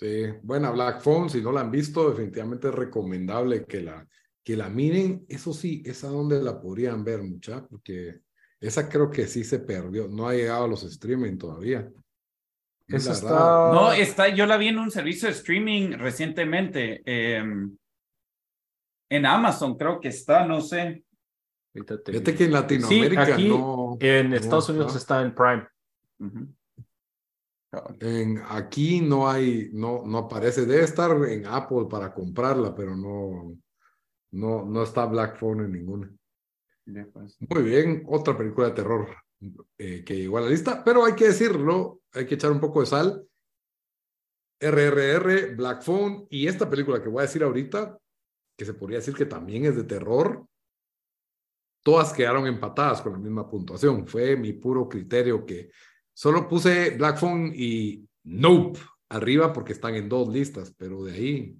Sí, 0.00 0.24
buena 0.42 0.70
Black 0.70 1.02
Phone, 1.02 1.28
si 1.28 1.42
no 1.42 1.52
la 1.52 1.60
han 1.60 1.70
visto, 1.70 2.08
definitivamente 2.08 2.68
es 2.68 2.74
recomendable 2.74 3.66
que 3.66 3.82
la, 3.82 4.08
que 4.42 4.56
la 4.56 4.70
miren. 4.70 5.26
Eso 5.28 5.52
sí, 5.52 5.82
esa 5.84 6.08
donde 6.08 6.42
la 6.42 6.58
podrían 6.58 7.04
ver, 7.04 7.22
mucha, 7.22 7.66
porque 7.66 8.20
esa 8.58 8.88
creo 8.88 9.10
que 9.10 9.26
sí 9.26 9.44
se 9.44 9.58
perdió, 9.58 10.08
no 10.08 10.26
ha 10.26 10.32
llegado 10.34 10.64
a 10.64 10.68
los 10.68 10.84
streaming 10.84 11.36
todavía. 11.36 11.86
La 12.86 12.96
está- 12.96 13.70
No, 13.74 13.92
está, 13.92 14.28
yo 14.30 14.46
la 14.46 14.56
vi 14.56 14.68
en 14.68 14.78
un 14.78 14.90
servicio 14.90 15.28
de 15.28 15.34
streaming 15.34 15.90
recientemente. 15.98 17.02
eh, 17.04 17.44
en 19.12 19.26
Amazon 19.26 19.76
creo 19.76 20.00
que 20.00 20.08
está, 20.08 20.46
no 20.46 20.62
sé. 20.62 21.04
Fíjate 21.74 22.34
que 22.34 22.44
en 22.44 22.52
Latinoamérica 22.52 23.22
aquí 23.34 23.48
no. 23.50 23.98
En 24.00 24.30
no 24.30 24.36
Estados 24.36 24.68
Unidos 24.70 24.96
está 24.96 25.20
en 25.20 25.34
Prime. 25.34 25.66
Ujú. 26.20 26.54
En, 28.00 28.42
aquí 28.48 29.00
no 29.00 29.28
hay, 29.28 29.70
no, 29.72 30.04
no 30.04 30.18
aparece. 30.18 30.66
Debe 30.66 30.84
estar 30.84 31.10
en 31.28 31.46
Apple 31.46 31.86
para 31.88 32.12
comprarla, 32.12 32.74
pero 32.74 32.96
no, 32.96 33.56
no, 34.32 34.64
no 34.64 34.82
está 34.82 35.06
Black 35.06 35.38
Phone 35.38 35.64
en 35.64 35.72
ninguna. 35.72 36.12
Pues. 37.12 37.36
Muy 37.48 37.62
bien, 37.62 38.04
otra 38.08 38.36
película 38.36 38.68
de 38.68 38.74
terror 38.74 39.08
eh, 39.78 40.02
que 40.04 40.16
llegó 40.16 40.38
a 40.38 40.42
la 40.42 40.48
lista, 40.48 40.82
pero 40.84 41.04
hay 41.04 41.14
que 41.14 41.28
decirlo, 41.28 42.00
hay 42.12 42.26
que 42.26 42.34
echar 42.34 42.50
un 42.50 42.60
poco 42.60 42.80
de 42.80 42.86
sal. 42.86 43.26
RRR, 44.60 45.54
Black 45.56 45.82
Phone 45.82 46.26
y 46.28 46.46
esta 46.46 46.68
película 46.68 47.02
que 47.02 47.08
voy 47.08 47.20
a 47.20 47.26
decir 47.26 47.42
ahorita, 47.42 47.98
que 48.56 48.64
se 48.64 48.74
podría 48.74 48.98
decir 48.98 49.14
que 49.14 49.24
también 49.24 49.64
es 49.64 49.76
de 49.76 49.84
terror, 49.84 50.44
todas 51.82 52.12
quedaron 52.12 52.46
empatadas 52.46 53.00
con 53.00 53.12
la 53.12 53.18
misma 53.18 53.48
puntuación. 53.48 54.06
Fue 54.06 54.36
mi 54.36 54.52
puro 54.52 54.88
criterio 54.88 55.46
que 55.46 55.70
solo 56.12 56.48
puse 56.48 56.90
Black 56.96 57.18
Phone 57.18 57.52
y 57.54 58.04
Nope 58.24 58.78
arriba 59.08 59.52
porque 59.52 59.72
están 59.72 59.94
en 59.94 60.08
dos 60.08 60.28
listas, 60.28 60.72
pero 60.76 61.02
de 61.04 61.12
ahí 61.12 61.56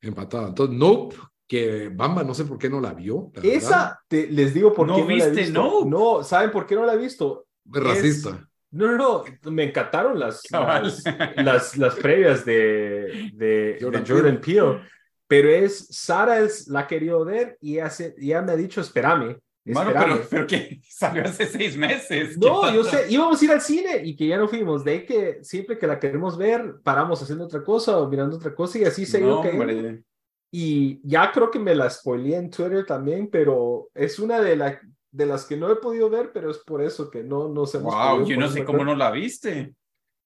empatado. 0.00 0.48
Entonces, 0.48 0.76
Nope, 0.76 1.16
que 1.46 1.88
Bamba 1.88 2.22
no 2.24 2.34
sé 2.34 2.44
por 2.44 2.58
qué 2.58 2.68
no 2.70 2.80
la 2.80 2.94
vio. 2.94 3.30
la. 3.34 3.42
Esa, 3.42 4.00
te- 4.08 4.28
les 4.28 4.54
digo 4.54 4.72
por 4.72 4.86
¿No 4.86 4.96
qué 4.96 5.02
no 5.02 5.08
la 5.08 5.12
he 5.12 5.16
viste 5.30 5.40
visto. 5.42 5.62
Nope? 5.62 5.90
No, 5.90 6.22
¿saben 6.24 6.50
por 6.50 6.66
qué 6.66 6.74
no 6.74 6.84
la 6.86 6.94
he 6.94 6.98
visto? 6.98 7.46
Es 7.72 7.82
racista. 7.82 8.48
No, 8.70 8.88
no, 8.96 8.96
no, 9.42 9.52
me 9.52 9.64
encantaron 9.64 10.18
las, 10.18 10.42
las, 10.50 11.04
las, 11.36 11.76
las 11.76 11.94
previas 11.94 12.44
de, 12.44 13.30
de, 13.34 13.78
Jordan 13.80 14.02
de 14.04 14.12
Jordan 14.12 14.40
Peele, 14.40 14.80
pero 15.28 15.48
es, 15.48 15.86
Sara 15.90 16.40
es, 16.40 16.66
la 16.66 16.80
ha 16.80 16.86
querido 16.88 17.24
ver 17.24 17.56
y 17.60 17.78
hace, 17.78 18.16
ya 18.18 18.42
me 18.42 18.50
ha 18.50 18.56
dicho, 18.56 18.80
espérame, 18.80 19.38
Mano, 19.66 19.92
pero, 19.94 20.20
pero 20.28 20.46
que 20.46 20.80
salió 20.88 21.24
hace 21.24 21.46
seis 21.46 21.76
meses. 21.76 22.36
No, 22.36 22.62
¿Qué 22.62 22.74
yo 22.74 22.84
sé, 22.84 23.06
íbamos 23.10 23.40
a 23.40 23.44
ir 23.44 23.50
al 23.52 23.60
cine 23.62 24.00
y 24.04 24.14
que 24.14 24.26
ya 24.26 24.36
no 24.36 24.46
fuimos, 24.48 24.84
de 24.84 24.90
ahí 24.92 25.06
que 25.06 25.38
siempre 25.42 25.78
que 25.78 25.86
la 25.86 25.98
queremos 25.98 26.36
ver, 26.36 26.80
paramos 26.82 27.22
haciendo 27.22 27.44
otra 27.46 27.64
cosa 27.64 27.96
o 27.98 28.08
mirando 28.08 28.36
otra 28.36 28.54
cosa 28.54 28.78
y 28.78 28.84
así 28.84 29.06
se 29.06 29.20
No, 29.20 29.40
que 29.40 29.50
hombre. 29.50 30.04
y 30.50 31.00
ya 31.08 31.32
creo 31.32 31.50
que 31.50 31.58
me 31.58 31.74
la 31.74 31.88
spoileé 31.88 32.36
en 32.36 32.50
Twitter 32.50 32.84
también, 32.84 33.28
pero 33.30 33.88
es 33.94 34.18
una 34.18 34.40
de, 34.40 34.54
la, 34.56 34.78
de 35.10 35.26
las 35.26 35.46
que 35.46 35.56
no 35.56 35.70
he 35.72 35.76
podido 35.76 36.10
ver, 36.10 36.30
pero 36.34 36.50
es 36.50 36.58
por 36.58 36.82
eso 36.82 37.10
que 37.10 37.22
no 37.24 37.48
nos 37.48 37.74
hemos 37.74 37.94
Wow, 37.94 38.26
yo 38.26 38.36
no 38.36 38.48
sé 38.48 38.64
cómo 38.66 38.84
no 38.84 38.94
la 38.94 39.10
viste. 39.10 39.74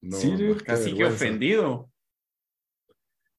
No, 0.01 0.17
Sí, 0.17 0.35
qué 0.37 0.57
Casi 0.65 0.85
que 0.95 1.05
vergüenza. 1.05 1.15
ofendido. 1.15 1.91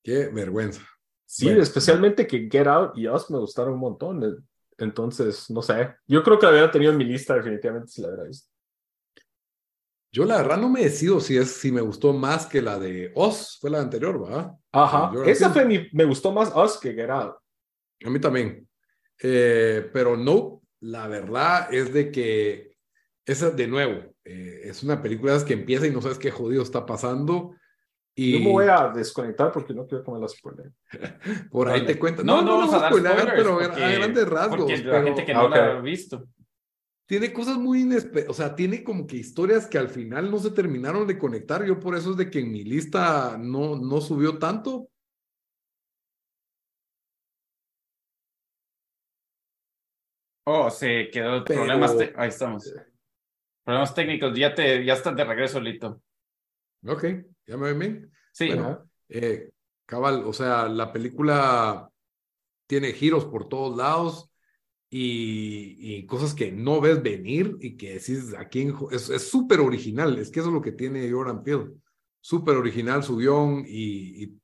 Qué 0.04 0.28
vergüenza. 0.28 0.82
Sí, 1.26 1.45
Bueno. 1.45 1.62
especialmente 1.62 2.26
que 2.26 2.50
Get 2.52 2.68
Out 2.68 2.97
y 2.97 3.08
Us 3.08 3.30
me 3.30 3.38
gustaron 3.38 3.74
un 3.74 3.80
montón. 3.82 4.49
Entonces, 4.80 5.49
no 5.49 5.61
sé. 5.61 5.95
Yo 6.07 6.23
creo 6.23 6.39
que 6.39 6.45
la 6.45 6.51
hubiera 6.51 6.71
tenido 6.71 6.91
en 6.91 6.97
mi 6.97 7.05
lista 7.05 7.36
definitivamente 7.36 7.89
si 7.89 8.01
la 8.01 8.09
hubiera 8.09 8.23
visto. 8.23 8.49
Yo 10.11 10.25
la 10.25 10.38
verdad 10.38 10.57
no 10.57 10.69
me 10.69 10.82
decido 10.82 11.19
si 11.19 11.38
es 11.38 11.51
si 11.51 11.71
me 11.71 11.82
gustó 11.82 12.13
más 12.13 12.47
que 12.47 12.61
la 12.61 12.80
de 12.80 13.11
Oz, 13.13 13.59
fue 13.61 13.69
la 13.69 13.80
anterior, 13.80 14.23
¿va? 14.23 14.57
Ajá. 14.71 15.11
Esa 15.25 15.51
fue 15.51 15.65
mi, 15.65 15.88
me 15.93 16.03
gustó 16.03 16.32
más 16.32 16.51
Us 16.55 16.80
que 16.80 16.93
Get 16.93 17.09
Out. 17.09 17.36
A 18.03 18.09
mí 18.09 18.19
también. 18.19 18.67
Eh, 19.21 19.88
pero 19.93 20.17
no, 20.17 20.63
la 20.80 21.07
verdad 21.07 21.71
es 21.71 21.93
de 21.93 22.11
que 22.11 22.75
esa, 23.25 23.51
de 23.51 23.67
nuevo, 23.67 24.15
eh, 24.23 24.61
es 24.63 24.82
una 24.82 25.01
película 25.01 25.38
que 25.45 25.53
empieza 25.53 25.86
y 25.86 25.91
no 25.91 26.01
sabes 26.01 26.17
qué 26.17 26.32
jodido 26.32 26.63
está 26.63 26.86
pasando. 26.86 27.55
Y 28.22 28.34
Yo 28.34 28.39
me 28.39 28.51
voy 28.51 28.65
a 28.70 28.89
desconectar 28.89 29.49
porque 29.51 29.74
no 29.74 29.88
quiero 29.88 30.03
comer 30.03 30.22
la 30.22 30.28
spoiler. 30.28 30.72
por 31.51 31.70
ahí 31.70 31.86
te 31.86 31.97
cuento. 31.97 32.22
No, 32.24 32.41
No, 32.41 32.59
no 32.59 32.65
no, 32.65 32.74
a 32.74 32.80
dar 32.80 32.89
spoilear, 32.91 33.13
spoilers, 33.20 33.38
pero 33.38 33.55
a- 33.55 33.67
porque- 33.70 33.84
a 33.84 33.91
grandes 33.91 34.28
rasgos. 34.30 34.57
Porque 34.59 34.78
la 34.78 34.91
pero 34.91 35.03
gente 35.05 35.26
que 35.26 35.32
Ah, 35.32 35.36
no 35.36 35.45
ok. 35.45 35.55
la 35.55 35.78
ha 35.78 35.82
visto. 35.82 36.28
Tiene 37.07 37.32
cosas 37.34 37.57
muy 37.57 37.82
inesperadas, 37.82 38.30
o 38.30 38.34
sea, 38.34 38.55
tiene 38.55 38.84
como 38.84 39.07
que 39.07 39.15
historias 39.15 39.67
que 39.67 39.78
al 39.78 39.89
final 39.89 40.30
no 40.30 40.38
se 40.38 40.51
terminaron 40.51 41.07
de 41.07 41.17
conectar. 41.17 41.63
Yo 41.65 41.80
por 41.80 41.95
eso 41.95 42.11
es 42.11 42.17
de 42.17 42.30
que 42.30 42.39
en 42.39 42.51
mi 42.51 42.63
lista 42.63 43.38
no, 43.39 43.78
no 43.78 44.01
subió 44.01 44.38
tanto, 44.38 44.89
Oh, 50.45 50.70
se 50.70 51.09
quedó 51.11 51.43
Pero- 51.43 51.59
problemas. 51.61 51.97
te- 51.97 52.13
Ahí 52.15 52.30
estamos. 52.30 52.74
Problemas 53.63 53.93
técnicos. 53.93 54.38
Ya 54.38 54.53
te, 54.55 54.84
ya 54.84 54.93
estás 54.93 55.15
de 55.15 55.24
regreso, 55.24 55.59
Lito. 55.59 56.01
Ok, 56.88 57.03
ya 57.50 57.58
me 57.58 57.74
ven 57.74 57.80
bien. 57.80 58.12
Sí. 58.32 58.47
Bueno. 58.47 58.89
Eh, 59.10 59.50
cabal, 59.86 60.24
o 60.26 60.34
sea, 60.34 60.70
la 60.70 60.93
película 60.93 61.89
tiene 62.68 62.93
giros 62.93 63.26
por 63.26 63.50
todos 63.50 63.76
lados 63.76 64.32
y, 64.89 65.78
y 65.80 66.06
cosas 66.06 66.36
que 66.36 66.52
no 66.52 66.80
ves 66.80 67.02
venir 67.02 67.58
y 67.60 67.76
que 67.76 67.93
decís 67.93 68.36
aquí 68.38 68.62
en 68.62 68.76
es 68.91 69.30
súper 69.30 69.60
original. 69.60 70.20
Es 70.20 70.30
que 70.30 70.39
eso 70.39 70.50
es 70.50 70.54
lo 70.54 70.62
que 70.62 70.74
tiene 70.74 71.12
Jordan 71.12 71.43
Peele. 71.43 71.72
Súper 72.22 72.56
original 72.56 73.04
su 73.04 73.18
guion 73.18 73.66
y, 73.68 74.24
y 74.24 74.39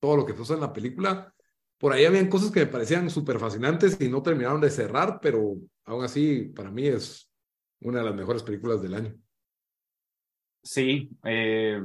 todo 0.00 0.16
lo 0.16 0.26
que 0.26 0.34
pasa 0.34 0.54
en 0.54 0.60
la 0.60 0.72
película. 0.72 1.32
Por 1.78 1.92
ahí 1.92 2.06
habían 2.06 2.30
cosas 2.30 2.50
que 2.50 2.60
me 2.60 2.66
parecían 2.66 3.10
súper 3.10 3.38
fascinantes 3.38 4.00
y 4.00 4.08
no 4.08 4.22
terminaron 4.22 4.62
de 4.62 4.70
cerrar, 4.70 5.18
pero 5.20 5.56
aún 5.84 6.04
así, 6.04 6.50
para 6.54 6.70
mí 6.70 6.86
es 6.86 7.30
una 7.80 7.98
de 7.98 8.06
las 8.06 8.14
mejores 8.14 8.42
películas 8.42 8.80
del 8.80 8.94
año. 8.94 9.14
Sí, 10.62 11.10
eh, 11.24 11.82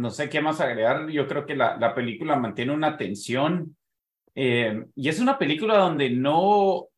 no 0.00 0.10
sé 0.10 0.28
qué 0.28 0.40
más 0.40 0.60
agregar. 0.60 1.08
Yo 1.10 1.26
creo 1.28 1.46
que 1.46 1.56
la, 1.56 1.76
la 1.78 1.94
película 1.94 2.36
mantiene 2.36 2.72
una 2.72 2.96
tensión 2.96 3.76
eh, 4.34 4.86
y 4.96 5.08
es 5.08 5.20
una 5.20 5.38
película 5.38 5.78
donde 5.78 6.10
no, 6.10 6.88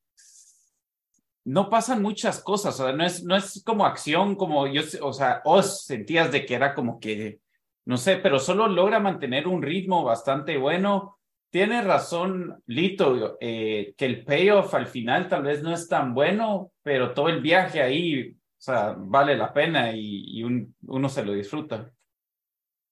no 1.44 1.68
pasan 1.70 2.02
muchas 2.02 2.40
cosas. 2.42 2.78
O 2.80 2.84
sea, 2.86 2.92
no 2.94 3.04
es, 3.04 3.24
no 3.24 3.36
es 3.36 3.62
como 3.64 3.84
acción, 3.86 4.36
como 4.36 4.66
yo, 4.66 4.82
o 5.02 5.12
sea, 5.12 5.40
os 5.44 5.84
sentías 5.84 6.30
de 6.32 6.46
que 6.46 6.54
era 6.54 6.74
como 6.74 7.00
que, 7.00 7.40
no 7.84 7.96
sé, 7.96 8.16
pero 8.18 8.38
solo 8.38 8.68
logra 8.68 9.00
mantener 9.00 9.48
un 9.48 9.62
ritmo 9.62 10.04
bastante 10.04 10.56
bueno. 10.56 11.18
Tiene 11.50 11.82
razón 11.82 12.62
Lito, 12.66 13.36
eh, 13.40 13.94
que 13.96 14.06
el 14.06 14.24
payoff 14.24 14.72
al 14.74 14.86
final 14.86 15.28
tal 15.28 15.42
vez 15.42 15.62
no 15.62 15.72
es 15.74 15.86
tan 15.88 16.14
bueno, 16.14 16.72
pero 16.82 17.12
todo 17.12 17.28
el 17.28 17.42
viaje 17.42 17.82
ahí, 17.82 18.30
o 18.30 18.34
sea, 18.56 18.94
vale 18.96 19.36
la 19.36 19.52
pena 19.52 19.92
y, 19.94 20.38
y 20.38 20.44
un- 20.44 20.74
uno 20.86 21.08
se 21.10 21.24
lo 21.24 21.32
disfruta. 21.34 21.90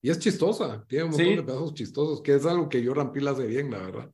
Y 0.03 0.11
es 0.11 0.19
chistosa, 0.19 0.85
tiene 0.89 1.05
un 1.05 1.11
montón 1.11 1.27
Sí. 1.27 1.37
de 1.37 1.43
pedazos 1.43 1.75
chistosos, 1.75 2.23
que 2.23 2.35
es 2.35 2.47
algo 2.47 2.69
que 2.69 2.85
Jordan 2.87 3.13
Peele 3.13 3.31
hace 3.31 3.47
bien, 3.47 3.71
la 3.71 3.79
verdad. 3.79 4.11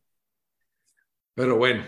Pero 1.35 1.57
bueno, 1.59 1.85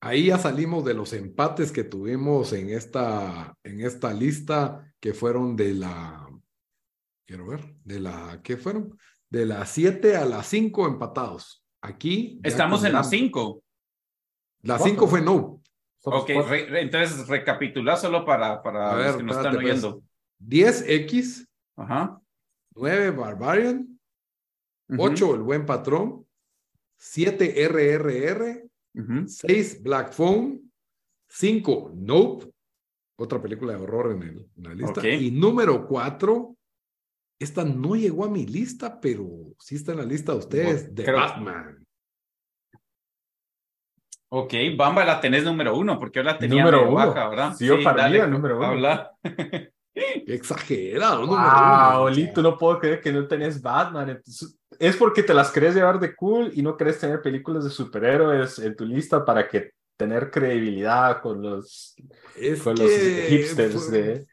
ahí 0.00 0.26
ya 0.26 0.38
salimos 0.38 0.84
de 0.84 0.94
los 0.94 1.12
empates 1.12 1.72
que 1.72 1.84
tuvimos 1.84 2.52
en 2.52 2.70
esta, 2.70 3.54
en 3.62 3.80
esta 3.80 4.12
lista, 4.12 4.92
que 5.00 5.14
fueron 5.14 5.56
de 5.56 5.74
la, 5.74 6.28
quiero 7.26 7.46
ver, 7.46 7.74
de 7.84 8.00
la, 8.00 8.40
¿qué 8.42 8.56
fueron? 8.56 8.98
De 9.30 9.46
las 9.46 9.70
7 9.70 10.16
a 10.16 10.24
las 10.24 10.46
5 10.46 10.86
empatados. 10.86 11.64
Aquí. 11.80 12.40
Estamos 12.42 12.84
en 12.84 12.92
las 12.92 13.08
gran- 13.08 13.20
cinco. 13.20 13.62
La 14.62 14.78
5 14.78 15.06
fue 15.06 15.20
no. 15.22 15.62
Somos 15.98 16.22
Ok, 16.22 16.28
re- 16.48 16.66
re- 16.66 16.82
entonces 16.82 17.28
recapitula 17.28 17.96
solo 17.96 18.24
para, 18.24 18.62
para 18.62 18.90
A 18.90 18.96
los 18.96 19.04
ver, 19.06 19.16
que 19.18 19.22
nos 19.22 19.36
están 19.36 19.54
pues. 19.54 19.64
oyendo. 19.64 20.02
10X, 20.40 21.46
Ajá. 21.76 22.20
9 22.78 23.10
Barbarian, 23.10 23.98
ujú, 24.88 25.02
8 25.02 25.34
El 25.34 25.42
Buen 25.42 25.66
Patrón, 25.66 26.26
7 26.96 27.64
RRR, 27.64 28.64
ujú. 28.94 29.26
6 29.28 29.82
Black 29.82 30.12
Phone, 30.12 30.70
5 31.28 31.92
Nope, 31.94 32.50
otra 33.18 33.40
película 33.42 33.74
de 33.74 33.82
horror 33.82 34.12
en, 34.12 34.22
el- 34.22 34.50
en 34.56 34.62
la 34.64 34.74
lista, 34.74 35.00
Ok. 35.00 35.04
y 35.06 35.30
número 35.30 35.86
4, 35.86 36.56
esta 37.40 37.64
no 37.64 37.94
llegó 37.96 38.24
a 38.24 38.30
mi 38.30 38.46
lista, 38.46 39.00
pero 39.00 39.28
sí 39.58 39.74
está 39.76 39.92
en 39.92 39.98
la 39.98 40.04
lista 40.04 40.32
de 40.32 40.38
ustedes, 40.38 40.82
Bueno, 40.82 40.94
de 40.94 41.04
creo- 41.04 41.16
Batman. 41.16 41.84
Ok, 44.30 44.52
Bamba 44.76 45.04
la 45.06 45.20
tenés 45.22 45.42
número 45.44 45.74
uno, 45.76 45.98
porque 45.98 46.18
yo 46.18 46.22
la 46.22 46.38
tenía 46.38 46.62
Número 46.62 46.92
baja, 46.92 47.28
¿verdad? 47.30 47.54
Sí, 47.56 47.64
yo 47.66 47.82
para 47.82 47.94
mí 47.96 48.02
dale, 48.02 48.16
era 48.18 48.26
número 48.26 48.58
uno. 48.58 48.66
Habla. 48.66 49.12
Qué 50.26 50.34
exagerado, 50.34 51.26
número 51.26 52.00
Wow. 52.00 52.08
Lito, 52.08 52.42
no 52.42 52.56
puedo 52.56 52.78
creer 52.78 53.00
que 53.00 53.12
no 53.12 53.26
tenés 53.26 53.60
Batman. 53.60 54.20
Es 54.78 54.96
porque 54.96 55.22
te 55.22 55.34
las 55.34 55.50
crees 55.50 55.74
llevar 55.74 55.98
de 55.98 56.14
cool 56.14 56.50
y 56.54 56.62
no 56.62 56.76
querés 56.76 56.98
tener 56.98 57.20
películas 57.22 57.64
de 57.64 57.70
superhéroes 57.70 58.58
en 58.60 58.76
tu 58.76 58.84
lista 58.84 59.24
para 59.24 59.48
que 59.48 59.72
tener 59.96 60.30
credibilidad 60.30 61.20
con 61.20 61.42
los, 61.42 61.96
Es 62.36 62.62
con 62.62 62.76
los 62.76 62.88
hipsters 63.28 63.88
fue, 63.88 63.98
de... 63.98 64.26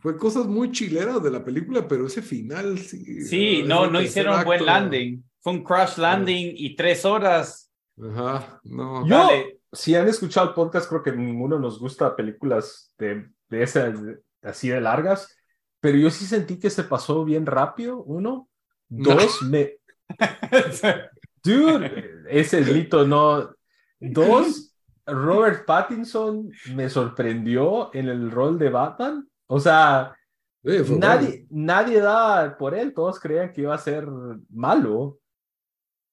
fue 0.00 0.16
cosas 0.16 0.46
muy 0.46 0.72
chileras 0.72 1.22
de 1.22 1.30
la 1.30 1.44
película, 1.44 1.86
pero 1.86 2.06
ese 2.06 2.22
final 2.22 2.78
sí. 2.78 3.22
Sí, 3.22 3.58
ese 3.60 3.68
no, 3.68 3.88
no 3.88 4.00
hicieron 4.00 4.44
buen 4.44 4.66
landing. 4.66 5.22
Fue 5.40 5.52
un 5.52 5.62
crash 5.62 5.98
landing 5.98 6.54
y 6.56 6.74
tres 6.74 7.04
horas. 7.04 7.70
Ajá, 8.02 8.58
no. 8.64 9.06
Yo, 9.06 9.16
Dale. 9.16 9.60
si 9.72 9.94
han 9.94 10.08
escuchado 10.08 10.48
el 10.48 10.54
podcast, 10.54 10.88
creo 10.88 11.02
que 11.04 11.12
ninguno 11.12 11.60
nos 11.60 11.78
gusta 11.78 12.16
películas 12.16 12.92
de, 12.98 13.28
de 13.48 13.62
esas 13.62 14.02
de- 14.02 14.18
así 14.44 14.68
de 14.68 14.80
largas, 14.80 15.36
pero 15.80 15.98
yo 15.98 16.10
sí 16.10 16.26
sentí 16.26 16.58
que 16.58 16.70
se 16.70 16.84
pasó 16.84 17.24
bien 17.24 17.46
rápido, 17.46 18.02
uno. 18.02 18.48
No. 18.88 19.14
Dos, 19.14 19.42
me... 19.42 19.78
Dude, 21.42 22.22
ese 22.28 22.60
Lito 22.60 23.06
no... 23.06 23.54
Dos, 24.00 24.74
Robert 25.06 25.66
Pattinson 25.66 26.50
me 26.74 26.88
sorprendió 26.88 27.94
en 27.94 28.08
el 28.08 28.30
rol 28.30 28.58
de 28.58 28.70
Batman. 28.70 29.28
O 29.46 29.60
sea, 29.60 30.14
Sí, 30.64 30.78
fue 30.78 30.96
bueno. 30.96 30.98
nadie, 30.98 31.46
nadie 31.50 32.00
da 32.00 32.56
por 32.56 32.74
él, 32.74 32.94
todos 32.94 33.20
creían 33.20 33.52
que 33.52 33.60
iba 33.60 33.74
a 33.74 33.78
ser 33.78 34.06
malo 34.48 35.18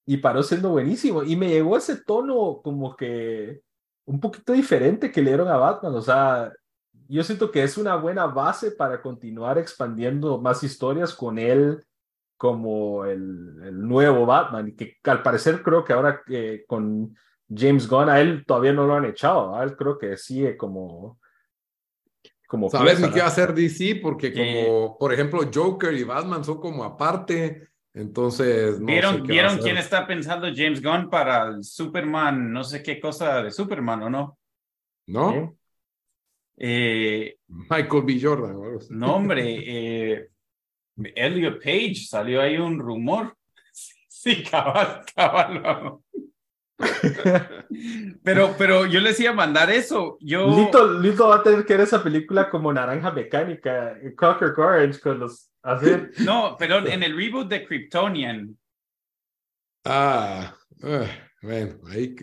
y 0.06 0.18
paró 0.18 0.44
siendo 0.44 0.70
buenísimo. 0.72 1.24
Y 1.24 1.36
me 1.38 1.50
llegó 1.50 1.78
ese 1.78 2.04
tono 2.04 2.62
como 2.64 2.96
que 2.96 3.62
un 4.06 4.20
poquito 4.20 4.52
diferente 4.54 5.12
que 5.12 5.22
le 5.22 5.30
dieron 5.32 5.48
a 5.48 5.58
Batman. 5.58 5.96
O 5.96 6.02
sea, 6.02 6.52
yo 7.16 7.24
siento 7.24 7.52
que 7.52 7.64
es 7.64 7.78
una 7.78 7.96
buena 7.96 8.26
base 8.28 8.72
para 8.72 9.02
continuar 9.02 9.58
expandiendo 9.58 10.40
más 10.40 10.64
historias 10.64 11.14
con 11.14 11.38
él 11.38 11.84
como 12.38 13.06
el, 13.06 13.62
el 13.64 13.88
nuevo 13.88 14.26
Batman. 14.26 14.70
Y 14.70 14.76
que 14.76 14.98
al 15.04 15.22
parecer 15.22 15.62
creo 15.62 15.84
que 15.84 15.94
ahora 15.94 16.22
con 16.68 17.16
James 17.54 17.88
Gunn 17.88 18.10
a 18.10 18.20
él 18.20 18.46
todavía 18.46 18.74
no 18.74 18.88
lo 18.88 18.96
han 18.96 19.06
echado. 19.06 19.56
A 19.56 19.64
él 19.64 19.76
creo 19.76 19.98
que 19.98 20.16
sigue 20.18 20.58
como... 20.58 21.20
como 22.48 22.70
pieza, 22.70 23.08
ni 23.08 23.14
qué 23.14 23.20
va 23.20 23.26
a 23.26 23.30
hacer 23.30 23.54
DC, 23.54 24.00
porque 24.02 24.32
Que- 24.34 24.66
como, 24.66 24.98
por 24.98 25.14
ejemplo, 25.14 25.42
Joker 25.54 25.94
y 25.94 26.04
Batman 26.04 26.44
son 26.44 26.60
como 26.60 26.84
aparte, 26.84 27.68
entonces 27.94 28.80
no 28.80 28.88
sé 28.88 28.94
¿Vieron, 28.94 29.16
qué 29.18 29.22
a 29.22 29.34
¿vieron 29.34 29.58
quién 29.58 29.78
está 29.78 30.08
pensando 30.08 30.48
James 30.56 30.82
Gunn 30.82 31.10
para 31.10 31.48
el 31.50 31.64
Superman, 31.64 32.52
no 32.52 32.64
sé 32.64 32.82
qué 32.82 33.00
cosa 33.00 33.44
de 33.44 33.52
Superman 33.52 34.04
o 34.04 34.10
no? 34.10 34.38
¿No? 35.08 35.56
Eh, 36.64 37.38
Michael 37.48 38.04
B. 38.04 38.20
Jordan. 38.22 38.56
no, 38.92 39.16
hombre, 39.16 39.42
eh, 39.66 40.30
Elliot 41.16 41.58
Page, 41.58 41.96
salió 42.08 42.40
ahí 42.40 42.58
un 42.58 42.80
rumor. 42.80 43.36
Sí, 44.08 44.44
cabal, 44.44 45.04
cabal. 45.16 45.98
Pero, 48.24 48.54
pero 48.56 48.86
yo 48.86 49.00
les 49.00 49.20
iba 49.20 49.32
a 49.32 49.36
mandar 49.36 49.72
eso. 49.72 50.18
Yo. 50.20 50.48
Lito, 50.56 51.00
Lito 51.00 51.28
va 51.28 51.38
a 51.38 51.44
tener 51.44 51.66
que 51.66 51.74
ver 51.74 51.88
esa 51.88 52.04
película 52.04 52.50
como 52.50 52.72
Naranja 52.72 53.12
Mecánica, 53.12 53.98
Cocker 54.16 54.54
Orange, 54.58 55.00
con 55.00 55.20
los. 55.20 55.50
Así. 55.64 55.88
No, 56.20 56.56
pero 56.60 56.86
en 56.86 57.02
el 57.02 57.18
reboot 57.18 57.48
de 57.48 57.66
Kryptonian. 57.66 58.56
Ah, 59.86 60.56
ah, 60.84 61.06
bueno, 61.42 61.80
ahí. 61.90 62.16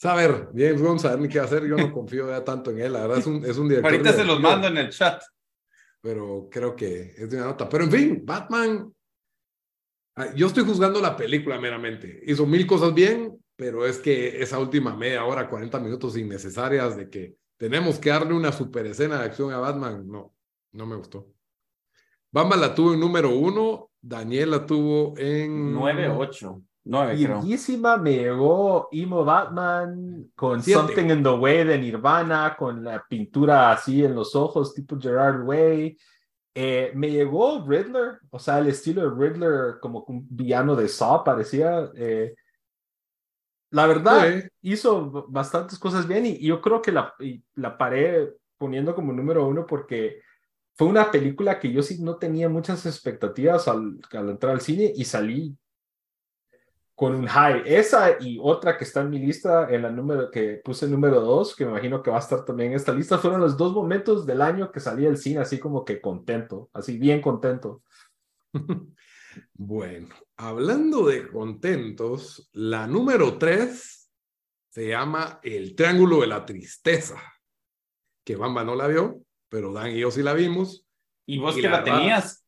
Saber, 0.00 0.48
James 0.54 0.80
Gunn, 0.80 0.98
saber 0.98 1.20
ni 1.20 1.28
qué 1.28 1.40
hacer, 1.40 1.66
yo 1.66 1.76
no 1.76 1.92
confío 1.92 2.30
ya 2.30 2.42
tanto 2.42 2.70
en 2.70 2.80
él, 2.80 2.94
la 2.94 3.02
verdad 3.02 3.18
es 3.18 3.26
un, 3.26 3.44
es 3.44 3.58
un 3.58 3.68
director. 3.68 3.92
Ahorita 3.92 4.12
se 4.14 4.24
los 4.24 4.40
mando 4.40 4.68
en 4.68 4.78
el 4.78 4.88
chat. 4.88 5.22
pero 6.00 6.48
creo 6.50 6.74
que 6.74 7.12
es 7.18 7.28
de 7.28 7.36
una 7.36 7.48
nota. 7.48 7.68
Pero 7.68 7.84
en 7.84 7.90
fin, 7.90 8.22
Batman, 8.24 8.90
ah, 10.16 10.32
yo 10.34 10.46
estoy 10.46 10.64
juzgando 10.64 11.02
la 11.02 11.14
película 11.14 11.60
meramente. 11.60 12.22
Hizo 12.24 12.46
mil 12.46 12.66
cosas 12.66 12.94
bien, 12.94 13.38
pero 13.56 13.84
es 13.84 13.98
que 13.98 14.40
esa 14.40 14.58
última 14.58 14.96
media 14.96 15.22
hora, 15.26 15.50
40 15.50 15.78
minutos 15.80 16.16
innecesarias 16.16 16.96
de 16.96 17.10
que 17.10 17.34
tenemos 17.58 17.98
que 17.98 18.08
darle 18.08 18.32
una 18.32 18.52
super 18.52 18.86
escena 18.86 19.18
de 19.18 19.26
acción 19.26 19.52
a 19.52 19.58
Batman, 19.58 20.08
no, 20.08 20.34
no 20.72 20.86
me 20.86 20.96
gustó. 20.96 21.30
Bamba 22.32 22.56
la 22.56 22.74
tuvo 22.74 22.94
en 22.94 23.00
número 23.00 23.36
uno, 23.36 23.90
Daniel 24.00 24.52
la 24.52 24.64
tuvo 24.64 25.12
en... 25.18 25.74
9-8. 25.74 26.64
9, 26.84 27.14
creo. 27.16 27.42
Bellísima, 27.42 27.96
me 27.98 28.12
llegó 28.16 28.88
Emo 28.90 29.24
Batman 29.24 30.30
con 30.34 30.62
Siete. 30.62 30.80
Something 30.80 31.10
in 31.10 31.22
the 31.22 31.28
Way 31.30 31.64
de 31.64 31.78
Nirvana, 31.78 32.56
con 32.58 32.82
la 32.82 33.04
pintura 33.08 33.72
así 33.72 34.04
en 34.04 34.14
los 34.14 34.34
ojos, 34.34 34.74
tipo 34.74 34.98
Gerard 34.98 35.42
Way. 35.44 35.96
Eh, 36.54 36.90
me 36.94 37.10
llegó 37.10 37.64
Riddler, 37.66 38.18
o 38.30 38.38
sea, 38.38 38.58
el 38.58 38.68
estilo 38.68 39.02
de 39.08 39.14
Riddler 39.28 39.78
como 39.80 40.04
un 40.08 40.26
villano 40.30 40.74
de 40.74 40.88
Saw 40.88 41.22
parecía. 41.22 41.90
eh, 41.94 42.34
la 43.72 43.86
verdad, 43.86 44.26
Sí. 44.40 44.48
hizo 44.62 45.26
bastantes 45.28 45.78
cosas 45.78 46.08
bien 46.08 46.26
y, 46.26 46.30
y 46.30 46.46
yo 46.48 46.60
creo 46.60 46.82
que 46.82 46.90
la, 46.90 47.14
la 47.54 47.78
paré 47.78 48.32
poniendo 48.58 48.94
como 48.96 49.12
número 49.12 49.46
uno 49.46 49.64
porque 49.64 50.20
fue 50.74 50.88
una 50.88 51.10
película 51.10 51.60
que 51.60 51.70
yo 51.70 51.82
sí 51.82 52.02
no 52.02 52.16
tenía 52.16 52.48
muchas 52.48 52.84
expectativas 52.84 53.68
al, 53.68 54.00
al 54.12 54.30
entrar 54.30 54.54
al 54.54 54.60
cine 54.60 54.92
y 54.94 55.04
salí 55.04 55.56
con 57.00 57.14
un 57.14 57.26
high. 57.26 57.62
Esa 57.64 58.18
y 58.20 58.38
otra 58.42 58.76
que 58.76 58.84
está 58.84 59.00
en 59.00 59.08
mi 59.08 59.18
lista, 59.18 59.70
en 59.70 59.80
la 59.80 59.90
número 59.90 60.30
que 60.30 60.60
puse 60.62 60.86
número 60.86 61.22
dos, 61.22 61.56
que 61.56 61.64
me 61.64 61.70
imagino 61.70 62.02
que 62.02 62.10
va 62.10 62.18
a 62.18 62.20
estar 62.20 62.44
también 62.44 62.72
en 62.72 62.76
esta 62.76 62.92
lista, 62.92 63.16
fueron 63.16 63.40
los 63.40 63.56
dos 63.56 63.72
momentos 63.72 64.26
del 64.26 64.42
año 64.42 64.70
que 64.70 64.80
salí 64.80 65.04
del 65.04 65.16
cine 65.16 65.40
así 65.40 65.58
como 65.58 65.82
que 65.82 65.98
contento, 65.98 66.68
así 66.74 66.98
bien 66.98 67.22
contento. 67.22 67.82
Bueno, 69.54 70.08
hablando 70.36 71.06
de 71.06 71.28
contentos, 71.28 72.50
la 72.52 72.86
número 72.88 73.38
tres 73.38 74.10
se 74.70 74.88
llama 74.88 75.38
El 75.44 75.76
Triángulo 75.76 76.20
de 76.20 76.26
la 76.26 76.44
Tristeza, 76.44 77.16
que 78.24 78.34
Bamba 78.34 78.64
no 78.64 78.74
la 78.74 78.88
vio, 78.88 79.22
pero 79.48 79.72
Dan 79.72 79.92
y 79.92 80.00
yo 80.00 80.10
sí 80.10 80.22
la 80.24 80.34
vimos. 80.34 80.84
¿Y 81.26 81.38
vos 81.38 81.56
Y 81.56 81.60
que 81.62 81.68
la 81.68 81.76
la 81.78 81.82
verdad- 81.84 81.98
tenías? 81.98 82.44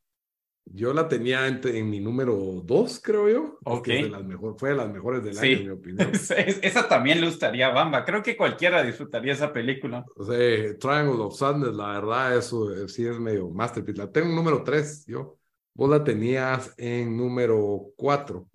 Yo 0.64 0.94
la 0.94 1.08
tenía 1.08 1.46
en, 1.48 1.60
en 1.66 1.90
mi 1.90 2.00
número 2.00 2.34
dos, 2.64 3.00
creo 3.02 3.28
yo. 3.28 3.58
porque 3.62 3.92
Ok. 3.92 3.96
es 3.98 4.02
de 4.04 4.08
las 4.10 4.24
mejor, 4.24 4.54
fue 4.58 4.70
de 4.70 4.76
las 4.76 4.90
mejores 4.90 5.22
del 5.22 5.34
Sí. 5.34 5.46
año, 5.46 5.56
en 5.58 5.64
mi 5.64 5.68
opinión. 5.70 6.10
Esa 6.62 6.88
también 6.88 7.20
le 7.20 7.26
gustaría 7.26 7.66
a 7.66 7.72
Bamba. 7.74 8.04
Creo 8.04 8.22
que 8.22 8.36
cualquiera 8.36 8.82
disfrutaría 8.82 9.32
esa 9.34 9.52
película. 9.52 10.04
O 10.16 10.24
sea, 10.24 10.78
Triangle 10.78 11.22
of 11.22 11.36
Sadness, 11.36 11.74
la 11.74 11.88
verdad, 11.88 12.36
eso 12.36 12.72
eh, 12.74 12.88
sí 12.88 13.06
es 13.06 13.18
medio 13.18 13.50
masterpiece. 13.50 13.98
La 14.00 14.10
tengo 14.10 14.28
en 14.28 14.36
número 14.36 14.62
tres, 14.62 15.04
yo. 15.06 15.36
Vos 15.74 15.90
la 15.90 16.02
tenías 16.04 16.72
en 16.78 17.16
número 17.16 17.86
cuatro. 17.96 18.48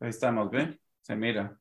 Ahí 0.00 0.10
estamos, 0.10 0.50
¿ve? 0.50 0.78
Se 1.00 1.16
mira. 1.16 1.56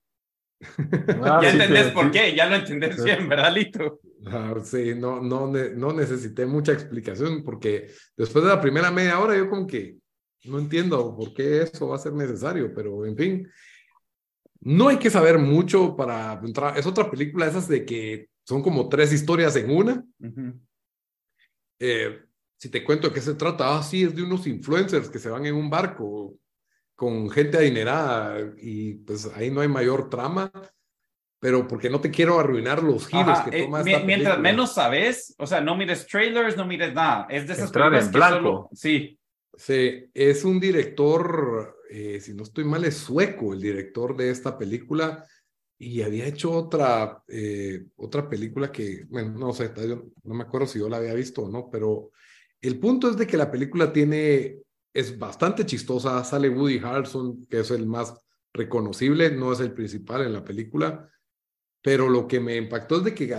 Ah, 1.23 1.39
ya 1.41 1.51
sí, 1.51 1.57
entendés 1.57 1.85
sí, 1.87 1.91
por 1.93 2.05
sí. 2.05 2.11
qué, 2.11 2.35
ya 2.35 2.45
lo 2.47 2.55
entendés 2.55 2.95
Sí. 2.95 3.03
bien, 3.03 3.29
¿verdad, 3.29 3.53
Lito? 3.53 3.99
Ah, 4.25 4.53
sí, 4.63 4.95
no, 4.95 5.21
no, 5.21 5.47
no 5.47 5.93
necesité 5.93 6.45
mucha 6.45 6.73
explicación 6.73 7.43
porque 7.43 7.91
después 8.17 8.43
de 8.43 8.49
la 8.49 8.59
primera 8.61 8.91
media 8.91 9.19
hora 9.19 9.37
yo 9.37 9.49
como 9.49 9.65
que 9.65 9.97
no 10.45 10.59
entiendo 10.59 11.15
por 11.15 11.33
qué 11.33 11.63
eso 11.63 11.87
va 11.87 11.95
a 11.95 11.99
ser 11.99 12.13
necesario, 12.13 12.73
pero 12.73 13.05
en 13.05 13.15
fin, 13.15 13.47
no 14.61 14.89
hay 14.89 14.97
que 14.97 15.09
saber 15.09 15.37
mucho 15.37 15.95
para 15.95 16.33
entrar. 16.43 16.77
Es 16.77 16.85
otra 16.85 17.09
película 17.09 17.47
esas 17.47 17.67
de 17.67 17.85
que 17.85 18.29
son 18.43 18.61
como 18.61 18.89
tres 18.89 19.13
historias 19.13 19.55
en 19.55 19.69
una. 19.69 20.05
Eh, 21.79 22.21
si 22.57 22.69
te 22.69 22.83
cuento 22.83 23.07
de 23.07 23.13
qué 23.13 23.21
se 23.21 23.35
trata, 23.35 23.77
ah, 23.77 23.83
sí, 23.83 24.03
es 24.03 24.15
de 24.15 24.23
unos 24.23 24.45
influencers 24.47 25.09
que 25.09 25.19
se 25.19 25.29
van 25.29 25.45
en 25.45 25.55
un 25.55 25.69
barco 25.69 26.37
con 26.95 27.29
gente 27.29 27.57
adinerada 27.57 28.53
y 28.57 28.95
pues 28.95 29.25
ahí 29.27 29.49
no 29.49 29.61
hay 29.61 29.69
mayor 29.69 30.09
trama, 30.09 30.51
pero 31.39 31.67
porque 31.67 31.89
no 31.89 32.01
te 32.01 32.11
quiero 32.11 32.39
arruinar 32.39 32.83
los 32.83 33.07
giros 33.07 33.39
Ajá, 33.39 33.49
que 33.49 33.57
eh, 33.59 33.63
toma 33.65 33.83
mi- 33.83 33.93
esta 33.93 34.05
mientras 34.05 34.33
película. 34.35 34.51
menos 34.51 34.73
sabes, 34.73 35.35
o 35.37 35.47
sea, 35.47 35.61
no 35.61 35.75
mires 35.77 36.05
trailers, 36.07 36.57
no 36.57 36.65
mires 36.65 36.93
nada. 36.93 37.27
Es 37.29 37.47
de 37.47 37.53
esas 37.53 37.67
Entrar 37.67 37.93
en 37.93 38.11
que 38.11 38.17
blanco. 38.17 38.35
solo- 38.37 38.69
Sí, 38.73 39.15
Sí, 39.55 40.05
es 40.13 40.45
un 40.45 40.57
director, 40.59 41.75
eh, 41.89 42.21
si 42.21 42.33
no 42.33 42.43
estoy 42.43 42.63
mal, 42.63 42.85
es 42.85 42.95
sueco, 42.95 43.53
el 43.53 43.59
director 43.59 44.15
de 44.15 44.29
esta 44.29 44.57
película, 44.57 45.25
y 45.77 46.01
había 46.01 46.27
hecho 46.27 46.51
otra, 46.51 47.21
eh, 47.27 47.85
otra 47.97 48.29
película 48.29 48.71
que, 48.71 49.03
bueno, 49.09 49.31
no 49.37 49.51
sé, 49.51 49.69
yo 49.85 50.05
no 50.23 50.33
me 50.33 50.43
acuerdo 50.43 50.65
si 50.67 50.79
yo 50.79 50.87
la 50.87 50.97
había 50.97 51.13
visto 51.13 51.41
o 51.41 51.49
no, 51.49 51.69
pero 51.69 52.11
el 52.61 52.79
punto 52.79 53.09
es 53.09 53.17
de 53.17 53.27
que 53.27 53.35
la 53.35 53.51
película 53.51 53.91
tiene, 53.91 54.59
es 54.93 55.17
bastante 55.19 55.65
chistosa, 55.65 56.23
sale 56.23 56.47
Woody 56.49 56.79
Harrelson, 56.81 57.45
que 57.47 57.59
es 57.59 57.71
el 57.71 57.85
más 57.85 58.13
reconocible, 58.53 59.31
no 59.31 59.51
es 59.51 59.59
el 59.59 59.73
principal 59.73 60.21
en 60.25 60.33
la 60.33 60.43
película, 60.43 61.09
pero 61.81 62.09
lo 62.09 62.27
que 62.27 62.39
me 62.39 62.55
impactó 62.55 62.97
es 62.97 63.03
de 63.05 63.13
que 63.15 63.35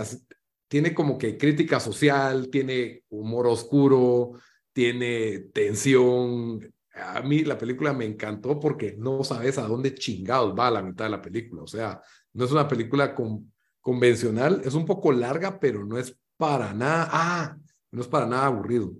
tiene 0.67 0.93
como 0.93 1.17
que 1.17 1.37
crítica 1.37 1.79
social, 1.79 2.49
tiene 2.49 3.03
humor 3.09 3.47
oscuro, 3.47 4.33
tiene 4.73 5.39
tensión. 5.53 6.73
A 6.93 7.21
mí 7.21 7.43
la 7.43 7.57
película 7.57 7.93
me 7.93 8.05
encantó 8.05 8.59
porque 8.59 8.95
no 8.97 9.23
sabes 9.23 9.57
a 9.57 9.67
dónde 9.67 9.93
chingados 9.95 10.57
va 10.57 10.71
la 10.71 10.81
mitad 10.81 11.05
de 11.05 11.11
la 11.11 11.21
película. 11.21 11.63
O 11.63 11.67
sea, 11.67 12.01
no 12.33 12.45
es 12.45 12.51
una 12.51 12.67
película 12.67 13.13
con- 13.15 13.51
convencional, 13.79 14.61
es 14.63 14.73
un 14.73 14.85
poco 14.85 15.11
larga, 15.11 15.59
pero 15.59 15.85
no 15.85 15.97
es 15.97 16.17
para 16.37 16.73
nada, 16.73 17.09
ah, 17.11 17.57
no 17.91 18.01
es 18.01 18.07
para 18.07 18.25
nada 18.25 18.45
aburrido. 18.45 18.93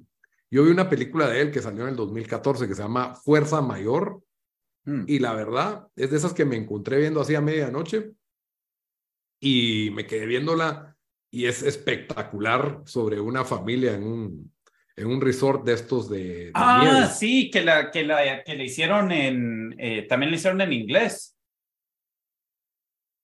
Yo 0.50 0.64
vi 0.66 0.72
una 0.72 0.90
película 0.90 1.28
de 1.30 1.42
él 1.42 1.52
que 1.52 1.62
salió 1.62 1.84
en 1.84 1.90
el 1.90 1.96
2014 1.96 2.68
que 2.68 2.76
se 2.76 2.82
llama 2.82 3.16
Fuerza 3.16 3.62
Mayor 3.62 4.22
Mm. 4.84 5.04
y 5.06 5.20
la 5.20 5.36
verdad 5.36 5.88
es 5.96 6.10
de 6.10 6.18
esas 6.18 6.34
que 6.34 6.44
me 6.44 6.56
encontré 6.56 6.98
viendo 6.98 7.22
así 7.22 7.36
a 7.36 7.40
medianoche 7.42 8.14
y 9.42 9.90
me 9.92 10.06
quedé 10.08 10.26
viéndola 10.28 10.96
y 11.32 11.46
es 11.48 11.64
espectacular 11.64 12.82
sobre 12.86 13.20
una 13.20 13.44
familia 13.44 13.94
en 13.96 14.04
un, 14.04 14.54
en 14.96 15.08
un 15.08 15.20
resort 15.20 15.66
de 15.66 15.74
estos 15.74 16.10
de, 16.10 16.24
de 16.46 16.52
Ah, 16.54 16.80
nieve. 16.82 17.08
sí, 17.08 17.50
que 17.50 17.62
la, 17.64 17.90
que 17.92 18.04
la, 18.04 18.44
que 18.44 18.56
le 18.56 18.66
hicieron 18.66 19.12
en, 19.12 19.76
eh, 19.80 20.04
también 20.04 20.30
le 20.32 20.38
hicieron 20.38 20.62
en 20.62 20.74
inglés. 20.74 21.36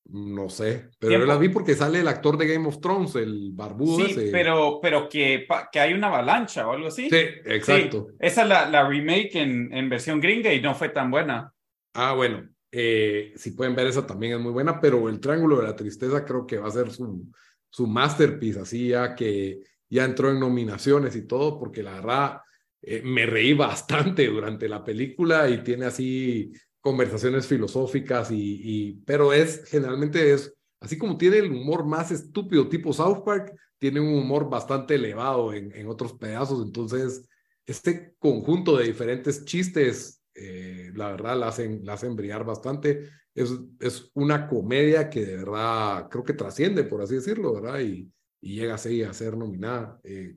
No 0.10 0.48
sé, 0.48 0.90
pero 1.00 1.10
Tiempo. 1.10 1.26
yo 1.28 1.34
la 1.34 1.38
vi 1.38 1.50
porque 1.50 1.76
sale 1.76 2.00
el 2.00 2.08
actor 2.08 2.38
de 2.38 2.48
Game 2.48 2.66
of 2.66 2.80
Thrones, 2.80 3.14
el 3.16 3.52
barbudo 3.52 4.06
Sí, 4.06 4.12
ese. 4.14 4.30
pero, 4.32 4.80
pero 4.82 5.10
que, 5.10 5.46
que 5.70 5.80
hay 5.82 5.92
una 5.94 6.08
avalancha 6.08 6.66
o 6.66 6.72
algo 6.72 6.88
así. 6.88 7.10
Sí, 7.10 7.18
exacto. 7.44 8.08
Sí, 8.12 8.16
esa 8.22 8.44
es 8.44 8.48
la, 8.48 8.70
la 8.70 8.88
remake 8.88 9.36
en, 9.36 9.74
en 9.74 9.90
versión 9.90 10.22
gringa 10.22 10.54
y 10.54 10.62
no 10.62 10.74
fue 10.76 10.90
tan 10.90 11.12
buena. 11.12 11.54
Ah, 11.94 12.14
bueno, 12.14 12.48
eh, 12.80 13.34
si 13.36 13.54
pueden 13.54 13.76
ver 13.76 13.88
esa 13.88 14.06
también 14.06 14.34
es 14.34 14.40
muy 14.40 14.52
buena, 14.52 14.80
pero 14.80 15.10
el 15.10 15.20
Triángulo 15.20 15.58
de 15.58 15.64
la 15.64 15.76
Tristeza 15.76 16.24
creo 16.24 16.46
que 16.46 16.60
va 16.60 16.68
a 16.68 16.72
ser 16.72 16.92
su, 16.92 17.28
su 17.72 17.88
masterpiece, 17.88 18.60
así 18.60 18.90
ya 18.90 19.16
que 19.16 19.64
ya 19.90 20.06
entró 20.06 20.30
en 20.30 20.40
nominaciones 20.40 21.16
y 21.16 21.26
todo, 21.26 21.58
porque 21.58 21.82
la 21.82 21.94
verdad 21.94 22.42
eh, 22.84 23.02
me 23.04 23.26
reí 23.26 23.54
bastante 23.54 24.28
durante 24.28 24.70
la 24.70 24.84
película 24.84 25.50
y 25.50 25.64
tiene 25.64 25.88
así 25.88 26.54
conversaciones 26.80 27.48
filosóficas 27.48 28.30
y, 28.30 28.62
y 28.64 28.94
pero 29.08 29.34
es 29.34 29.66
generalmente 29.66 30.34
es 30.34 30.54
así 30.80 31.00
como 31.00 31.18
tiene 31.18 31.38
el 31.38 31.52
humor 31.52 31.84
más 31.84 32.12
estúpido 32.12 32.70
tipo 32.70 32.94
South 32.94 33.24
Park, 33.26 33.56
tiene 33.80 34.00
un 34.02 34.14
humor 34.20 34.52
bastante 34.52 34.94
elevado 34.94 35.52
en, 35.52 35.72
en 35.76 35.88
otros 35.88 36.14
pedazos, 36.14 36.64
entonces 36.64 37.28
este 37.66 38.14
conjunto 38.20 38.78
de 38.78 38.86
diferentes 38.86 39.46
chistes, 39.46 40.17
eh, 40.38 40.92
la 40.96 41.12
verdad, 41.12 41.38
la 41.38 41.48
hacen, 41.50 41.82
la 41.86 41.94
hacen 41.94 42.16
brillar 42.16 42.46
bastante. 42.46 43.10
Es, 43.34 43.52
es 43.80 44.12
una 44.16 44.48
comedia 44.48 45.10
que 45.10 45.26
de 45.26 45.38
verdad 45.38 46.08
creo 46.10 46.24
que 46.24 46.34
trasciende, 46.34 46.84
por 46.86 47.02
así 47.02 47.16
decirlo, 47.16 47.54
¿verdad? 47.54 47.80
Y, 47.82 48.12
y 48.42 48.56
llega 48.60 48.76
así 48.76 49.04
a 49.04 49.14
ser 49.14 49.38
nominada. 49.38 50.00
eh, 50.04 50.36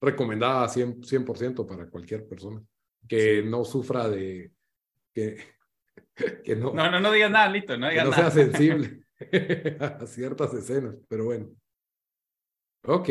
recomendada 0.00 0.68
100%, 0.68 1.02
100% 1.06 1.66
para 1.66 1.88
cualquier 1.88 2.28
persona 2.28 2.62
que 3.08 3.42
no 3.42 3.64
sufra 3.64 4.08
de... 4.08 4.52
que, 5.14 5.38
que 6.44 6.56
no, 6.56 6.72
No, 6.74 6.90
no, 6.90 7.00
no 7.00 7.10
digas 7.12 7.30
nada, 7.30 7.48
Lito, 7.48 7.76
no 7.78 7.86
que 7.86 7.92
digas 7.92 8.04
no 8.06 8.10
nada. 8.10 8.30
sea 8.30 8.44
sensible 8.44 9.04
a 9.80 10.06
ciertas 10.06 10.52
escenas, 10.54 10.96
pero 11.08 11.26
bueno. 11.26 11.50
Ok. 12.86 13.08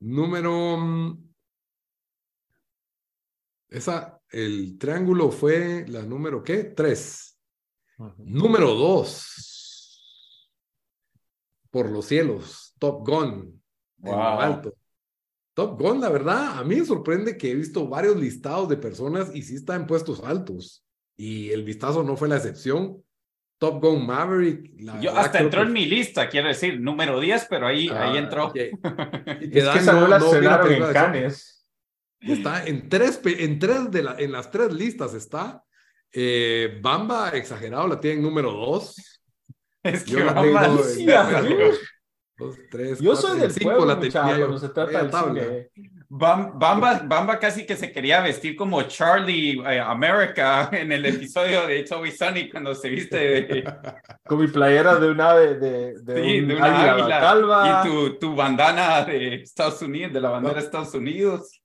Número. 0.00 0.76
mm, 0.76 1.24
Esa, 3.68 4.13
el 4.42 4.76
triángulo 4.78 5.30
fue 5.30 5.84
la 5.88 6.02
número 6.02 6.42
¿qué? 6.42 6.64
Tres. 6.64 7.38
Número 8.18 8.74
dos. 8.74 10.40
Por 11.70 11.90
los 11.90 12.04
cielos. 12.06 12.74
Top 12.78 13.06
Gun. 13.06 13.60
En 14.02 14.10
lo 14.10 14.16
Wow. 14.16 14.40
alto. 14.40 14.74
Top 15.54 15.80
Gun, 15.80 16.00
la 16.00 16.08
verdad, 16.08 16.58
a 16.58 16.64
mí 16.64 16.76
me 16.76 16.84
sorprende 16.84 17.36
que 17.38 17.50
he 17.52 17.54
visto 17.54 17.86
varios 17.88 18.16
listados 18.16 18.68
de 18.68 18.76
personas 18.76 19.30
y 19.34 19.42
sí 19.42 19.54
está 19.54 19.76
en 19.76 19.86
puestos 19.86 20.20
altos. 20.24 20.84
Y 21.16 21.50
el 21.50 21.62
vistazo 21.62 22.02
no 22.02 22.16
fue 22.16 22.28
la 22.28 22.36
excepción. 22.36 23.02
Top 23.58 23.80
Gun 23.80 24.04
Maverick. 24.04 24.72
la 24.80 24.94
Yo 25.00 25.10
verdad, 25.12 25.26
hasta 25.26 25.38
entró 25.38 25.60
que- 25.62 25.66
en 25.68 25.72
mi 25.72 25.86
lista, 25.86 26.28
quiero 26.28 26.48
decir, 26.48 26.80
número 26.80 27.20
10, 27.20 27.46
pero 27.48 27.68
ahí, 27.68 27.88
ahí 27.88 28.16
Ah, 28.16 28.18
entró. 28.18 28.52
que- 28.52 28.72
y 28.72 28.74
Es 29.58 29.68
que 29.68 29.78
esa 29.78 29.92
no, 29.92 30.08
no- 30.08 30.34
en. 30.68 30.92
Cannes. 30.92 31.53
Está 32.26 32.64
en 32.66 32.88
tres, 32.88 33.20
en 33.24 33.58
tres 33.58 33.90
de 33.90 34.02
la, 34.02 34.16
en 34.18 34.32
las 34.32 34.50
tres 34.50 34.72
listas 34.72 35.14
está. 35.14 35.62
Eh, 36.12 36.78
Bamba, 36.80 37.30
exagerado, 37.30 37.86
la 37.88 38.00
tiene 38.00 38.16
en 38.18 38.22
número 38.22 38.52
dos. 38.52 38.94
Es 39.82 40.04
que 40.04 40.12
Yo 40.12 40.24
la 40.24 40.32
Bamba 40.32 40.62
tengo 40.62 40.78
en- 40.80 40.84
sí, 40.84 41.10
ajá. 41.10 41.42
Dos, 42.36 42.56
tres, 42.70 42.98
Yo 43.00 43.12
cuatro, 43.12 43.28
soy 43.30 43.40
del 43.40 43.50
cinco 43.52 43.70
pueblo, 43.70 43.86
la 43.86 43.94
tenía 44.00 44.22
muchacho, 44.22 44.38
yo. 44.38 44.46
cuando 44.46 44.58
se 44.58 44.68
trata 44.70 44.98
del 45.02 45.10
tabla. 45.10 45.42
Bamba, 46.08 47.00
Bamba 47.04 47.38
casi 47.38 47.64
que 47.66 47.76
se 47.76 47.90
quería 47.92 48.20
vestir 48.20 48.54
como 48.56 48.82
Charlie 48.82 49.60
eh, 49.66 49.80
America 49.80 50.68
en 50.72 50.90
el 50.92 51.04
episodio 51.06 51.66
de 51.66 51.80
It's 51.80 51.92
Always 51.92 52.16
Sunny 52.18 52.50
cuando 52.50 52.74
se 52.74 52.88
viste 52.88 53.16
de, 53.16 53.64
Con 54.26 54.40
mi 54.40 54.46
playera 54.48 54.96
de 54.96 55.10
un 55.10 55.20
ave 55.20 55.54
de, 55.54 55.94
de, 56.02 56.22
sí, 56.24 56.40
un 56.40 56.48
de 56.48 56.54
una 56.56 56.92
águila 56.94 57.20
calva. 57.20 57.82
y 57.84 57.88
tu, 57.88 58.18
tu 58.18 58.34
bandana 58.34 59.04
de 59.04 59.34
Estados 59.36 59.80
Unidos, 59.82 60.12
de 60.12 60.20
la 60.20 60.30
bandera 60.30 60.54
de 60.54 60.60
Estados 60.66 60.94
Unidos. 60.94 61.60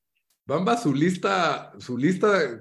Bamba, 0.49 0.75
su 0.77 0.93
lista, 0.95 1.71
su 1.77 1.95
lista 1.95 2.59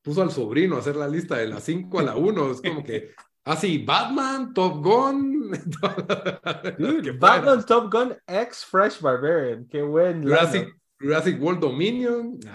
puso 0.00 0.22
al 0.22 0.30
sobrino 0.30 0.76
a 0.76 0.78
hacer 0.78 0.96
la 0.96 1.06
lista 1.06 1.36
de 1.36 1.46
la 1.48 1.60
5 1.60 1.98
a 1.98 2.02
la 2.02 2.16
1. 2.16 2.52
Es 2.52 2.62
como 2.62 2.82
que, 2.82 3.10
así, 3.44 3.84
Batman, 3.84 4.54
Top 4.54 4.82
Gun. 4.82 5.50
Dude, 6.78 7.12
Batman 7.12 7.66
Top 7.66 7.92
Gun 7.92 8.16
X 8.26 8.64
Fresh 8.64 9.02
Barbarian. 9.02 9.66
Qué 9.66 9.82
buen. 9.82 10.22
Jurassic. 10.22 10.74
Jurassic 10.98 11.40
World 11.40 11.60
Dominion. 11.60 12.38
Ah, 12.48 12.54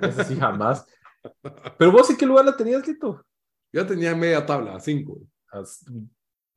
Ese 0.00 0.24
sí, 0.24 0.36
jamás. 0.40 0.86
Pero 1.78 1.92
vos 1.92 2.08
en 2.08 2.16
qué 2.16 2.24
lugar 2.24 2.46
la 2.46 2.56
tenías, 2.56 2.86
Lito? 2.88 3.22
Yo 3.72 3.86
tenía 3.86 4.14
media 4.14 4.44
tabla, 4.46 4.80
5. 4.80 5.18
As- 5.52 5.84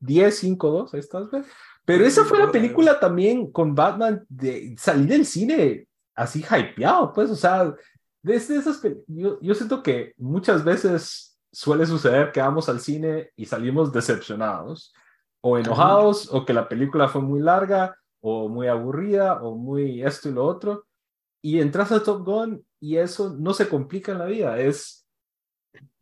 10, 0.00 0.38
5, 0.38 0.70
2, 0.70 0.94
ahí 0.94 1.00
estás, 1.00 1.30
¿ves? 1.30 1.46
Pero 1.84 2.04
esa 2.06 2.24
fue 2.24 2.38
la 2.38 2.50
película 2.52 3.00
también 3.00 3.50
con 3.50 3.74
Batman 3.74 4.24
de 4.28 4.74
salir 4.78 5.08
del 5.08 5.26
cine 5.26 5.87
así 6.18 6.44
hypeado, 6.44 7.12
pues, 7.12 7.30
o 7.30 7.36
sea, 7.36 7.74
desde 8.22 8.56
esas 8.56 8.82
pel- 8.82 9.02
yo, 9.06 9.38
yo 9.40 9.54
siento 9.54 9.82
que 9.82 10.12
muchas 10.18 10.64
veces 10.64 11.38
suele 11.52 11.86
suceder 11.86 12.32
que 12.32 12.40
vamos 12.40 12.68
al 12.68 12.80
cine 12.80 13.30
y 13.36 13.46
salimos 13.46 13.92
decepcionados 13.92 14.92
o 15.40 15.56
enojados 15.56 16.28
o 16.32 16.44
que 16.44 16.52
la 16.52 16.68
película 16.68 17.08
fue 17.08 17.22
muy 17.22 17.40
larga 17.40 17.96
o 18.20 18.48
muy 18.48 18.66
aburrida 18.66 19.40
o 19.42 19.54
muy 19.56 20.02
esto 20.02 20.28
y 20.28 20.32
lo 20.32 20.44
otro 20.44 20.84
y 21.40 21.60
entras 21.60 21.92
a 21.92 22.02
Top 22.02 22.24
Gun 22.24 22.62
y 22.80 22.96
eso 22.96 23.34
no 23.38 23.54
se 23.54 23.68
complica 23.68 24.12
en 24.12 24.18
la 24.18 24.26
vida, 24.26 24.58
es 24.58 25.06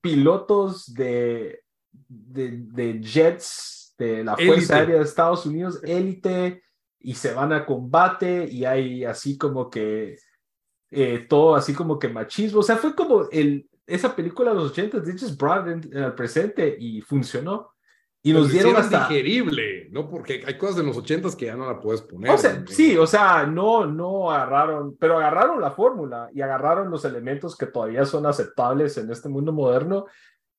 pilotos 0.00 0.92
de, 0.94 1.62
de, 2.08 2.58
de 2.58 3.00
jets 3.02 3.94
de 3.98 4.24
la 4.24 4.34
Élite. 4.34 4.46
Fuerza 4.46 4.76
Aérea 4.76 4.96
de 4.96 5.02
Estados 5.02 5.46
Unidos, 5.46 5.80
élite, 5.82 6.62
y 7.06 7.14
se 7.14 7.32
van 7.32 7.52
a 7.52 7.64
combate 7.64 8.48
y 8.50 8.64
hay 8.64 9.04
así 9.04 9.38
como 9.38 9.70
que 9.70 10.18
eh, 10.90 11.24
todo 11.28 11.54
así 11.54 11.72
como 11.72 12.00
que 12.00 12.08
machismo, 12.08 12.58
o 12.58 12.62
sea, 12.64 12.76
fue 12.76 12.96
como 12.96 13.28
el, 13.30 13.70
esa 13.86 14.16
película 14.16 14.50
de 14.50 14.56
los 14.56 14.72
80, 14.72 15.04
they 15.04 15.12
just 15.12 15.40
brought 15.40 15.68
it 15.68 15.94
al 15.94 16.16
presente 16.16 16.76
y 16.76 17.00
funcionó. 17.00 17.70
Y 18.24 18.32
nos 18.32 18.50
dieron 18.50 18.74
hasta... 18.74 19.06
digerible, 19.06 19.88
¿no? 19.92 20.10
Porque 20.10 20.42
hay 20.44 20.58
cosas 20.58 20.78
de 20.78 20.82
los 20.82 20.96
80 20.96 21.28
que 21.38 21.46
ya 21.46 21.54
no 21.54 21.66
la 21.66 21.78
puedes 21.78 22.02
poner. 22.02 22.32
O 22.32 22.38
sea, 22.38 22.56
en- 22.56 22.66
sí, 22.66 22.96
o 22.96 23.06
sea, 23.06 23.46
no, 23.46 23.86
no 23.86 24.32
agarraron, 24.32 24.96
pero 24.96 25.18
agarraron 25.18 25.60
la 25.60 25.70
fórmula 25.70 26.28
y 26.34 26.40
agarraron 26.40 26.90
los 26.90 27.04
elementos 27.04 27.56
que 27.56 27.66
todavía 27.66 28.04
son 28.04 28.26
aceptables 28.26 28.98
en 28.98 29.12
este 29.12 29.28
mundo 29.28 29.52
moderno 29.52 30.06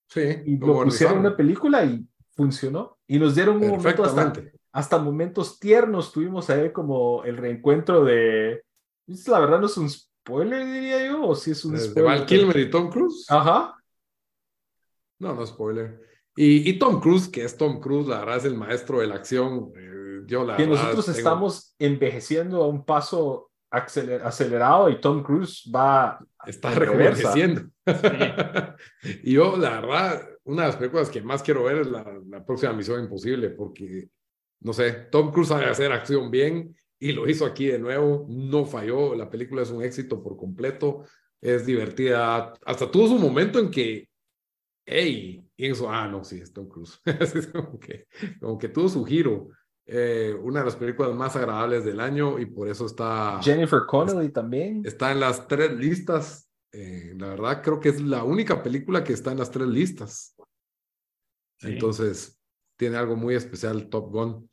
sí, 0.08 0.22
y 0.46 0.58
como 0.58 0.76
lo 0.76 0.84
pusieron 0.86 1.16
en 1.16 1.26
una 1.26 1.36
película 1.36 1.84
y 1.84 2.08
funcionó. 2.32 3.00
Y 3.06 3.20
nos 3.20 3.36
dieron 3.36 3.58
un 3.58 3.68
momento 3.68 3.84
Perfectamente. 3.84 4.57
Hasta 4.78 4.98
momentos 5.00 5.60
tiernos. 5.60 6.12
Tuvimos 6.12 6.50
ahí 6.50 6.72
como 6.72 7.24
el 7.24 7.38
reencuentro 7.38 8.04
de. 8.06 8.62
pues, 9.06 9.28
La 9.28 9.40
verdad 9.40 9.60
no 9.60 9.66
es 9.66 9.78
un 9.78 9.90
spoiler, 9.90 10.66
diría 10.66 11.08
yo, 11.08 11.24
o 11.26 11.36
si 11.36 11.52
es 11.52 11.66
un 11.66 11.74
De 11.74 11.80
spoiler. 11.80 12.04
Val 12.04 12.26
Kilmer 12.26 12.58
y 12.58 12.70
Tom 12.70 12.90
Cruise. 12.90 13.26
Ajá. 13.30 13.76
No, 15.20 15.34
no 15.34 15.46
spoiler. 15.48 16.00
Y, 16.36 16.70
y 16.70 16.78
Tom 16.78 17.00
Cruise, 17.02 17.28
que 17.28 17.44
es 17.44 17.58
Tom 17.58 17.80
Cruise, 17.80 18.08
la 18.08 18.20
verdad 18.20 18.38
es 18.38 18.46
el 18.46 18.56
maestro 18.56 19.00
de 19.00 19.08
la 19.08 19.16
acción. 19.16 19.72
Eh, 19.76 20.22
yo 20.28 20.46
la 20.46 20.56
Que 20.56 20.66
verdad 20.68 20.76
nosotros 20.84 21.06
tengo- 21.08 21.18
estamos 21.18 21.76
envejeciendo 21.80 22.62
a 22.64 22.68
un 22.68 22.86
paso 22.86 23.50
aceler- 23.72 24.22
acelerado 24.22 24.90
y 24.92 25.02
Tom 25.02 25.24
Cruise 25.24 25.70
va. 25.76 26.20
Está 26.46 26.70
rejuveneciendo. 26.72 27.64
y 29.24 29.34
yo, 29.34 29.58
la 29.58 29.82
verdad, 29.82 30.22
una 30.44 30.62
de 30.64 30.68
las 30.68 30.78
películas 30.78 31.10
que 31.10 31.22
más 31.24 31.42
quiero 31.42 31.64
ver 31.64 31.78
es 31.80 31.88
la, 31.88 32.06
la 32.30 32.46
próxima 32.46 32.74
Misión 32.74 33.04
Imposible, 33.04 33.50
porque, 33.50 34.08
no 34.62 34.74
sé, 34.74 34.92
Tom 35.12 35.32
Cruise 35.32 35.50
sabe 35.50 35.66
hacer 35.66 35.92
acción 35.92 36.32
bien 36.32 36.76
y 37.00 37.12
lo 37.12 37.30
hizo 37.30 37.46
aquí 37.46 37.68
de 37.68 37.80
nuevo, 37.80 38.26
no 38.30 38.66
falló, 38.66 39.16
la 39.16 39.30
película 39.30 39.62
es 39.62 39.70
un 39.70 39.84
éxito 39.84 40.22
por 40.22 40.36
completo, 40.36 41.04
es 41.42 41.66
divertida, 41.66 42.54
hasta 42.66 42.90
tuvo 42.90 43.08
su 43.08 43.20
momento 43.20 43.60
en 43.60 43.70
que, 43.70 44.10
hey, 44.86 45.44
y 45.56 45.66
eso, 45.66 45.90
ah, 45.90 46.08
no, 46.08 46.24
sí, 46.24 46.40
es 46.40 46.52
Tom 46.52 46.68
Cruise, 46.68 47.00
Así 47.20 47.40
es 47.40 47.48
como, 47.48 47.80
que, 47.80 48.08
como 48.40 48.58
que 48.58 48.70
tuvo 48.70 48.90
su 48.90 49.04
giro. 49.06 49.50
Eh, 49.90 50.38
una 50.42 50.60
de 50.60 50.66
las 50.66 50.76
películas 50.76 51.16
más 51.16 51.38
agradables 51.38 51.86
del 51.86 52.02
año 52.02 52.40
y 52.40 52.46
por 52.46 52.68
eso 52.68 52.86
está 52.86 53.40
Jennifer 53.42 53.84
Connelly 53.88 54.34
también. 54.34 54.82
está 54.86 55.14
en 55.14 55.22
las 55.22 55.48
tres 55.48 55.72
listas. 55.72 56.52
Eh, 56.74 57.14
la 57.18 57.30
verdad, 57.30 57.64
creo 57.64 57.80
que 57.80 57.90
es 57.90 58.02
la 58.02 58.26
única 58.26 58.62
película 58.62 59.02
que 59.02 59.14
está 59.14 59.32
en 59.32 59.38
las 59.38 59.50
tres 59.50 59.68
listas. 59.68 60.36
Sí. 61.60 61.70
Entonces, 61.70 62.37
tiene 62.78 62.98
algo 62.98 63.16
muy 63.16 63.36
especial 63.36 63.90
Top 63.90 64.12
Gun. 64.12 64.50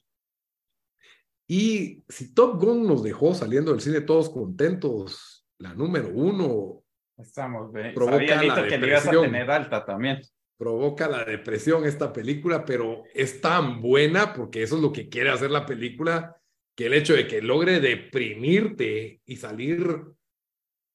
Y 1.46 2.02
si 2.08 2.34
Top 2.34 2.60
Gun 2.60 2.86
nos 2.86 3.02
dejó 3.02 3.34
saliendo 3.34 3.70
del 3.70 3.80
cine 3.80 4.00
todos 4.00 4.30
contentos, 4.30 5.46
la 5.58 5.74
número 5.74 6.08
uno 6.08 6.84
Estamos 7.16 7.72
bien. 7.72 7.94
Provoca 7.94 8.42
la 8.42 8.66
que 8.66 8.78
le 8.78 8.88
ibas 8.88 9.06
a 9.06 9.10
depresión. 9.10 9.24
tener 9.24 9.50
alta 9.50 9.84
también. 9.84 10.20
provoca 10.56 11.08
la 11.08 11.24
depresión 11.24 11.84
esta 11.84 12.12
película, 12.12 12.64
pero 12.64 13.04
es 13.12 13.40
tan 13.40 13.80
buena 13.80 14.32
porque 14.32 14.62
eso 14.62 14.76
es 14.76 14.82
lo 14.82 14.92
que 14.92 15.08
quiere 15.08 15.30
hacer 15.30 15.50
la 15.50 15.66
película, 15.66 16.40
que 16.76 16.86
el 16.86 16.94
hecho 16.94 17.14
de 17.14 17.26
que 17.26 17.42
logre 17.42 17.80
deprimirte 17.80 19.20
y 19.24 19.36
salir, 19.36 20.02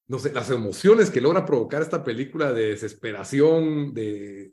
no 0.08 0.18
sé, 0.18 0.32
las 0.32 0.50
emociones 0.50 1.10
que 1.10 1.20
logra 1.20 1.46
provocar 1.46 1.82
esta 1.82 2.02
película 2.02 2.52
de 2.52 2.70
desesperación, 2.70 3.94
de 3.94 4.52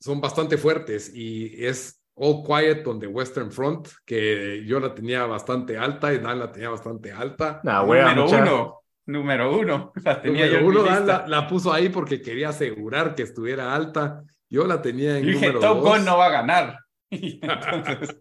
son 0.00 0.20
bastante 0.20 0.56
fuertes 0.56 1.12
y 1.14 1.64
es 1.64 2.02
All 2.14 2.42
Quiet 2.44 2.86
on 2.86 2.98
the 2.98 3.06
Western 3.06 3.52
Front, 3.52 3.88
que 4.04 4.64
yo 4.66 4.80
la 4.80 4.94
tenía 4.94 5.26
bastante 5.26 5.76
alta 5.78 6.12
y 6.12 6.18
Dan 6.18 6.38
la 6.38 6.50
tenía 6.50 6.70
bastante 6.70 7.12
alta. 7.12 7.60
Nah, 7.64 7.82
wea, 7.82 8.14
número 8.14 8.24
mucha- 8.24 8.42
uno. 8.42 8.76
Número 9.06 9.58
uno. 9.58 9.92
La 10.04 10.22
tenía 10.22 10.46
Número 10.46 10.60
yo 10.60 10.66
uno, 10.68 10.82
Dan 10.84 11.06
la, 11.06 11.26
la 11.26 11.48
puso 11.48 11.72
ahí 11.72 11.88
porque 11.88 12.20
quería 12.22 12.50
asegurar 12.50 13.14
que 13.16 13.22
estuviera 13.24 13.74
alta. 13.74 14.22
Yo 14.48 14.66
la 14.66 14.80
tenía 14.82 15.18
en 15.18 15.24
Yo 15.24 15.30
dije, 15.32 15.46
número 15.48 15.60
Top 15.60 15.82
dos. 15.82 15.96
Gun 15.96 16.04
no 16.04 16.18
va 16.18 16.26
a 16.26 16.30
ganar. 16.30 16.78
Y 17.10 17.40
entonces, 17.42 18.16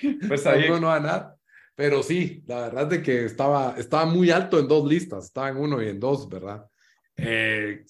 pues 0.28 0.42
Top 0.42 0.52
ahí, 0.54 0.68
Gun 0.68 0.80
no 0.80 0.86
va 0.88 0.96
a 0.96 0.98
ganar. 1.00 1.34
Pero 1.76 2.02
sí, 2.02 2.42
la 2.46 2.62
verdad 2.62 2.82
es 2.84 2.88
de 2.88 3.02
que 3.02 3.24
estaba, 3.26 3.74
estaba 3.78 4.06
muy 4.06 4.30
alto 4.32 4.58
en 4.58 4.66
dos 4.66 4.88
listas. 4.88 5.26
Estaba 5.26 5.50
en 5.50 5.58
uno 5.58 5.80
y 5.80 5.88
en 5.88 6.00
dos, 6.00 6.28
¿verdad? 6.28 6.66
Eh, 7.16 7.84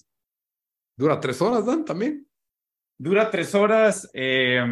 dura 0.95 1.19
tres 1.19 1.41
horas, 1.41 1.65
Dan, 1.65 1.83
también. 1.83 2.27
Dura 2.99 3.31
tres 3.31 3.55
horas. 3.55 4.07
eh, 4.13 4.63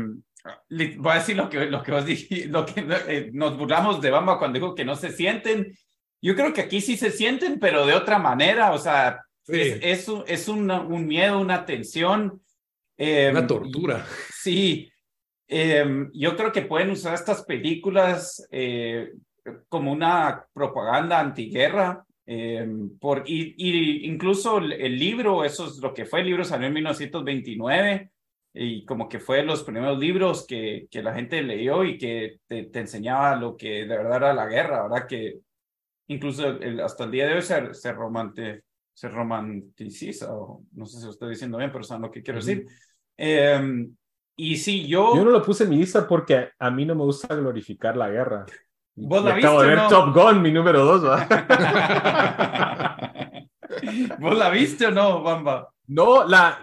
voy 0.98 1.12
a 1.12 1.16
decir 1.16 1.36
lo 1.36 1.50
que, 1.50 1.66
lo 1.66 1.82
que 1.82 1.92
vos 1.92 2.06
dijiste, 2.06 2.46
lo 2.50 2.66
que 2.66 2.86
eh, 3.08 3.30
nos 3.34 3.58
burlamos 3.58 4.00
de 4.02 4.12
Bamba 4.12 4.38
cuando 4.38 4.60
dijo 4.60 4.76
que 4.76 4.86
no 4.86 4.96
se 4.96 5.12
sienten. 5.12 5.74
Yo 6.22 6.36
creo 6.36 6.54
que 6.54 6.62
aquí 6.62 6.82
sí 6.82 6.98
se 6.98 7.10
sienten, 7.12 7.60
pero 7.60 7.86
de 7.86 7.94
otra 7.94 8.20
manera. 8.20 8.72
O 8.74 8.78
sea, 8.78 9.22
Sí, 9.44 9.60
es, 9.62 9.80
es, 9.82 10.08
un, 10.10 10.24
es 10.28 10.48
una- 10.50 10.82
un 10.82 11.08
miedo, 11.08 11.40
una 11.40 11.66
tensión. 11.66 12.42
eh, 12.98 13.30
una 13.32 13.48
tortura. 13.48 14.06
Sí, 14.34 14.90
Em, 15.50 16.12
yo 16.14 16.36
creo 16.36 16.52
que 16.52 16.64
pueden 16.64 16.90
usar 16.92 17.14
estas 17.14 17.46
películas 17.46 18.46
eh, 18.52 19.14
como 19.70 19.94
una 19.94 20.46
propaganda 20.54 21.20
antiguerra. 21.22 22.04
em, 22.26 22.98
por, 23.00 23.24
y, 23.26 23.56
y 23.58 24.06
incluso 24.08 24.58
el, 24.58 24.74
el 24.74 25.00
libro, 25.00 25.46
eso 25.46 25.68
es 25.68 25.78
lo 25.78 25.94
que 25.94 26.04
fue, 26.04 26.20
el 26.20 26.26
libro 26.26 26.44
salió 26.44 26.68
en 26.68 26.74
1929 26.74 28.12
y 28.54 28.86
como 28.86 29.08
que 29.10 29.20
fue 29.20 29.38
de 29.38 29.44
los 29.44 29.64
primeros 29.64 30.00
libros 30.00 30.46
que, 30.48 30.88
que 30.90 31.04
la 31.04 31.14
gente 31.14 31.42
leyó 31.44 31.84
y 31.84 31.98
que 31.98 32.40
te, 32.48 32.64
te 32.66 32.80
enseñaba 32.80 33.36
lo 33.36 33.56
que 33.56 33.86
de 33.86 33.98
verdad 33.98 34.18
era 34.18 34.34
la 34.34 34.48
guerra, 34.48 34.84
¿verdad? 34.84 35.08
Que 35.08 35.40
incluso 36.08 36.48
el- 36.48 36.80
hasta 36.82 37.04
el 37.06 37.12
día 37.12 37.28
de 37.28 37.36
hoy 37.36 37.42
se, 37.42 37.74
se, 37.74 37.92
romante, 37.94 38.64
se 38.94 39.08
romanticiza, 39.10 40.34
o 40.34 40.64
no 40.74 40.86
sé 40.86 41.00
si 41.00 41.06
lo 41.06 41.12
estoy 41.12 41.30
diciendo 41.32 41.58
bien, 41.58 41.72
pero 41.72 41.84
saben 41.84 42.04
lo 42.04 42.12
que 42.12 42.24
quiero 42.24 42.40
decir. 42.40 42.66
Em, 43.18 43.94
y 44.36 44.56
sí, 44.58 44.88
yo... 44.88 45.16
Yo 45.16 45.26
no 45.26 45.32
lo 45.32 45.44
puse 45.44 45.64
en 45.66 45.72
mi 45.72 45.78
lista 45.78 46.08
porque 46.08 46.50
a 46.60 46.72
mí 46.72 46.86
no 46.86 46.96
me 46.96 47.04
gusta 47.04 47.36
glorificar 47.36 47.98
la 47.98 48.10
guerra. 48.10 48.46
¿Vos 48.96 49.24
la 49.24 49.36
acabo 49.36 49.62
de 49.62 49.68
viste 49.68 49.76
ver 49.76 49.80
o 49.80 49.84
no? 49.84 49.90
Top 49.90 50.16
Gun, 50.16 50.42
mi 50.42 50.52
número 50.52 50.84
dos, 50.86 51.06
¿va? 51.06 51.28
¿Vos 54.20 54.38
la 54.38 54.50
viste 54.50 54.88
o 54.88 54.92
no, 54.92 55.22
Bamba? 55.22 55.70
No, 55.88 56.26
la, 56.28 56.60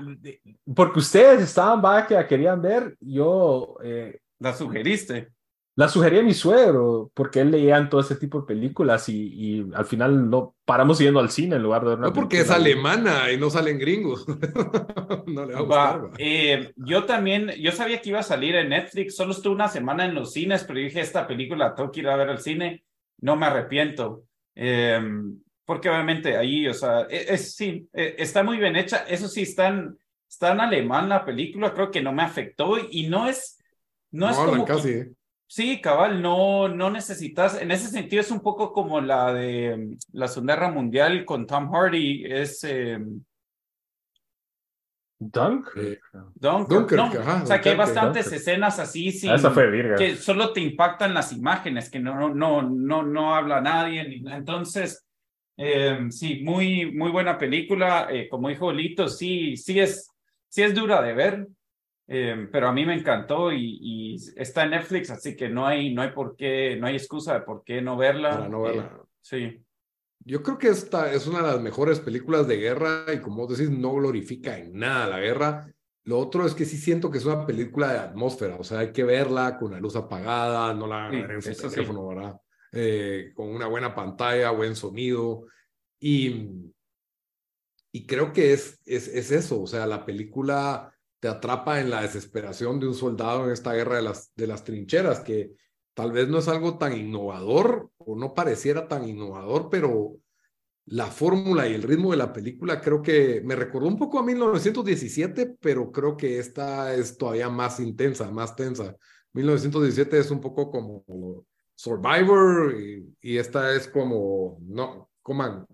porque 0.74 0.98
ustedes 0.98 1.42
estaban, 1.42 1.82
va, 1.84 2.06
que 2.06 2.14
la 2.14 2.26
querían 2.26 2.60
ver, 2.60 2.96
yo, 3.00 3.76
eh, 3.82 4.20
La 4.38 4.52
sugeriste. 4.54 5.30
La 5.76 5.88
sugería 5.88 6.22
mi 6.22 6.34
suegro, 6.34 7.10
porque 7.14 7.40
él 7.40 7.50
leía 7.50 7.88
todo 7.88 8.00
ese 8.00 8.14
tipo 8.16 8.40
de 8.40 8.46
películas 8.46 9.08
y, 9.08 9.16
y 9.34 9.70
al 9.74 9.86
final 9.86 10.30
no 10.30 10.54
paramos 10.64 10.98
yendo 11.00 11.18
al 11.18 11.30
cine 11.30 11.56
en 11.56 11.62
lugar 11.64 11.82
de 11.82 11.88
ver 11.90 11.98
una 11.98 12.10
No 12.10 12.12
porque 12.12 12.40
es 12.40 12.50
película. 12.50 12.56
alemana 12.92 13.32
y 13.32 13.38
no 13.38 13.50
salen 13.50 13.78
gringos. 13.78 14.24
no 15.26 15.44
le 15.46 15.54
va 15.54 15.60
a 15.60 15.64
gustar. 15.64 15.96
Va, 15.98 16.08
va. 16.08 16.10
eh, 16.18 16.72
yo 16.76 17.04
también, 17.06 17.48
yo 17.60 17.72
sabía 17.72 18.00
que 18.00 18.10
iba 18.10 18.20
a 18.20 18.22
salir 18.22 18.54
en 18.54 18.68
Netflix, 18.68 19.16
solo 19.16 19.32
estuve 19.32 19.54
una 19.54 19.68
semana 19.68 20.04
en 20.04 20.14
los 20.14 20.32
cines, 20.32 20.64
pero 20.64 20.78
dije, 20.78 21.00
esta 21.00 21.26
película 21.26 21.74
tengo 21.74 21.90
que 21.90 22.00
ir 22.00 22.08
a 22.08 22.16
ver 22.16 22.28
al 22.30 22.40
cine, 22.40 22.84
no 23.20 23.36
me 23.36 23.46
arrepiento. 23.46 24.24
Eh, 24.54 25.00
porque 25.64 25.88
obviamente 25.88 26.36
ahí, 26.36 26.66
o 26.68 26.74
sea, 26.74 27.02
es, 27.10 27.30
es- 27.30 27.54
sí, 27.56 27.88
eh, 27.92 28.16
está 28.18 28.42
muy 28.42 28.58
bien 28.58 28.76
hecha, 28.76 29.04
eso 29.08 29.28
sí, 29.28 29.42
está 29.42 29.68
en, 29.68 29.98
está 30.28 30.52
en 30.52 30.60
alemán 30.60 31.08
la 31.08 31.24
película, 31.24 31.72
creo 31.72 31.90
que 31.90 32.02
no 32.02 32.12
me 32.12 32.22
afectó 32.22 32.76
y 32.90 33.08
no 33.08 33.28
es, 33.28 33.58
no, 34.10 34.26
No, 34.26 34.32
es 34.32 34.38
hablan 34.38 34.50
como 34.54 34.64
que- 34.66 34.72
casi. 34.72 34.88
¿eh? 34.90 35.12
Sí, 35.46 35.80
cabal, 35.80 36.20
no, 36.22 36.68
no 36.68 36.90
necesitas, 36.90 37.60
en 37.60 37.70
ese 37.70 37.88
sentido 37.88 38.20
es 38.22 38.30
un 38.30 38.40
poco 38.40 38.72
como 38.72 39.00
la 39.00 39.32
de 39.32 39.96
la 40.12 40.26
Segunda 40.26 40.54
Guerra 40.54 40.70
Mundial 40.70 41.24
con 41.24 41.46
Tom 41.46 41.70
Hardy, 41.70 42.24
es 42.26 42.64
eh, 42.64 42.98
Dunk. 45.18 45.68
Eh, 45.76 45.98
Dunkirk, 46.34 46.68
Dunkirk, 46.68 46.92
¿no? 46.96 47.20
ajá, 47.20 47.42
o 47.44 47.46
sea 47.46 47.60
que 47.60 47.70
hay 47.70 47.76
Dunkirk, 47.76 47.94
bastantes 47.94 48.24
Dunkirk. 48.24 48.40
escenas 48.42 48.78
así 48.78 49.10
sin, 49.12 49.30
Ah, 49.30 49.34
Esa 49.36 49.50
fue 49.50 49.94
que 49.96 50.16
solo 50.16 50.52
te 50.52 50.60
impactan 50.60 51.14
las 51.14 51.32
imágenes, 51.32 51.88
que 51.88 52.00
no, 52.00 52.14
no, 52.14 52.34
no, 52.34 52.62
no, 52.62 53.02
no 53.04 53.34
habla 53.34 53.60
nadie. 53.60 54.00
Entonces, 54.26 55.03
eh, 55.56 56.06
sí, 56.10 56.40
muy, 56.42 56.92
muy 56.92 57.10
buena 57.10 57.38
película. 57.38 58.08
Eh, 58.10 58.28
como 58.28 58.48
dijo 58.48 58.72
Lito, 58.72 59.08
sí, 59.08 59.56
sí 59.56 59.80
es, 59.80 60.10
sí 60.48 60.62
es 60.62 60.74
dura 60.74 61.00
de 61.02 61.12
ver, 61.14 61.46
eh, 62.08 62.48
pero 62.52 62.68
a 62.68 62.72
mí 62.72 62.84
me 62.84 62.94
encantó 62.94 63.52
y, 63.52 63.78
y 63.80 64.16
está 64.36 64.64
en 64.64 64.70
Netflix, 64.70 65.10
así 65.10 65.36
que 65.36 65.48
no 65.48 65.66
hay, 65.66 65.94
no 65.94 66.02
hay 66.02 66.10
por 66.10 66.36
qué, 66.36 66.76
no 66.78 66.86
hay 66.86 66.96
excusa 66.96 67.34
de 67.34 67.40
por 67.40 67.64
qué 67.64 67.80
no 67.80 67.96
verla. 67.96 68.30
Para 68.30 68.48
no 68.48 68.62
verla. 68.62 68.90
Eh, 68.94 69.06
sí. 69.22 69.60
Yo 70.26 70.42
creo 70.42 70.56
que 70.56 70.68
esta 70.68 71.12
es 71.12 71.26
una 71.26 71.42
de 71.42 71.48
las 71.48 71.60
mejores 71.60 72.00
películas 72.00 72.48
de 72.48 72.56
guerra 72.56 73.04
y 73.12 73.18
como 73.20 73.46
decís, 73.46 73.70
no 73.70 73.94
glorifica 73.94 74.56
en 74.58 74.78
nada 74.78 75.06
la 75.06 75.20
guerra. 75.20 75.66
Lo 76.04 76.18
otro 76.18 76.46
es 76.46 76.54
que 76.54 76.64
sí 76.66 76.76
siento 76.76 77.10
que 77.10 77.18
es 77.18 77.24
una 77.24 77.46
película 77.46 77.92
de 77.92 77.98
atmósfera, 77.98 78.56
o 78.56 78.64
sea, 78.64 78.80
hay 78.80 78.92
que 78.92 79.04
verla 79.04 79.56
con 79.58 79.72
la 79.72 79.80
luz 79.80 79.96
apagada, 79.96 80.74
no 80.74 80.86
la 80.86 81.10
Sí, 81.10 81.16
en 81.16 81.42
su 81.42 81.54
sí. 81.54 81.74
teléfono, 81.74 82.06
¿verdad? 82.08 82.40
Eh, 82.74 83.32
con 83.34 83.48
una 83.48 83.66
buena 83.66 83.94
pantalla, 83.94 84.50
buen 84.50 84.74
sonido. 84.74 85.46
Y, 86.00 86.48
y 87.92 88.06
creo 88.06 88.32
que 88.32 88.52
es, 88.52 88.80
es, 88.84 89.08
es 89.08 89.30
eso, 89.30 89.62
o 89.62 89.66
sea, 89.66 89.86
la 89.86 90.04
película 90.04 90.92
te 91.20 91.28
atrapa 91.28 91.80
en 91.80 91.90
la 91.90 92.02
desesperación 92.02 92.80
de 92.80 92.88
un 92.88 92.94
soldado 92.94 93.44
en 93.44 93.52
esta 93.52 93.72
guerra 93.72 93.96
de 93.96 94.02
las, 94.02 94.34
de 94.34 94.46
las 94.46 94.64
trincheras, 94.64 95.20
que 95.20 95.52
tal 95.94 96.12
vez 96.12 96.28
no 96.28 96.38
es 96.38 96.48
algo 96.48 96.76
tan 96.76 96.96
innovador 96.96 97.90
o 97.98 98.16
no 98.16 98.34
pareciera 98.34 98.88
tan 98.88 99.08
innovador, 99.08 99.68
pero 99.70 100.16
la 100.86 101.06
fórmula 101.06 101.66
y 101.68 101.74
el 101.74 101.82
ritmo 101.82 102.10
de 102.10 102.18
la 102.18 102.32
película 102.32 102.80
creo 102.80 103.00
que 103.00 103.40
me 103.42 103.56
recordó 103.56 103.88
un 103.88 103.96
poco 103.96 104.18
a 104.18 104.22
1917, 104.22 105.56
pero 105.60 105.90
creo 105.90 106.16
que 106.16 106.38
esta 106.38 106.94
es 106.94 107.16
todavía 107.16 107.48
más 107.48 107.80
intensa, 107.80 108.30
más 108.30 108.54
tensa. 108.54 108.96
1917 109.32 110.18
es 110.18 110.30
un 110.30 110.40
poco 110.40 110.70
como 110.70 111.04
Survivor 111.74 112.74
y, 112.80 113.16
y 113.20 113.38
esta 113.38 113.74
es 113.74 113.88
como, 113.88 114.58
no, 114.62 115.10
coman, 115.22 115.66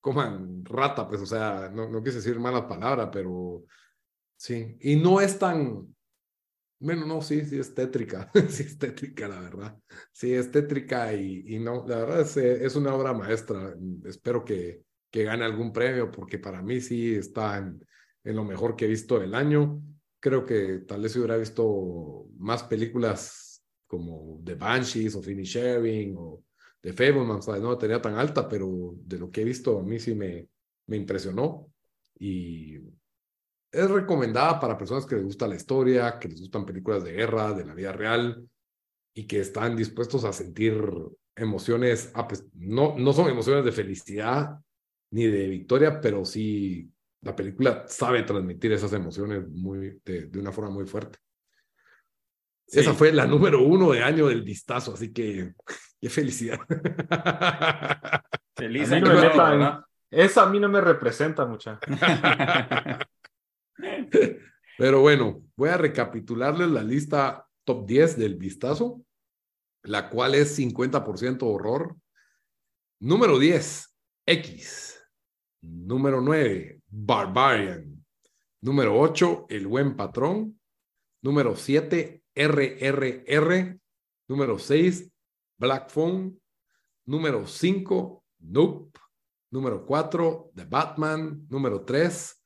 coman 0.00 0.64
rata, 0.64 1.08
pues, 1.08 1.20
o 1.20 1.26
sea, 1.26 1.70
no, 1.72 1.88
no 1.88 2.02
quise 2.02 2.16
decir 2.16 2.38
malas 2.38 2.62
palabras, 2.62 3.10
pero 3.12 3.64
sí, 4.36 4.76
y 4.80 4.96
no 4.96 5.20
es 5.20 5.38
tan, 5.38 5.94
bueno, 6.78 7.06
no, 7.06 7.22
sí, 7.22 7.44
sí 7.44 7.58
es 7.58 7.74
tétrica, 7.74 8.30
sí 8.48 8.64
es 8.64 8.78
tétrica, 8.78 9.28
la 9.28 9.40
verdad. 9.40 9.78
Sí, 10.12 10.32
es 10.34 10.50
tétrica 10.50 11.12
y, 11.14 11.44
y 11.54 11.58
no, 11.58 11.86
la 11.86 11.96
verdad 11.96 12.20
es, 12.20 12.36
es 12.36 12.76
una 12.76 12.94
obra 12.94 13.14
maestra. 13.14 13.74
Espero 14.04 14.44
que, 14.44 14.82
que 15.10 15.24
gane 15.24 15.44
algún 15.44 15.72
premio 15.72 16.10
porque 16.10 16.38
para 16.38 16.60
mí 16.62 16.80
sí 16.80 17.14
está 17.14 17.58
en, 17.58 17.82
en 18.24 18.36
lo 18.36 18.44
mejor 18.44 18.76
que 18.76 18.84
he 18.84 18.88
visto 18.88 19.18
del 19.18 19.34
año. 19.34 19.82
Creo 20.20 20.44
que 20.44 20.80
tal 20.86 21.00
vez 21.02 21.16
hubiera 21.16 21.36
visto 21.36 22.26
más 22.38 22.62
películas 22.64 23.45
como 23.86 24.40
The 24.44 24.54
Banshees 24.54 25.14
o 25.14 25.22
Finish 25.22 25.54
Sharing 25.56 26.14
o 26.16 26.44
The 26.80 26.92
Fableman, 26.92 27.42
¿sabes? 27.42 27.62
no 27.62 27.72
la 27.72 27.78
tenía 27.78 28.00
tan 28.00 28.14
alta, 28.14 28.48
pero 28.48 28.94
de 28.96 29.18
lo 29.18 29.30
que 29.30 29.42
he 29.42 29.44
visto 29.44 29.78
a 29.78 29.82
mí 29.82 29.98
sí 29.98 30.14
me, 30.14 30.48
me 30.86 30.96
impresionó 30.96 31.72
y 32.18 32.76
es 33.72 33.90
recomendada 33.90 34.58
para 34.58 34.78
personas 34.78 35.04
que 35.04 35.16
les 35.16 35.24
gusta 35.24 35.48
la 35.48 35.56
historia, 35.56 36.18
que 36.18 36.28
les 36.28 36.40
gustan 36.40 36.64
películas 36.64 37.04
de 37.04 37.12
guerra, 37.12 37.52
de 37.52 37.64
la 37.64 37.74
vida 37.74 37.92
real 37.92 38.48
y 39.14 39.26
que 39.26 39.40
están 39.40 39.76
dispuestos 39.76 40.24
a 40.24 40.32
sentir 40.32 40.80
emociones, 41.34 42.10
ah, 42.14 42.26
pues, 42.26 42.46
no, 42.54 42.96
no 42.96 43.12
son 43.12 43.28
emociones 43.28 43.64
de 43.64 43.72
felicidad 43.72 44.58
ni 45.10 45.26
de 45.26 45.48
victoria, 45.48 46.00
pero 46.00 46.24
sí 46.24 46.90
la 47.20 47.34
película 47.34 47.84
sabe 47.88 48.22
transmitir 48.22 48.72
esas 48.72 48.92
emociones 48.92 49.46
muy, 49.48 50.00
de, 50.04 50.26
de 50.26 50.38
una 50.38 50.52
forma 50.52 50.70
muy 50.70 50.86
fuerte. 50.86 51.18
Sí. 52.66 52.80
Esa 52.80 52.94
fue 52.94 53.12
la 53.12 53.26
número 53.26 53.62
uno 53.62 53.92
de 53.92 54.02
año 54.02 54.26
del 54.26 54.42
vistazo, 54.42 54.94
así 54.94 55.12
que 55.12 55.52
qué 56.00 56.10
felicidad. 56.10 56.58
Feliz 58.56 58.90
A 58.90 58.96
mí 58.96 59.00
no 59.02 59.10
año 59.10 59.20
nuevo, 59.20 59.36
¿verdad? 59.36 59.84
Esa 60.10 60.42
a 60.44 60.50
mí 60.50 60.58
no 60.60 60.68
me 60.68 60.80
representa 60.80 61.44
mucha. 61.46 61.78
Pero 64.78 65.00
bueno, 65.00 65.42
voy 65.56 65.70
a 65.70 65.76
recapitularles 65.76 66.68
la 66.68 66.82
lista 66.82 67.46
top 67.64 67.86
10 67.86 68.18
del 68.18 68.36
vistazo, 68.36 69.02
la 69.82 70.08
cual 70.08 70.34
es 70.34 70.58
50% 70.58 71.42
horror. 71.42 71.96
Número 73.00 73.38
10, 73.38 73.94
X. 74.26 75.02
Número 75.62 76.20
9, 76.20 76.80
Barbarian. 76.88 78.04
Número 78.62 78.98
8, 78.98 79.46
El 79.48 79.66
Buen 79.66 79.96
Patrón. 79.96 80.60
Número 81.22 81.56
7, 81.56 82.22
RRR. 82.36 83.80
Número 84.28 84.58
6, 84.58 85.10
Black 85.58 85.90
Phone. 85.90 86.38
Número 87.06 87.46
5, 87.46 88.24
Nope. 88.40 88.98
Número 89.50 89.86
4, 89.86 90.52
The 90.54 90.64
Batman. 90.64 91.46
Número 91.48 91.82
3, 91.84 92.44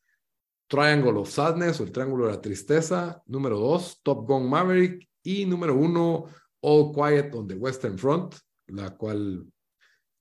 Triangle 0.69 1.19
of 1.19 1.29
Sadness 1.29 1.81
o 1.81 1.85
el 1.85 1.93
Triángulo 1.93 2.27
de 2.27 2.33
la 2.33 2.41
Tristeza. 2.41 3.23
Número 3.27 3.59
2, 3.59 4.01
Top 4.03 4.27
Gun 4.27 4.49
Maverick. 4.49 5.09
Y 5.23 5.45
número 5.45 5.75
1, 5.75 6.27
All 6.63 6.93
Quiet 6.93 7.35
on 7.35 7.47
the 7.47 7.55
Western 7.55 7.99
Front, 7.99 8.37
la 8.69 8.97
cual 8.97 9.47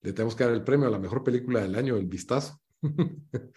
le 0.02 0.14
tenemos 0.14 0.36
que 0.36 0.44
dar 0.44 0.54
el 0.54 0.64
premio 0.64 0.88
a 0.88 0.92
la 0.92 1.00
mejor 1.00 1.24
película 1.24 1.62
del 1.62 1.76
año, 1.76 1.96
El 1.96 2.08
Vistazo. 2.08 2.60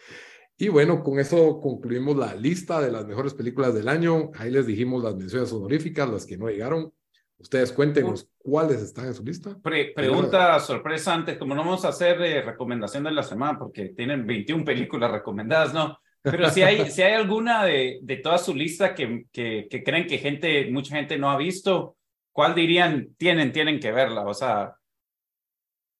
y 0.59 0.69
bueno, 0.69 1.03
con 1.03 1.19
eso 1.19 1.61
concluimos 1.61 2.17
la 2.17 2.35
lista 2.35 2.81
de 2.81 2.93
las 2.93 3.07
mejores 3.07 3.35
películas 3.35 3.75
del 3.75 3.89
año. 3.89 4.31
Ahí 4.35 4.51
les 4.51 4.67
dijimos 4.67 5.03
las 5.03 5.17
menciones 5.17 5.53
honoríficas, 5.53 6.09
las 6.09 6.27
que 6.27 6.37
no 6.37 6.49
llegaron. 6.49 6.93
Ustedes 7.39 7.73
cuéntenos 7.73 8.29
cuáles 8.39 8.81
están 8.81 9.07
en 9.07 9.15
su 9.15 9.25
lista. 9.25 9.59
Pre- 9.61 9.93
pregunta 9.95 10.61
sorpresa 10.61 11.13
antes, 11.13 11.37
como 11.39 11.57
no 11.57 11.63
vamos 11.65 11.85
a 11.85 11.89
hacer 11.89 12.21
eh, 12.23 12.43
recomendación 12.43 13.03
de 13.03 13.11
la 13.11 13.25
semana 13.25 13.59
porque 13.59 13.89
tienen 13.89 14.25
21 14.27 14.65
películas 14.65 15.11
recomendadas, 15.11 15.75
¿no? 15.75 15.99
Pero 16.23 16.49
si 16.51 16.63
hay, 16.63 16.89
si 16.89 17.03
hay 17.03 17.15
alguna 17.15 17.65
de, 17.65 17.99
de 18.01 18.17
toda 18.19 18.39
su 18.39 18.55
lista 18.55 18.95
que, 18.95 19.27
que, 19.33 19.67
que 19.69 19.83
creen 19.83 20.07
que 20.07 20.19
gente, 20.19 20.71
mucha 20.71 20.95
gente 20.95 21.19
no 21.19 21.29
ha 21.33 21.37
visto, 21.37 21.97
¿cuál 22.31 22.55
dirían 22.55 23.09
tienen, 23.17 23.51
tienen 23.51 23.81
que 23.81 23.91
verla? 23.91 24.23
O 24.25 24.35
sea, 24.35 24.77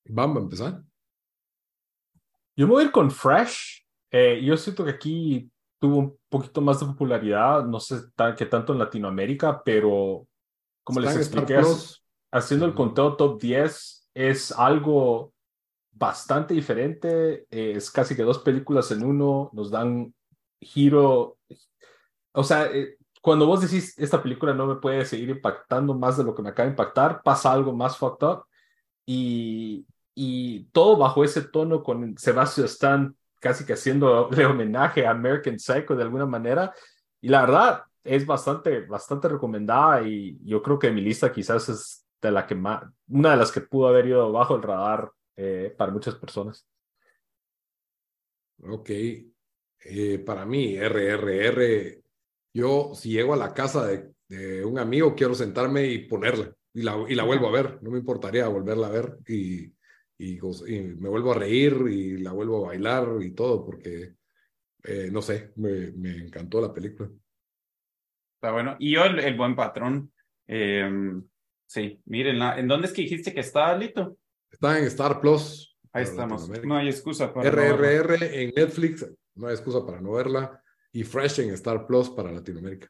Vamos 0.05 0.37
a 0.37 0.41
empezar. 0.41 0.83
Yo 2.57 2.67
me 2.67 2.73
voy 2.75 2.83
a 2.85 2.87
ir 2.87 2.93
con 2.93 3.11
Fresh. 3.11 3.82
Eh, 4.13 4.43
yo 4.45 4.57
siento 4.59 4.85
que 4.85 4.91
aquí 4.91 5.51
tuvo 5.79 5.97
un 5.99 6.19
poquito 6.29 6.61
más 6.61 6.79
de 6.79 6.87
popularidad, 6.87 7.65
no 7.65 7.81
sé 7.81 7.97
tan, 8.15 8.37
que 8.37 8.47
tanto 8.47 8.73
en 8.73 8.79
Latinoamérica, 8.79 9.63
pero 9.65 10.29
como 10.85 11.01
les 11.01 11.17
expliqué, 11.17 11.61
haciendo 12.31 12.67
el 12.67 12.75
conteo 12.75 13.17
top 13.17 13.41
10 13.41 14.09
es 14.15 14.53
algo 14.53 15.33
bastante 15.91 16.55
diferente. 16.55 17.47
eh, 17.51 17.73
es 17.77 17.91
casi 17.91 18.15
que 18.15 18.23
dos 18.23 18.39
películas 18.41 18.91
en 18.91 19.03
uno, 19.03 19.51
nos 19.55 19.71
dan 19.71 20.15
giro. 20.61 21.39
O 22.33 22.45
sea, 22.45 22.67
eh, 22.67 22.97
cuando 23.21 23.47
vos 23.47 23.63
decís 23.63 23.99
esta 23.99 24.23
película 24.23 24.53
no 24.53 24.67
me 24.67 24.77
puede 24.77 25.05
seguir 25.05 25.31
impactando 25.31 25.95
más 25.95 26.17
de 26.17 26.25
lo 26.25 26.35
que 26.35 26.43
me 26.43 26.51
acaba 26.51 26.67
de 26.67 26.73
impactar, 26.73 27.23
pasa 27.23 27.53
algo 27.53 27.73
más 27.75 27.97
fucked 27.97 28.27
up. 28.27 28.45
Y, 29.07 29.87
y 30.15 30.65
todo 30.67 30.97
bajo 30.97 31.25
ese 31.25 31.43
tono 31.43 31.83
con 31.83 32.17
Sebastian 32.19 32.67
Stan 32.67 33.17
casi 33.43 33.67
que 33.67 33.73
haciéndole 33.73 34.47
homenaje 34.47 35.05
a 35.05 35.11
American 35.11 35.59
Psycho 35.59 35.97
de 35.97 36.05
alguna 36.05 36.27
manera. 36.27 36.73
Y 37.21 37.29
la 37.29 37.41
verdad 37.43 37.85
es 38.05 38.25
bastante, 38.25 38.81
bastante 38.83 39.29
recomendada 39.29 40.03
y 40.07 40.39
yo 40.45 40.63
creo 40.63 40.79
que 40.79 40.91
mi 40.91 41.01
lista 41.01 41.33
quizás 41.33 41.69
es 41.69 42.07
de 42.21 42.31
la 42.31 42.47
que 42.47 42.55
más, 42.55 42.85
una 43.09 43.33
de 43.33 43.37
las 43.37 43.51
que 43.51 43.61
pudo 43.61 43.89
haber 43.89 44.07
ido 44.07 44.31
bajo 44.31 44.55
el 44.55 44.63
radar 44.63 45.11
eh, 45.37 45.75
para 45.77 45.91
muchas 45.91 46.15
personas. 46.15 46.67
Ok. 48.63 48.91
Eh, 49.85 50.19
para 50.25 50.47
mí, 50.47 50.77
RRR, 50.79 52.01
yo 52.55 52.93
si 52.95 53.11
llego 53.11 53.35
a 53.35 53.37
la 53.37 53.53
casa 53.53 53.85
de, 53.87 54.13
de 54.29 54.65
un 54.65 54.79
amigo, 54.79 55.17
quiero 55.17 55.35
sentarme 55.35 55.87
y 55.87 56.07
ponerla. 56.07 56.55
y 56.73 56.83
la, 56.83 57.05
y 57.09 57.17
la 57.17 57.25
vuelvo 57.25 57.49
a 57.49 57.53
ver, 57.53 57.83
no 57.83 57.91
me 57.91 57.99
importaría 57.99 58.47
volverla 58.47 58.87
a 58.87 58.91
ver 58.91 59.19
y, 59.27 59.73
y, 60.19 60.39
me 60.41 61.09
vuelvo 61.09 61.33
a 61.33 61.39
reír 61.39 61.75
y 61.91 62.19
la 62.19 62.33
vuelvo 62.33 62.65
a 62.65 62.69
bailar 62.69 63.09
y 63.21 63.33
todo, 63.33 63.65
porque, 63.65 64.15
eh, 64.85 65.09
no 65.11 65.23
sé, 65.23 65.53
me, 65.57 65.93
me, 65.93 66.17
encantó 66.17 66.61
la 66.61 66.73
película. 66.73 67.11
Está 68.35 68.53
bueno. 68.53 68.77
Y 68.79 68.93
yo, 68.93 69.05
el, 69.05 69.37
buen 69.37 69.55
patrón, 69.57 70.13
em, 70.47 71.23
sí, 71.67 72.01
miren, 72.07 72.41
¿en 72.43 72.69
dónde 72.69 72.87
es 72.87 72.93
que 72.93 73.03
dijiste 73.03 73.33
que 73.33 73.41
está, 73.41 73.77
Lito? 73.77 74.17
Está 74.51 74.79
en 74.79 74.85
Star 74.85 75.21
Plus. 75.21 75.77
Ahí 75.93 76.05
estamos. 76.05 76.49
No 76.65 76.77
hay 76.77 76.89
excusa 76.89 77.33
para 77.33 77.51
RRR 77.51 78.43
en 78.43 78.53
Netflix, 78.55 79.07
no 79.35 79.49
hay 79.49 79.55
excusa 79.55 79.85
para 79.85 80.01
no 80.01 80.13
verla. 80.13 80.63
Y 80.93 81.05
Fresh 81.05 81.41
en 81.41 81.51
Star 81.51 81.87
Plus 81.87 82.11
para 82.11 82.31
Latinoamérica. 82.31 82.89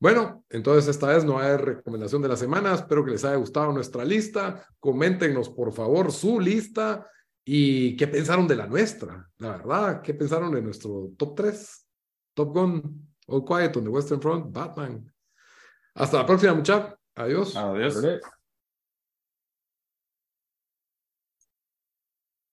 Bueno, 0.00 0.46
entonces 0.48 0.88
esta 0.88 1.08
vez 1.08 1.24
no 1.24 1.38
hay 1.38 1.58
recomendación 1.58 2.22
de 2.22 2.28
la 2.28 2.36
semana. 2.36 2.74
Espero 2.74 3.04
que 3.04 3.10
les 3.10 3.24
haya 3.24 3.36
gustado 3.36 3.70
nuestra 3.70 4.02
lista. 4.02 4.66
Coméntenos, 4.80 5.50
por 5.50 5.74
favor, 5.74 6.10
su 6.10 6.40
lista 6.40 7.06
y 7.44 7.96
qué 7.96 8.08
pensaron 8.08 8.48
de 8.48 8.56
la 8.56 8.66
nuestra. 8.66 9.28
La 9.36 9.50
verdad, 9.50 10.00
qué 10.00 10.14
pensaron 10.14 10.52
de 10.52 10.62
nuestro 10.62 11.10
top 11.18 11.34
3. 11.36 11.86
Top 12.32 12.54
Gun, 12.54 13.14
All 13.26 13.44
Quiet 13.44 13.76
on 13.76 13.84
the 13.84 13.90
Western 13.90 14.22
Front, 14.22 14.50
Batman. 14.50 15.12
Hasta 15.94 16.16
la 16.16 16.26
próxima, 16.26 16.54
muchachos. 16.54 16.94
Adiós. 17.14 17.54
Adiós. 17.54 18.20